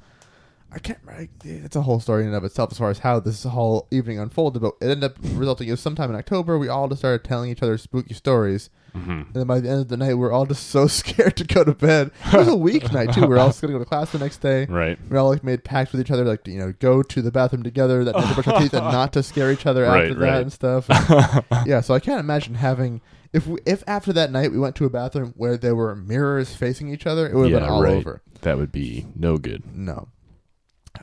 I 0.74 0.80
can't. 0.80 1.00
I, 1.08 1.30
it's 1.44 1.76
a 1.76 1.84
whole 1.84 2.00
story 2.00 2.24
in 2.24 2.30
and 2.30 2.36
of 2.36 2.44
itself 2.44 2.72
as 2.72 2.80
far 2.80 2.90
as 2.90 3.00
how 3.00 3.20
this 3.20 3.44
whole 3.44 3.88
evening 3.92 4.20
unfolded, 4.20 4.62
but 4.62 4.74
it 4.82 4.90
ended 4.90 5.04
up 5.04 5.18
resulting 5.22 5.68
in 5.68 5.78
sometime 5.78 6.10
in 6.10 6.16
October. 6.16 6.58
We 6.58 6.68
all 6.68 6.88
just 6.88 7.02
started 7.02 7.24
telling 7.24 7.52
each 7.52 7.62
other 7.62 7.78
spooky 7.78 8.16
stories, 8.16 8.72
hmm 8.94 9.12
and 9.12 9.34
then 9.34 9.48
by 9.48 9.60
the 9.60 9.70
end 9.70 9.82
of 9.82 9.88
the 9.90 9.98
night, 9.98 10.16
we 10.16 10.26
are 10.26 10.32
all 10.32 10.48
just 10.48 10.68
so 10.72 10.88
scared 10.88 11.38
to 11.38 11.44
go 11.44 11.64
to 11.64 11.76
bed. 11.76 12.10
It 12.26 12.34
was 12.34 12.48
a 12.48 12.52
weeknight 12.52 13.14
too. 13.14 13.28
We 13.28 13.36
are 13.36 13.40
all 13.40 13.50
just 13.50 13.62
gonna 13.62 13.74
go 13.74 13.80
to 13.80 13.86
class 13.86 14.12
the 14.12 14.20
next 14.20 14.38
day. 14.38 14.66
Right. 14.66 14.98
We 15.10 15.18
all 15.18 15.30
like 15.30 15.44
made 15.44 15.64
pacts 15.64 15.92
with 15.92 16.02
each 16.02 16.12
other, 16.12 16.26
like 16.26 16.44
to, 16.46 16.52
you 16.52 16.60
know, 16.60 16.74
go 16.80 17.04
to 17.04 17.22
the 17.22 17.32
bathroom 17.32 17.62
together, 17.62 18.04
that 18.04 18.16
night 18.16 18.30
to 18.30 18.34
brush 18.34 18.48
our 18.48 18.60
teeth, 18.60 18.74
and 18.74 18.86
not 18.86 19.14
to 19.14 19.22
scare 19.22 19.52
each 19.52 19.68
other 19.68 19.84
Right, 19.88 20.06
after 20.06 20.20
that 20.22 20.42
and 20.42 20.52
stuff. 20.52 20.90
And, 20.90 21.44
yeah, 21.68 21.82
so 21.82 21.94
I 21.94 22.00
can't 22.00 22.20
imagine 22.20 22.56
having 22.56 23.02
if 23.34 23.48
we, 23.48 23.60
if 23.66 23.84
after 23.88 24.14
that 24.14 24.32
night 24.32 24.52
we 24.52 24.60
went 24.60 24.76
to 24.78 24.86
a 24.86 24.90
bathroom 24.90 25.34
where 25.36 25.58
there 25.58 25.76
were 25.76 25.96
mirrors 25.96 26.56
facing 26.56 26.90
each 26.90 27.06
other, 27.08 27.28
it 27.28 27.34
would 27.36 27.52
have 27.52 27.52
Yeah, 27.52 27.60
been 27.60 27.70
all 27.70 27.82
right. 27.84 27.94
over. 27.96 28.22
That 28.42 28.58
would 28.58 28.72
be 28.72 29.08
no 29.16 29.38
good. 29.38 29.64
No. 29.76 30.08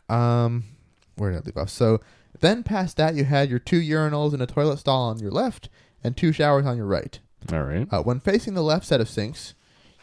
Um, 0.09 0.65
where 1.17 1.31
did 1.31 1.39
I 1.43 1.47
leave 1.47 1.57
off? 1.57 1.71
So 1.71 2.01
then 2.41 2.63
past 2.63 2.97
that, 2.97 3.15
you 3.15 3.25
had 3.25 3.51
your 3.51 3.59
two 3.59 3.81
urinals 3.81 4.33
and 4.33 4.43
a 4.43 4.47
toilet 4.47 4.79
stall 4.79 5.11
on 5.11 5.19
your 5.19 5.31
left, 5.31 5.69
and 6.03 6.17
two 6.17 6.33
showers 6.33 6.65
on 6.67 6.77
your 6.77 6.87
right. 6.87 7.19
All 7.53 7.63
right. 7.65 7.87
Uh, 7.91 8.03
when 8.03 8.21
facing 8.21 8.55
the 8.55 8.63
left 8.63 8.87
set 8.87 9.01
of 9.01 9.09
sinks, 9.09 9.55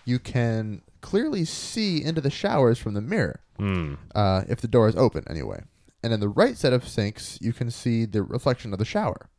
you 0.06 0.20
can 0.20 0.82
clearly 1.02 1.46
see 1.46 2.04
into 2.04 2.22
the 2.22 2.30
showers 2.30 2.78
from 2.80 2.94
the 2.94 3.02
mirror, 3.02 3.42
Hmm. 3.58 3.96
uh, 4.14 4.44
if 4.48 4.62
the 4.62 4.68
door 4.68 4.88
is 4.88 4.96
open, 4.96 5.24
anyway. 5.30 5.64
And 6.04 6.14
in 6.14 6.20
the 6.20 6.30
right 6.30 6.56
set 6.58 6.74
of 6.74 6.88
sinks, 6.88 7.40
you 7.42 7.54
can 7.54 7.72
see 7.72 8.06
the 8.06 8.22
reflection 8.24 8.72
of 8.74 8.80
the 8.80 8.86
shower. 8.86 9.30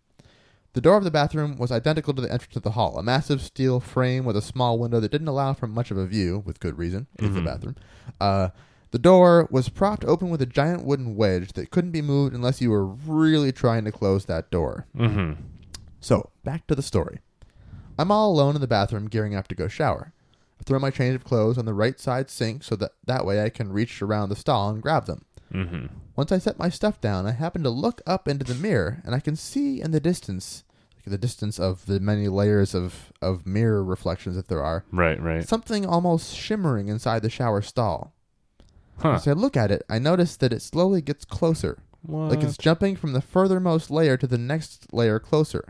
The 0.75 0.81
door 0.81 0.97
of 0.97 1.05
the 1.05 1.11
bathroom 1.11 1.57
was 1.57 1.73
identical 1.73 2.13
to 2.15 2.23
the 2.23 2.31
entrance 2.33 2.55
of 2.57 2.63
the 2.63 2.73
hall, 2.73 2.99
a 2.99 3.03
massive 3.03 3.41
steel 3.41 3.81
frame 3.81 4.25
with 4.25 4.37
a 4.37 4.43
small 4.43 4.79
window 4.79 5.01
that 5.01 5.11
didn't 5.11 5.29
allow 5.29 5.55
for 5.55 5.67
much 5.67 5.91
of 5.91 5.97
a 5.97 6.07
view, 6.07 6.43
with 6.45 6.61
good 6.61 6.79
reason, 6.79 7.07
into 7.19 7.35
the 7.35 7.41
Mhm. 7.41 7.45
bathroom. 7.45 7.77
Uh, 8.21 8.49
the 8.91 8.99
door 8.99 9.49
was 9.51 9.69
propped 9.69 10.05
open 10.05 10.31
with 10.31 10.41
a 10.43 10.47
giant 10.47 10.85
wooden 10.85 11.17
wedge 11.17 11.53
that 11.55 11.71
couldn't 11.71 11.91
be 11.91 12.03
moved 12.03 12.35
unless 12.35 12.61
you 12.61 12.71
were 12.71 12.87
really 12.87 13.51
trying 13.51 13.85
to 13.87 13.93
close 13.93 14.27
that 14.27 14.51
door. 14.51 14.87
Mm-hmm. 14.97 15.41
So, 16.01 16.31
back 16.45 16.67
to 16.69 16.75
the 16.75 16.83
story. 16.83 17.21
I'm 17.99 18.13
all 18.13 18.31
alone 18.31 18.55
in 18.55 18.61
the 18.61 18.69
bathroom 18.69 19.07
gearing 19.09 19.35
up 19.35 19.49
to 19.49 19.55
go 19.55 19.67
shower. 19.69 20.13
I 20.61 20.65
throw 20.65 20.79
my 20.79 20.91
change 20.91 21.15
of 21.17 21.25
clothes 21.25 21.59
on 21.59 21.65
the 21.65 21.75
right 21.75 21.99
side 21.99 22.31
sink 22.31 22.63
so 22.63 22.77
that 22.77 22.93
that 23.07 23.25
way 23.27 23.43
I 23.43 23.49
can 23.49 23.73
reach 23.73 24.01
around 24.03 24.29
the 24.29 24.37
stall 24.37 24.71
and 24.71 24.83
grab 24.83 25.07
them. 25.07 25.25
Mm-hmm. 25.53 25.87
Once 26.17 26.33
I 26.33 26.39
set 26.39 26.59
my 26.59 26.69
stuff 26.69 27.01
down, 27.01 27.27
I 27.27 27.33
happen 27.33 27.63
to 27.63 27.71
look 27.71 28.01
up 28.07 28.29
into 28.29 28.45
the 28.45 28.55
mirror 28.55 29.03
and 29.05 29.15
I 29.15 29.21
can 29.21 29.37
see 29.37 29.81
in 29.81 29.91
the 29.93 30.01
distance, 30.01 30.65
like 30.97 31.05
the 31.07 31.19
distance 31.19 31.59
of 31.59 31.87
the 31.87 32.01
many 32.01 32.29
layers 32.29 32.75
of, 32.75 33.13
of 33.23 33.47
mirror 33.47 33.83
reflections 33.85 34.37
that 34.37 34.49
there 34.49 34.63
are, 34.63 34.85
Right. 34.93 35.21
Right. 35.21 35.47
something 35.49 35.87
almost 35.87 36.35
shimmering 36.37 36.89
inside 36.89 37.23
the 37.23 37.31
shower 37.31 37.63
stall. 37.63 38.13
Huh. 38.99 39.13
As 39.13 39.29
I 39.29 39.33
look 39.33 39.57
at 39.57 39.71
it, 39.71 39.83
I 39.89 39.99
notice 39.99 40.37
that 40.37 40.53
it 40.53 40.61
slowly 40.61 41.01
gets 41.01 41.25
closer, 41.25 41.79
What? 42.03 42.31
like 42.31 42.43
it's 42.43 42.57
jumping 42.59 42.97
from 42.97 43.13
the 43.13 43.21
furthermost 43.23 43.91
layer 43.91 44.17
to 44.17 44.27
the 44.27 44.39
next 44.39 44.93
layer 44.93 45.19
closer. 45.21 45.69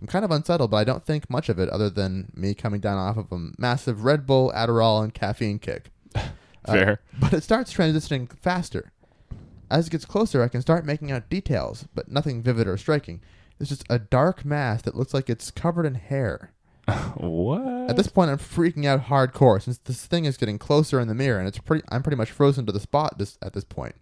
I'm 0.00 0.06
kind 0.06 0.24
of 0.24 0.30
unsettled, 0.30 0.70
but 0.72 0.76
I 0.78 0.84
don't 0.84 1.04
think 1.04 1.28
much 1.30 1.48
of 1.48 1.58
it 1.58 1.68
other 1.70 1.88
than 1.90 2.30
me 2.34 2.54
coming 2.54 2.80
down 2.80 2.98
off 2.98 3.16
of 3.16 3.32
a 3.32 3.50
massive 3.58 4.04
Red 4.04 4.26
Bull, 4.26 4.52
Adderall, 4.54 5.02
and 5.02 5.14
caffeine 5.14 5.58
kick. 5.58 5.90
Uh, 6.64 6.72
Fair. 6.72 7.00
but 7.18 7.32
it 7.32 7.42
starts 7.42 7.72
transitioning 7.72 8.30
faster. 8.40 8.92
As 9.70 9.86
it 9.86 9.90
gets 9.90 10.04
closer, 10.04 10.42
I 10.42 10.48
can 10.48 10.62
start 10.62 10.86
making 10.86 11.12
out 11.12 11.28
details, 11.28 11.86
but 11.94 12.10
nothing 12.10 12.42
vivid 12.42 12.66
or 12.66 12.76
striking. 12.76 13.20
It's 13.60 13.68
just 13.68 13.84
a 13.90 13.98
dark 13.98 14.44
mass 14.44 14.82
that 14.82 14.96
looks 14.96 15.12
like 15.12 15.28
it's 15.28 15.50
covered 15.50 15.84
in 15.84 15.96
hair. 15.96 16.52
what? 17.16 17.90
At 17.90 17.96
this 17.96 18.08
point, 18.08 18.30
I'm 18.30 18.38
freaking 18.38 18.86
out 18.86 19.06
hardcore 19.06 19.60
since 19.60 19.78
this 19.78 20.06
thing 20.06 20.24
is 20.24 20.36
getting 20.36 20.58
closer 20.58 21.00
in 21.00 21.08
the 21.08 21.14
mirror, 21.14 21.38
and 21.38 21.46
it's 21.48 21.58
pretty. 21.58 21.84
I'm 21.90 22.02
pretty 22.02 22.16
much 22.16 22.30
frozen 22.30 22.64
to 22.66 22.72
the 22.72 22.80
spot 22.80 23.18
this, 23.18 23.36
at 23.42 23.52
this 23.52 23.64
point. 23.64 23.94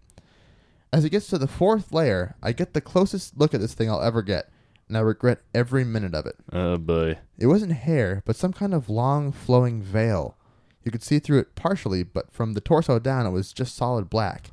As 0.93 1.03
it 1.03 1.09
gets 1.09 1.27
to 1.27 1.37
the 1.37 1.47
fourth 1.47 1.91
layer, 1.91 2.35
I 2.41 2.53
get 2.53 2.73
the 2.73 2.81
closest 2.81 3.37
look 3.37 3.53
at 3.53 3.59
this 3.59 3.73
thing 3.73 3.89
I'll 3.89 4.01
ever 4.01 4.21
get, 4.21 4.49
and 4.87 4.97
I 4.97 5.01
regret 5.01 5.41
every 5.53 5.83
minute 5.83 6.15
of 6.15 6.25
it. 6.25 6.37
Oh 6.53 6.77
boy. 6.77 7.17
It 7.37 7.47
wasn't 7.47 7.73
hair, 7.73 8.23
but 8.25 8.37
some 8.37 8.53
kind 8.53 8.73
of 8.73 8.89
long, 8.89 9.33
flowing 9.33 9.81
veil. 9.81 10.37
You 10.85 10.91
could 10.91 11.03
see 11.03 11.19
through 11.19 11.39
it 11.39 11.55
partially, 11.55 12.03
but 12.03 12.31
from 12.31 12.53
the 12.53 12.61
torso 12.61 12.99
down, 12.99 13.25
it 13.25 13.31
was 13.31 13.51
just 13.51 13.75
solid 13.75 14.09
black. 14.09 14.51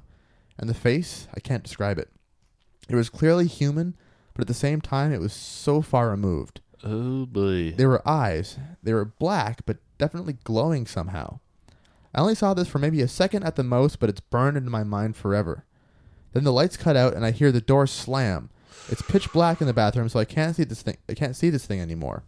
And 0.58 0.68
the 0.68 0.74
face, 0.74 1.28
I 1.34 1.40
can't 1.40 1.62
describe 1.64 1.98
it. 1.98 2.10
It 2.88 2.94
was 2.94 3.08
clearly 3.10 3.46
human, 3.46 3.96
but 4.34 4.42
at 4.42 4.48
the 4.48 4.54
same 4.54 4.80
time, 4.80 5.12
it 5.12 5.20
was 5.20 5.32
so 5.32 5.82
far 5.82 6.10
removed. 6.10 6.60
Oh 6.82 7.26
boy. 7.26 7.72
There 7.72 7.88
were 7.88 8.06
eyes. 8.08 8.58
They 8.82 8.92
were 8.92 9.04
black, 9.04 9.64
but 9.66 9.78
definitely 9.98 10.34
glowing 10.44 10.86
somehow. 10.86 11.40
I 12.14 12.20
only 12.20 12.34
saw 12.34 12.54
this 12.54 12.68
for 12.68 12.78
maybe 12.78 13.00
a 13.00 13.08
second 13.08 13.42
at 13.44 13.56
the 13.56 13.64
most, 13.64 13.98
but 13.98 14.08
it's 14.08 14.20
burned 14.20 14.56
into 14.56 14.70
my 14.70 14.84
mind 14.84 15.16
forever. 15.16 15.64
Then 16.32 16.44
the 16.44 16.52
lights 16.52 16.76
cut 16.76 16.96
out, 16.96 17.14
and 17.14 17.24
I 17.24 17.30
hear 17.30 17.50
the 17.50 17.60
door 17.60 17.86
slam. 17.86 18.50
It's 18.88 19.02
pitch 19.02 19.32
black 19.32 19.60
in 19.60 19.66
the 19.66 19.72
bathroom, 19.72 20.08
so 20.08 20.20
I 20.20 20.24
can't 20.24 20.54
see 20.54 20.64
this 20.64 20.82
thing. 20.82 20.98
I 21.08 21.14
can't 21.14 21.36
see 21.36 21.48
this 21.50 21.66
thing 21.66 21.80
anymore. 21.80 22.24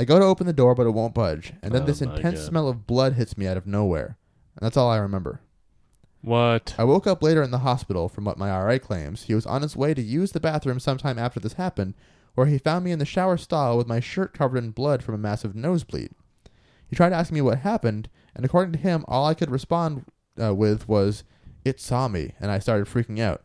I 0.00 0.04
go 0.04 0.18
to 0.18 0.24
open 0.24 0.46
the 0.46 0.52
door, 0.52 0.74
but 0.74 0.86
it 0.86 0.90
won't 0.90 1.14
budge, 1.14 1.52
and 1.62 1.72
then 1.72 1.82
Oh 1.82 1.86
this 1.86 2.02
intense 2.02 2.40
God. 2.40 2.48
smell 2.48 2.68
of 2.68 2.86
blood 2.86 3.14
hits 3.14 3.36
me 3.38 3.46
out 3.46 3.56
of 3.56 3.66
nowhere, 3.66 4.16
and 4.56 4.64
that's 4.64 4.76
all 4.76 4.90
I 4.90 4.98
remember. 4.98 5.40
What? 6.22 6.74
I 6.78 6.84
woke 6.84 7.06
up 7.06 7.22
later 7.22 7.42
in 7.42 7.50
the 7.50 7.58
hospital 7.58 8.08
from 8.08 8.24
what 8.24 8.38
my 8.38 8.50
RA 8.50 8.78
claims. 8.78 9.24
He 9.24 9.34
was 9.34 9.46
on 9.46 9.62
his 9.62 9.76
way 9.76 9.94
to 9.94 10.02
use 10.02 10.32
the 10.32 10.40
bathroom 10.40 10.80
sometime 10.80 11.18
after 11.18 11.40
this 11.40 11.54
happened, 11.54 11.94
where 12.34 12.46
he 12.46 12.58
found 12.58 12.84
me 12.84 12.92
in 12.92 12.98
the 12.98 13.04
shower 13.04 13.36
stall 13.36 13.78
with 13.78 13.86
my 13.86 14.00
shirt 14.00 14.34
covered 14.34 14.58
in 14.58 14.70
blood 14.70 15.02
from 15.02 15.14
a 15.14 15.18
massive 15.18 15.54
nosebleed. 15.54 16.10
He 16.88 16.96
tried 16.96 17.12
asking 17.12 17.36
me 17.36 17.40
what 17.40 17.58
happened, 17.58 18.08
and 18.34 18.44
according 18.44 18.72
to 18.72 18.78
him, 18.78 19.04
all 19.06 19.26
I 19.26 19.34
could 19.34 19.50
respond 19.50 20.04
uh, 20.40 20.54
with 20.54 20.88
was, 20.88 21.24
It 21.64 21.80
saw 21.80 22.08
me, 22.08 22.34
and 22.40 22.50
I 22.50 22.58
started 22.58 22.86
freaking 22.86 23.20
out. 23.20 23.42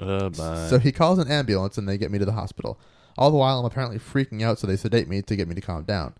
Oh 0.00 0.30
my. 0.36 0.68
So 0.68 0.78
he 0.78 0.92
calls 0.92 1.18
an 1.18 1.30
ambulance 1.30 1.78
and 1.78 1.88
they 1.88 1.98
get 1.98 2.10
me 2.10 2.18
to 2.18 2.24
the 2.24 2.32
hospital. 2.32 2.78
All 3.16 3.30
the 3.30 3.38
while, 3.38 3.58
I'm 3.58 3.64
apparently 3.64 3.98
freaking 3.98 4.42
out, 4.42 4.58
so 4.58 4.66
they 4.66 4.76
sedate 4.76 5.08
me 5.08 5.22
to 5.22 5.36
get 5.36 5.48
me 5.48 5.54
to 5.54 5.60
calm 5.60 5.84
down. 5.84 6.14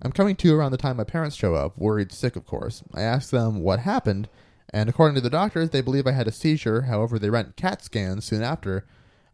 I'm 0.00 0.12
coming 0.12 0.36
to 0.36 0.54
around 0.54 0.72
the 0.72 0.78
time 0.78 0.96
my 0.96 1.04
parents 1.04 1.36
show 1.36 1.54
up, 1.54 1.76
worried 1.76 2.12
sick, 2.12 2.34
of 2.34 2.46
course. 2.46 2.82
I 2.94 3.02
ask 3.02 3.28
them 3.28 3.60
what 3.60 3.80
happened, 3.80 4.28
and 4.72 4.88
according 4.88 5.14
to 5.16 5.20
the 5.20 5.30
doctors, 5.30 5.70
they 5.70 5.80
believe 5.80 6.06
I 6.06 6.12
had 6.12 6.28
a 6.28 6.32
seizure. 6.32 6.82
However, 6.82 7.18
they 7.18 7.30
ran 7.30 7.52
CAT 7.56 7.82
scans 7.82 8.24
soon 8.24 8.42
after. 8.42 8.84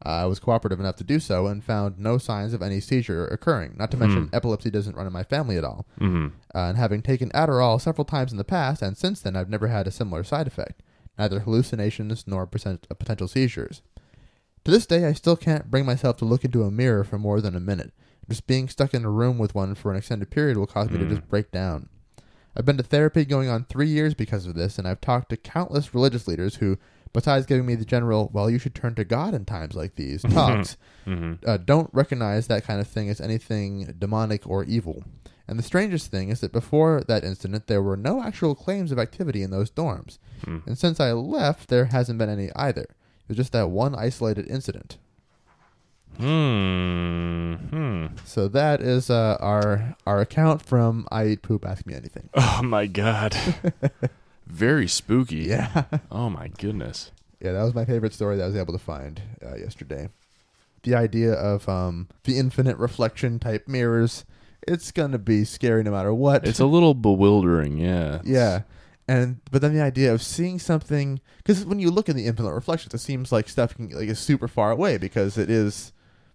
Uh, 0.04 0.08
I 0.10 0.24
was 0.26 0.38
cooperative 0.38 0.78
enough 0.78 0.96
to 0.96 1.04
do 1.04 1.18
so 1.18 1.46
and 1.46 1.64
found 1.64 1.98
no 1.98 2.18
signs 2.18 2.52
of 2.52 2.60
any 2.62 2.80
seizure 2.80 3.26
occurring. 3.28 3.74
Not 3.78 3.90
to 3.92 3.96
mention, 3.96 4.24
Hmm. 4.28 4.34
epilepsy 4.34 4.70
doesn't 4.70 4.94
run 4.94 5.06
in 5.06 5.12
my 5.12 5.22
family 5.22 5.56
at 5.56 5.64
all. 5.64 5.86
mm-hmm. 5.98 6.26
Uh, 6.54 6.58
and 6.68 6.76
having 6.76 7.00
taken 7.02 7.30
Adderall 7.30 7.80
several 7.80 8.04
times 8.04 8.30
in 8.30 8.36
the 8.38 8.44
past, 8.44 8.82
and 8.82 8.96
since 8.96 9.20
then, 9.20 9.36
I've 9.36 9.48
never 9.48 9.68
had 9.68 9.86
a 9.86 9.90
similar 9.90 10.22
side 10.22 10.46
effect, 10.46 10.82
neither 11.18 11.40
hallucinations 11.40 12.24
nor 12.26 12.46
percent- 12.46 12.86
uh, 12.90 12.94
potential 12.94 13.26
seizures. 13.26 13.80
To 14.64 14.70
this 14.70 14.84
day, 14.86 15.06
I 15.06 15.12
still 15.14 15.36
can't 15.36 15.70
bring 15.70 15.86
myself 15.86 16.16
to 16.18 16.24
look 16.26 16.44
into 16.44 16.64
a 16.64 16.70
mirror 16.70 17.02
for 17.04 17.18
more 17.18 17.40
than 17.40 17.56
a 17.56 17.60
minute. 17.60 17.92
Just 18.28 18.46
being 18.46 18.68
stuck 18.68 18.92
in 18.92 19.04
a 19.04 19.10
room 19.10 19.38
with 19.38 19.54
one 19.54 19.74
for 19.74 19.90
an 19.92 19.96
extended 19.96 20.30
period 20.30 20.56
will 20.58 20.66
cause 20.66 20.90
me 20.90 20.98
to 20.98 21.04
Mm. 21.04 21.08
just 21.10 21.28
break 21.28 21.50
down. 21.52 21.88
I've 22.56 22.64
been 22.64 22.76
to 22.78 22.82
therapy 22.82 23.24
going 23.24 23.48
on 23.48 23.64
three 23.64 23.88
years 23.88 24.14
because 24.14 24.46
of 24.46 24.54
this, 24.54 24.78
and 24.78 24.88
I've 24.88 25.00
talked 25.00 25.28
to 25.30 25.36
countless 25.36 25.94
religious 25.94 26.26
leaders 26.26 26.56
who, 26.56 26.78
besides 27.12 27.44
giving 27.46 27.66
me 27.66 27.74
the 27.74 27.84
general, 27.84 28.30
well, 28.32 28.48
you 28.50 28.58
should 28.58 28.74
turn 28.74 28.94
to 28.94 29.04
God 29.04 29.34
in 29.34 29.44
times 29.44 29.74
like 29.74 29.94
these, 29.96 30.22
talks, 30.22 30.76
Mm-hmm. 31.06 31.48
uh, 31.48 31.58
don't 31.58 31.90
recognize 31.92 32.46
that 32.48 32.64
kind 32.64 32.80
of 32.80 32.88
thing 32.88 33.08
as 33.08 33.20
anything 33.20 33.94
demonic 33.98 34.46
or 34.46 34.64
evil. 34.64 35.04
And 35.46 35.56
the 35.58 35.62
strangest 35.62 36.10
thing 36.10 36.30
is 36.30 36.40
that 36.40 36.50
before 36.52 37.04
that 37.06 37.22
incident, 37.22 37.68
there 37.68 37.82
were 37.82 37.96
no 37.96 38.20
actual 38.22 38.56
claims 38.56 38.90
of 38.90 38.98
activity 38.98 39.42
in 39.42 39.50
those 39.50 39.70
dorms. 39.70 40.18
Hmm. 40.44 40.58
And 40.66 40.76
since 40.76 40.98
I 40.98 41.12
left, 41.12 41.68
there 41.68 41.84
hasn't 41.84 42.18
been 42.18 42.28
any 42.28 42.50
either. 42.56 42.82
It 42.82 43.28
was 43.28 43.36
just 43.36 43.52
that 43.52 43.70
one 43.70 43.94
isolated 43.94 44.48
incident. 44.48 44.98
Hmm. 46.18 48.06
So 48.24 48.48
that 48.48 48.80
is 48.80 49.10
uh, 49.10 49.36
our 49.40 49.96
our 50.06 50.20
account 50.20 50.62
from 50.62 51.06
I 51.10 51.26
Eat 51.26 51.42
Poop 51.42 51.64
Ask 51.66 51.86
Me 51.86 51.94
Anything. 51.94 52.28
Oh 52.34 52.62
my 52.62 52.86
god. 52.86 53.36
Very 54.46 54.86
spooky. 54.88 55.36
Yeah. 55.36 55.84
Oh 56.10 56.30
my 56.30 56.48
goodness. 56.48 57.12
Yeah, 57.40 57.52
that 57.52 57.62
was 57.62 57.74
my 57.74 57.84
favorite 57.84 58.14
story 58.14 58.36
that 58.36 58.44
I 58.44 58.46
was 58.46 58.56
able 58.56 58.72
to 58.72 58.78
find 58.78 59.20
uh, 59.44 59.56
yesterday. 59.56 60.08
The 60.82 60.94
idea 60.94 61.32
of 61.32 61.68
um, 61.68 62.08
the 62.24 62.38
infinite 62.38 62.78
reflection 62.78 63.38
type 63.38 63.68
mirrors, 63.68 64.24
it's 64.66 64.92
going 64.92 65.12
to 65.12 65.18
be 65.18 65.44
scary 65.44 65.82
no 65.82 65.90
matter 65.90 66.14
what. 66.14 66.46
It's 66.46 66.60
a 66.60 66.66
little 66.66 66.94
bewildering. 66.94 67.76
Yeah. 67.78 68.20
Yeah. 68.24 68.62
And 69.08 69.40
but 69.50 69.62
then 69.62 69.74
the 69.74 69.82
idea 69.82 70.12
of 70.12 70.22
seeing 70.22 70.58
something 70.58 71.20
because 71.38 71.64
when 71.64 71.78
you 71.78 71.90
look 71.90 72.08
at 72.08 72.16
the 72.16 72.26
infinite 72.26 72.52
reflections, 72.52 72.94
it 72.94 72.98
seems 72.98 73.30
like 73.30 73.48
stuff 73.48 73.74
can, 73.74 73.90
like 73.90 74.08
is 74.08 74.18
super 74.18 74.48
far 74.48 74.70
away 74.70 74.98
because 74.98 75.38
it 75.38 75.48
is 75.50 75.92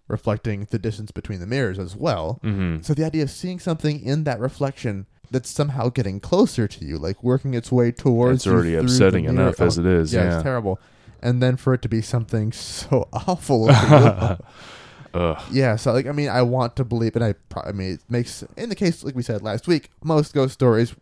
reflecting 0.08 0.66
the 0.70 0.78
distance 0.78 1.10
between 1.10 1.40
the 1.40 1.46
mirrors 1.46 1.78
as 1.78 1.96
well. 1.96 2.40
Mm-hmm. 2.44 2.82
So 2.82 2.94
the 2.94 3.04
idea 3.04 3.22
of 3.22 3.30
seeing 3.30 3.58
something 3.58 4.00
in 4.04 4.24
that 4.24 4.38
reflection 4.40 5.06
that's 5.30 5.48
somehow 5.48 5.88
getting 5.88 6.20
closer 6.20 6.68
to 6.68 6.84
you, 6.84 6.98
like 6.98 7.22
working 7.22 7.54
its 7.54 7.72
way 7.72 7.90
towards 7.92 8.44
you. 8.44 8.52
It's 8.52 8.54
already 8.56 8.74
upsetting 8.74 9.24
enough 9.24 9.60
as 9.60 9.78
oh, 9.78 9.82
it 9.82 9.86
is. 9.86 10.12
yeah, 10.12 10.24
Yeah. 10.24 10.34
it's 10.34 10.42
terrible. 10.42 10.78
And 11.22 11.42
then 11.42 11.56
for 11.56 11.72
it 11.72 11.80
to 11.82 11.88
be 11.88 12.02
something 12.02 12.52
so 12.52 13.08
awful. 13.12 13.68
Yeah, 15.50 15.76
so 15.76 15.92
like 15.92 16.06
I 16.06 16.12
mean, 16.12 16.28
I 16.30 16.40
want 16.42 16.74
to 16.76 16.84
believe, 16.84 17.16
and 17.16 17.24
I, 17.24 17.34
pro- 17.50 17.62
I 17.64 17.72
mean, 17.72 17.92
it 17.94 18.00
makes 18.08 18.42
in 18.56 18.68
the 18.70 18.74
case 18.74 19.04
like 19.04 19.14
we 19.14 19.22
said 19.22 19.42
last 19.42 19.66
week, 19.68 19.90
most 20.02 20.32
ghost 20.32 20.54
stories 20.54 20.94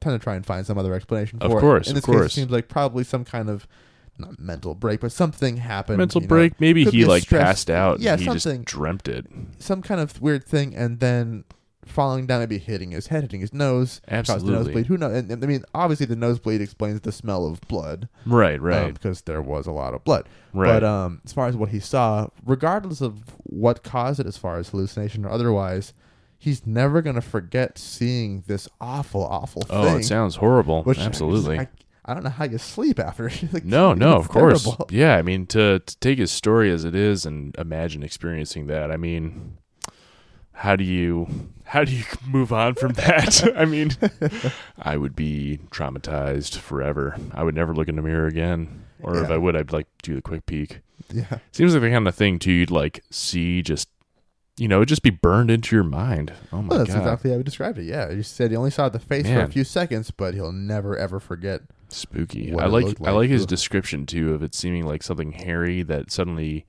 tend 0.00 0.18
to 0.18 0.22
try 0.22 0.36
and 0.36 0.46
find 0.46 0.64
some 0.66 0.78
other 0.78 0.94
explanation 0.94 1.38
for 1.38 1.46
Of 1.46 1.52
it. 1.52 1.60
course, 1.60 1.86
in 1.88 1.90
of 1.90 1.94
this 1.96 2.04
case, 2.06 2.14
it 2.14 2.18
course. 2.18 2.32
seems 2.32 2.50
like 2.50 2.68
probably 2.68 3.04
some 3.04 3.24
kind 3.26 3.50
of 3.50 3.66
not 4.18 4.38
mental 4.38 4.74
break, 4.74 5.00
but 5.00 5.12
something 5.12 5.56
happened. 5.58 5.98
Mental 5.98 6.20
you 6.22 6.26
know, 6.26 6.28
break. 6.28 6.60
Maybe 6.60 6.84
could 6.84 6.94
he 6.94 7.04
like 7.04 7.22
stress- 7.22 7.42
passed 7.42 7.70
out. 7.70 8.00
Yeah, 8.00 8.12
and 8.12 8.20
he 8.20 8.26
something. 8.26 8.64
just 8.64 8.74
dreamt 8.76 9.08
it. 9.08 9.26
some 9.58 9.82
kind 9.82 10.00
of 10.00 10.20
weird 10.20 10.44
thing, 10.44 10.74
and 10.74 11.00
then 11.00 11.44
falling 11.86 12.26
down, 12.26 12.40
maybe 12.40 12.58
hitting 12.58 12.90
his 12.90 13.06
head, 13.06 13.22
hitting 13.22 13.40
his 13.40 13.54
nose, 13.54 14.02
caused 14.10 14.44
the 14.44 14.52
nosebleed. 14.52 14.86
Who 14.86 14.98
knows? 14.98 15.16
And, 15.16 15.30
and, 15.30 15.42
I 15.42 15.46
mean, 15.46 15.64
obviously, 15.74 16.04
the 16.04 16.16
nosebleed 16.16 16.60
explains 16.60 17.00
the 17.00 17.12
smell 17.12 17.46
of 17.46 17.60
blood, 17.62 18.08
Right. 18.26 18.56
um, 18.58 18.62
Right. 18.64 18.92
because 18.94 19.22
there 19.22 19.40
was 19.40 19.66
a 19.66 19.72
lot 19.72 19.94
of 19.94 20.04
blood. 20.04 20.28
right. 20.52 20.80
But 20.80 20.84
um, 20.84 21.22
as 21.24 21.32
far 21.32 21.46
as 21.46 21.56
what 21.56 21.70
he 21.70 21.80
saw, 21.80 22.28
regardless 22.44 23.00
of 23.00 23.22
what 23.44 23.82
caused 23.82 24.20
it, 24.20 24.26
as 24.26 24.36
far 24.36 24.58
as 24.58 24.68
hallucination 24.68 25.24
or 25.24 25.30
otherwise, 25.30 25.94
he's 26.36 26.66
never 26.66 27.00
gonna 27.00 27.22
forget 27.22 27.78
seeing 27.78 28.44
this 28.46 28.68
awful, 28.82 29.24
awful 29.24 29.62
Oh, 29.70 29.84
thing. 29.84 29.94
Oh, 29.94 29.96
it 29.96 30.04
sounds 30.04 30.36
horrible. 30.36 30.82
which 30.82 30.98
Absolutely. 30.98 31.58
I, 31.58 31.62
I 31.62 31.68
don't 32.14 32.24
know 32.24 32.30
how 32.30 32.44
you 32.44 32.58
sleep 32.58 32.98
after. 32.98 33.30
like, 33.52 33.64
no, 33.64 33.92
no, 33.94 34.16
of 34.16 34.28
course. 34.28 34.64
terrible. 34.64 34.86
Yeah, 34.90 35.16
I 35.16 35.22
mean 35.22 35.46
to 35.48 35.80
to 35.80 35.98
take 35.98 36.18
his 36.18 36.30
story 36.30 36.70
as 36.70 36.84
it 36.84 36.94
is 36.94 37.26
and 37.26 37.54
imagine 37.56 38.02
experiencing 38.02 38.66
that. 38.68 38.90
I 38.90 38.96
mean, 38.96 39.58
how 40.52 40.74
do 40.76 40.84
you 40.84 41.28
how 41.64 41.84
do 41.84 41.92
you 41.94 42.04
move 42.26 42.52
on 42.52 42.74
from 42.74 42.92
that? 42.94 43.52
I 43.56 43.64
mean, 43.64 43.90
I 44.78 44.96
would 44.96 45.14
be 45.14 45.60
traumatized 45.70 46.56
forever. 46.58 47.16
I 47.32 47.42
would 47.44 47.54
never 47.54 47.74
look 47.74 47.88
in 47.88 47.96
the 47.96 48.02
mirror 48.02 48.26
again. 48.26 48.84
Or 49.00 49.22
if 49.22 49.30
I 49.30 49.36
would, 49.36 49.54
I'd 49.54 49.72
like 49.72 49.86
do 50.02 50.16
the 50.16 50.22
quick 50.22 50.44
peek. 50.46 50.80
Yeah. 51.12 51.38
Seems 51.52 51.72
like 51.72 51.82
the 51.82 51.90
kind 51.90 52.08
of 52.08 52.14
thing 52.16 52.38
too 52.40 52.50
you'd 52.52 52.70
like 52.70 53.04
see 53.10 53.62
just 53.62 53.88
you 54.56 54.66
know, 54.66 54.84
just 54.84 55.02
be 55.04 55.10
burned 55.10 55.52
into 55.52 55.76
your 55.76 55.84
mind. 55.84 56.32
Oh 56.52 56.60
my 56.62 56.68
Well, 56.70 56.78
that's 56.80 56.90
god. 56.90 56.98
exactly 56.98 57.30
how 57.30 57.36
we 57.36 57.44
described 57.44 57.78
it. 57.78 57.84
Yeah, 57.84 58.10
you 58.10 58.24
said 58.24 58.50
he 58.50 58.56
only 58.56 58.72
saw 58.72 58.88
the 58.88 58.98
face 58.98 59.24
for 59.24 59.40
a 59.42 59.46
few 59.48 59.62
seconds, 59.62 60.10
but 60.10 60.34
he'll 60.34 60.50
never 60.50 60.96
ever 60.96 61.20
forget. 61.20 61.62
Spooky. 61.88 62.52
I 62.54 62.66
it 62.66 62.68
like, 62.70 63.00
I 63.02 63.10
like 63.12 63.30
his 63.30 63.46
description 63.46 64.06
too 64.06 64.34
of 64.34 64.42
it 64.42 64.54
seeming 64.54 64.84
like 64.86 65.02
something 65.02 65.32
hairy 65.32 65.82
that 65.84 66.10
suddenly 66.10 66.66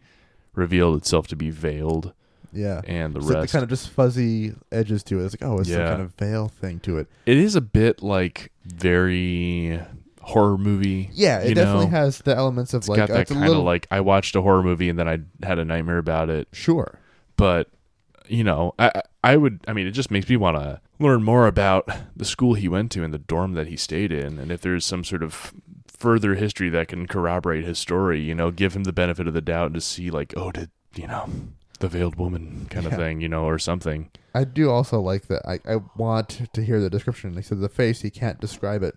revealed 0.53 0.97
itself 0.97 1.27
to 1.27 1.35
be 1.35 1.49
veiled 1.49 2.13
Yeah. 2.53 2.81
and 2.87 3.13
the 3.13 3.19
It's 3.19 3.29
like 3.29 3.41
the 3.41 3.47
kind 3.47 3.63
of 3.63 3.69
just 3.69 3.89
fuzzy 3.89 4.53
edges 4.71 5.03
to 5.03 5.19
it. 5.19 5.25
It's 5.25 5.33
like, 5.41 5.49
oh, 5.49 5.59
it's 5.59 5.69
some 5.69 5.77
kind 5.81 6.01
of 6.01 6.13
veil 6.15 6.47
thing 6.47 6.79
to 6.81 6.97
it. 6.97 7.07
it 7.25 7.37
is 7.37 7.55
a 7.55 7.61
bit 7.61 8.01
like 8.01 8.51
very 8.65 9.81
horror 10.21 10.57
movie. 10.57 11.09
Yeah, 11.13 11.39
it 11.39 11.53
definitely 11.55 11.85
know? 11.85 11.91
has 11.91 12.19
the 12.19 12.35
elements 12.35 12.73
of 12.73 12.79
It's 12.81 12.89
like 12.89 12.97
got 12.97 13.09
uh, 13.09 13.13
that 13.13 13.21
it's 13.21 13.31
a 13.31 13.33
kind 13.33 13.45
of 13.45 13.49
little 13.49 13.63
like 13.63 13.87
I 13.91 14.01
watched 14.01 14.35
a 14.35 14.41
horror 14.41 14.63
movie 14.63 14.89
and 14.89 14.97
then 14.99 15.07
I 15.07 15.19
had 15.45 15.59
a 15.59 15.65
nightmare 15.65 15.97
about 15.97 16.29
it. 16.29 16.47
sure. 16.53 16.99
But 17.35 17.69
you 18.27 18.43
know, 18.43 18.73
I 18.79 18.87
I- 18.95 19.01
I 19.21 19.35
would 19.35 19.59
I 19.67 19.73
mean 19.73 19.85
it 19.85 19.91
just 19.91 20.11
makes 20.11 20.29
me 20.29 20.37
want 20.37 20.55
to 20.57 20.79
learn 20.99 21.23
more 21.23 21.47
about 21.47 21.89
the 22.15 22.25
school 22.25 22.53
he 22.55 22.67
went 22.67 22.91
to 22.91 23.03
and 23.03 23.13
the 23.13 23.17
dorm 23.17 23.53
that 23.53 23.67
he 23.67 23.77
stayed 23.77 24.11
in 24.11 24.37
and 24.37 24.51
if 24.51 24.61
there's 24.61 24.85
some 24.85 25.03
sort 25.03 25.23
of 25.23 25.53
further 25.87 26.35
history 26.35 26.69
that 26.69 26.87
can 26.87 27.07
corroborate 27.07 27.65
his 27.65 27.77
story, 27.77 28.21
you 28.21 28.33
know, 28.33 28.51
give 28.51 28.73
him 28.75 28.83
the 28.85 28.93
benefit 28.93 29.27
of 29.27 29.33
the 29.33 29.41
doubt 29.41 29.65
and 29.67 29.75
to 29.75 29.81
see 29.81 30.09
like, 30.09 30.33
oh, 30.37 30.51
did 30.51 30.69
you 30.95 31.05
know, 31.07 31.29
the 31.79 31.87
veiled 31.89 32.15
woman 32.15 32.67
kind 32.69 32.85
of 32.85 32.93
Yeah. 32.93 32.97
thing, 32.97 33.21
you 33.21 33.27
know, 33.29 33.43
or 33.45 33.59
something. 33.59 34.09
I 34.33 34.43
do 34.43 34.69
also 34.69 34.99
like 35.01 35.27
that. 35.27 35.41
I, 35.47 35.59
I 35.69 35.77
want 35.97 36.47
to 36.53 36.63
hear 36.63 36.79
the 36.79 36.89
description. 36.89 37.33
He 37.35 37.41
said 37.41 37.59
the 37.59 37.67
face, 37.69 38.01
he 38.01 38.09
can't 38.09 38.39
describe 38.39 38.81
it. 38.83 38.95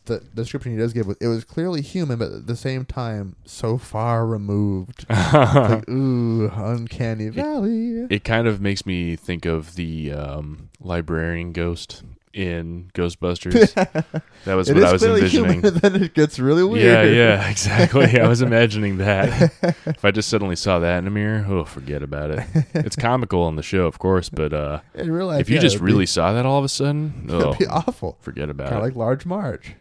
The 0.00 0.20
description 0.34 0.72
he 0.72 0.78
does 0.78 0.92
give, 0.92 1.06
it 1.20 1.26
was 1.26 1.44
clearly 1.44 1.82
human, 1.82 2.18
but 2.18 2.32
at 2.32 2.46
the 2.46 2.56
same 2.56 2.84
time, 2.84 3.36
so 3.44 3.78
far 3.78 4.26
removed. 4.26 5.06
Like, 5.32 5.88
ooh, 5.88 6.50
uncanny 6.54 7.28
valley. 7.28 8.06
it 8.10 8.24
kind 8.24 8.46
of 8.46 8.60
makes 8.60 8.84
me 8.86 9.16
think 9.16 9.46
of 9.46 9.74
the 9.76 10.12
um, 10.12 10.68
librarian 10.80 11.52
ghost 11.52 12.02
in 12.34 12.90
Ghostbusters. 12.94 13.74
that 14.44 14.54
was 14.54 14.68
It 14.70 14.74
what 14.74 14.84
I 14.84 14.92
was 14.92 15.02
envisioning. 15.02 15.60
human, 15.60 15.74
then 15.80 16.02
it 16.02 16.14
gets 16.14 16.38
really 16.38 16.64
weird. 16.64 16.84
Yeah, 16.84 17.02
yeah, 17.02 17.48
exactly. 17.50 18.18
I 18.20 18.26
was 18.26 18.40
imagining 18.42 18.98
that. 18.98 19.52
if 19.86 20.04
I 20.04 20.10
just 20.10 20.28
suddenly 20.28 20.56
saw 20.56 20.78
that 20.78 20.98
in 20.98 21.06
a 21.06 21.10
mirror, 21.10 21.44
oh, 21.48 21.64
forget 21.64 22.02
about 22.02 22.30
it. 22.30 22.46
It's 22.74 22.96
comical 22.96 23.42
on 23.42 23.56
the 23.56 23.62
show, 23.62 23.86
of 23.86 23.98
course, 23.98 24.28
but 24.30 24.52
uh, 24.52 24.80
life, 24.94 25.42
if 25.42 25.48
you 25.50 25.56
yeah, 25.56 25.60
just 25.62 25.78
really 25.80 26.02
be, 26.02 26.06
saw 26.06 26.32
that 26.32 26.46
all 26.46 26.58
of 26.58 26.64
a 26.64 26.68
sudden, 26.70 27.26
oh, 27.30 27.48
it'd 27.50 27.58
be 27.58 27.66
awful. 27.66 28.16
forget 28.20 28.48
about 28.48 28.68
Kind 28.70 28.76
it. 28.76 28.78
of 28.78 28.84
like 28.84 28.96
Large 28.96 29.26
Marge 29.26 29.74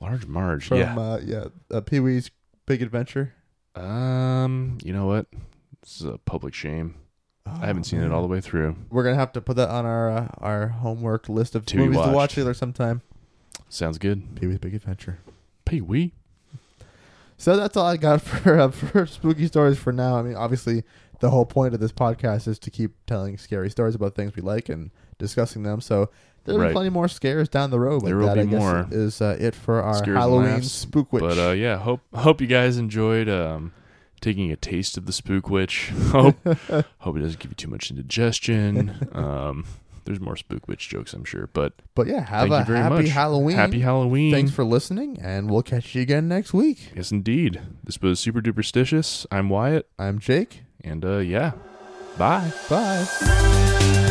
Large 0.00 0.26
Marge, 0.26 0.66
from 0.66 0.78
yeah. 0.78 0.96
uh, 0.98 1.20
yeah, 1.24 1.44
uh, 1.70 1.80
Pee 1.80 2.00
Wee's 2.00 2.30
Big 2.66 2.82
Adventure. 2.82 3.34
Um, 3.74 4.78
you 4.82 4.92
know 4.92 5.06
what? 5.06 5.26
This 5.82 6.00
is 6.00 6.06
a 6.06 6.18
public 6.18 6.54
shame. 6.54 6.94
I 7.46 7.66
haven't 7.66 7.84
seen 7.84 8.00
it 8.02 8.12
all 8.12 8.20
the 8.22 8.28
way 8.28 8.40
through. 8.40 8.76
We're 8.90 9.04
gonna 9.04 9.16
have 9.16 9.32
to 9.32 9.40
put 9.40 9.56
that 9.56 9.70
on 9.70 9.86
our 9.86 10.10
uh, 10.10 10.28
our 10.38 10.68
homework 10.68 11.28
list 11.28 11.54
of 11.54 11.64
To 11.66 11.76
movies 11.78 11.96
to 11.96 12.00
watch 12.02 12.14
watched. 12.14 12.34
together 12.34 12.54
sometime. 12.54 13.00
Sounds 13.70 13.98
good. 13.98 14.36
Pee 14.36 14.46
Wee's 14.46 14.58
Big 14.58 14.74
Adventure. 14.74 15.18
Pee 15.64 15.80
wee. 15.80 16.12
So 17.38 17.56
that's 17.56 17.76
all 17.76 17.86
I 17.86 17.96
got 17.96 18.20
for 18.22 18.58
uh, 18.58 18.70
for 18.70 19.06
spooky 19.06 19.46
stories 19.46 19.78
for 19.78 19.92
now. 19.92 20.16
I 20.18 20.22
mean, 20.22 20.34
obviously, 20.34 20.84
the 21.20 21.30
whole 21.30 21.46
point 21.46 21.72
of 21.74 21.80
this 21.80 21.92
podcast 21.92 22.46
is 22.48 22.58
to 22.60 22.70
keep 22.70 22.92
telling 23.06 23.38
scary 23.38 23.70
stories 23.70 23.94
about 23.94 24.14
things 24.14 24.36
we 24.36 24.42
like 24.42 24.68
and 24.68 24.90
discussing 25.18 25.62
them. 25.62 25.80
So 25.80 26.10
there'll 26.44 26.66
be 26.66 26.72
plenty 26.72 26.90
more 26.90 27.08
scares 27.08 27.48
down 27.48 27.70
the 27.70 27.80
road. 27.80 28.00
But 28.00 28.06
There 28.08 28.16
will 28.18 28.26
that, 28.26 28.34
be 28.34 28.40
I 28.40 28.44
guess, 28.46 28.58
more. 28.60 28.86
Is 28.90 29.20
uh, 29.20 29.36
it 29.40 29.54
for 29.54 29.80
our 29.82 29.94
Scares 29.94 30.16
Halloween 30.16 30.50
laughs. 30.52 30.72
spook 30.72 31.12
witch? 31.12 31.22
But 31.22 31.38
uh, 31.38 31.50
yeah, 31.52 31.76
hope 31.78 32.00
hope 32.14 32.40
you 32.40 32.46
guys 32.46 32.76
enjoyed 32.78 33.28
um, 33.28 33.72
taking 34.20 34.50
a 34.50 34.56
taste 34.56 34.96
of 34.96 35.06
the 35.06 35.12
spook 35.12 35.48
witch. 35.50 35.90
hope 36.10 36.36
hope 36.98 37.16
it 37.16 37.20
doesn't 37.20 37.38
give 37.38 37.50
you 37.50 37.56
too 37.56 37.68
much 37.68 37.90
indigestion. 37.90 39.08
Um, 39.14 39.64
there's 40.04 40.20
more 40.20 40.36
spook 40.36 40.66
witch 40.68 40.88
jokes, 40.88 41.12
I'm 41.12 41.24
sure. 41.24 41.48
But 41.52 41.74
But 41.94 42.06
yeah, 42.06 42.20
have 42.24 42.48
thank 42.48 42.52
a 42.52 42.58
you 42.60 42.64
very 42.64 42.78
happy 42.78 42.94
much. 42.94 43.08
Halloween. 43.08 43.56
happy 43.56 43.80
Halloween. 43.80 44.32
Thanks 44.32 44.50
for 44.52 44.64
listening, 44.64 45.18
and 45.20 45.50
we'll 45.50 45.62
catch 45.62 45.94
you 45.94 46.00
again 46.00 46.28
next 46.28 46.54
week. 46.54 46.92
yes, 46.96 47.12
indeed. 47.12 47.60
This 47.84 48.00
was 48.00 48.18
super 48.18 48.40
duperstitious. 48.40 49.26
I'm 49.30 49.50
Wyatt, 49.50 49.86
I'm 49.98 50.18
Jake. 50.18 50.62
and 50.82 51.04
uh, 51.04 51.18
yeah, 51.18 51.52
bye. 52.16 52.50
Bye. 52.70 54.07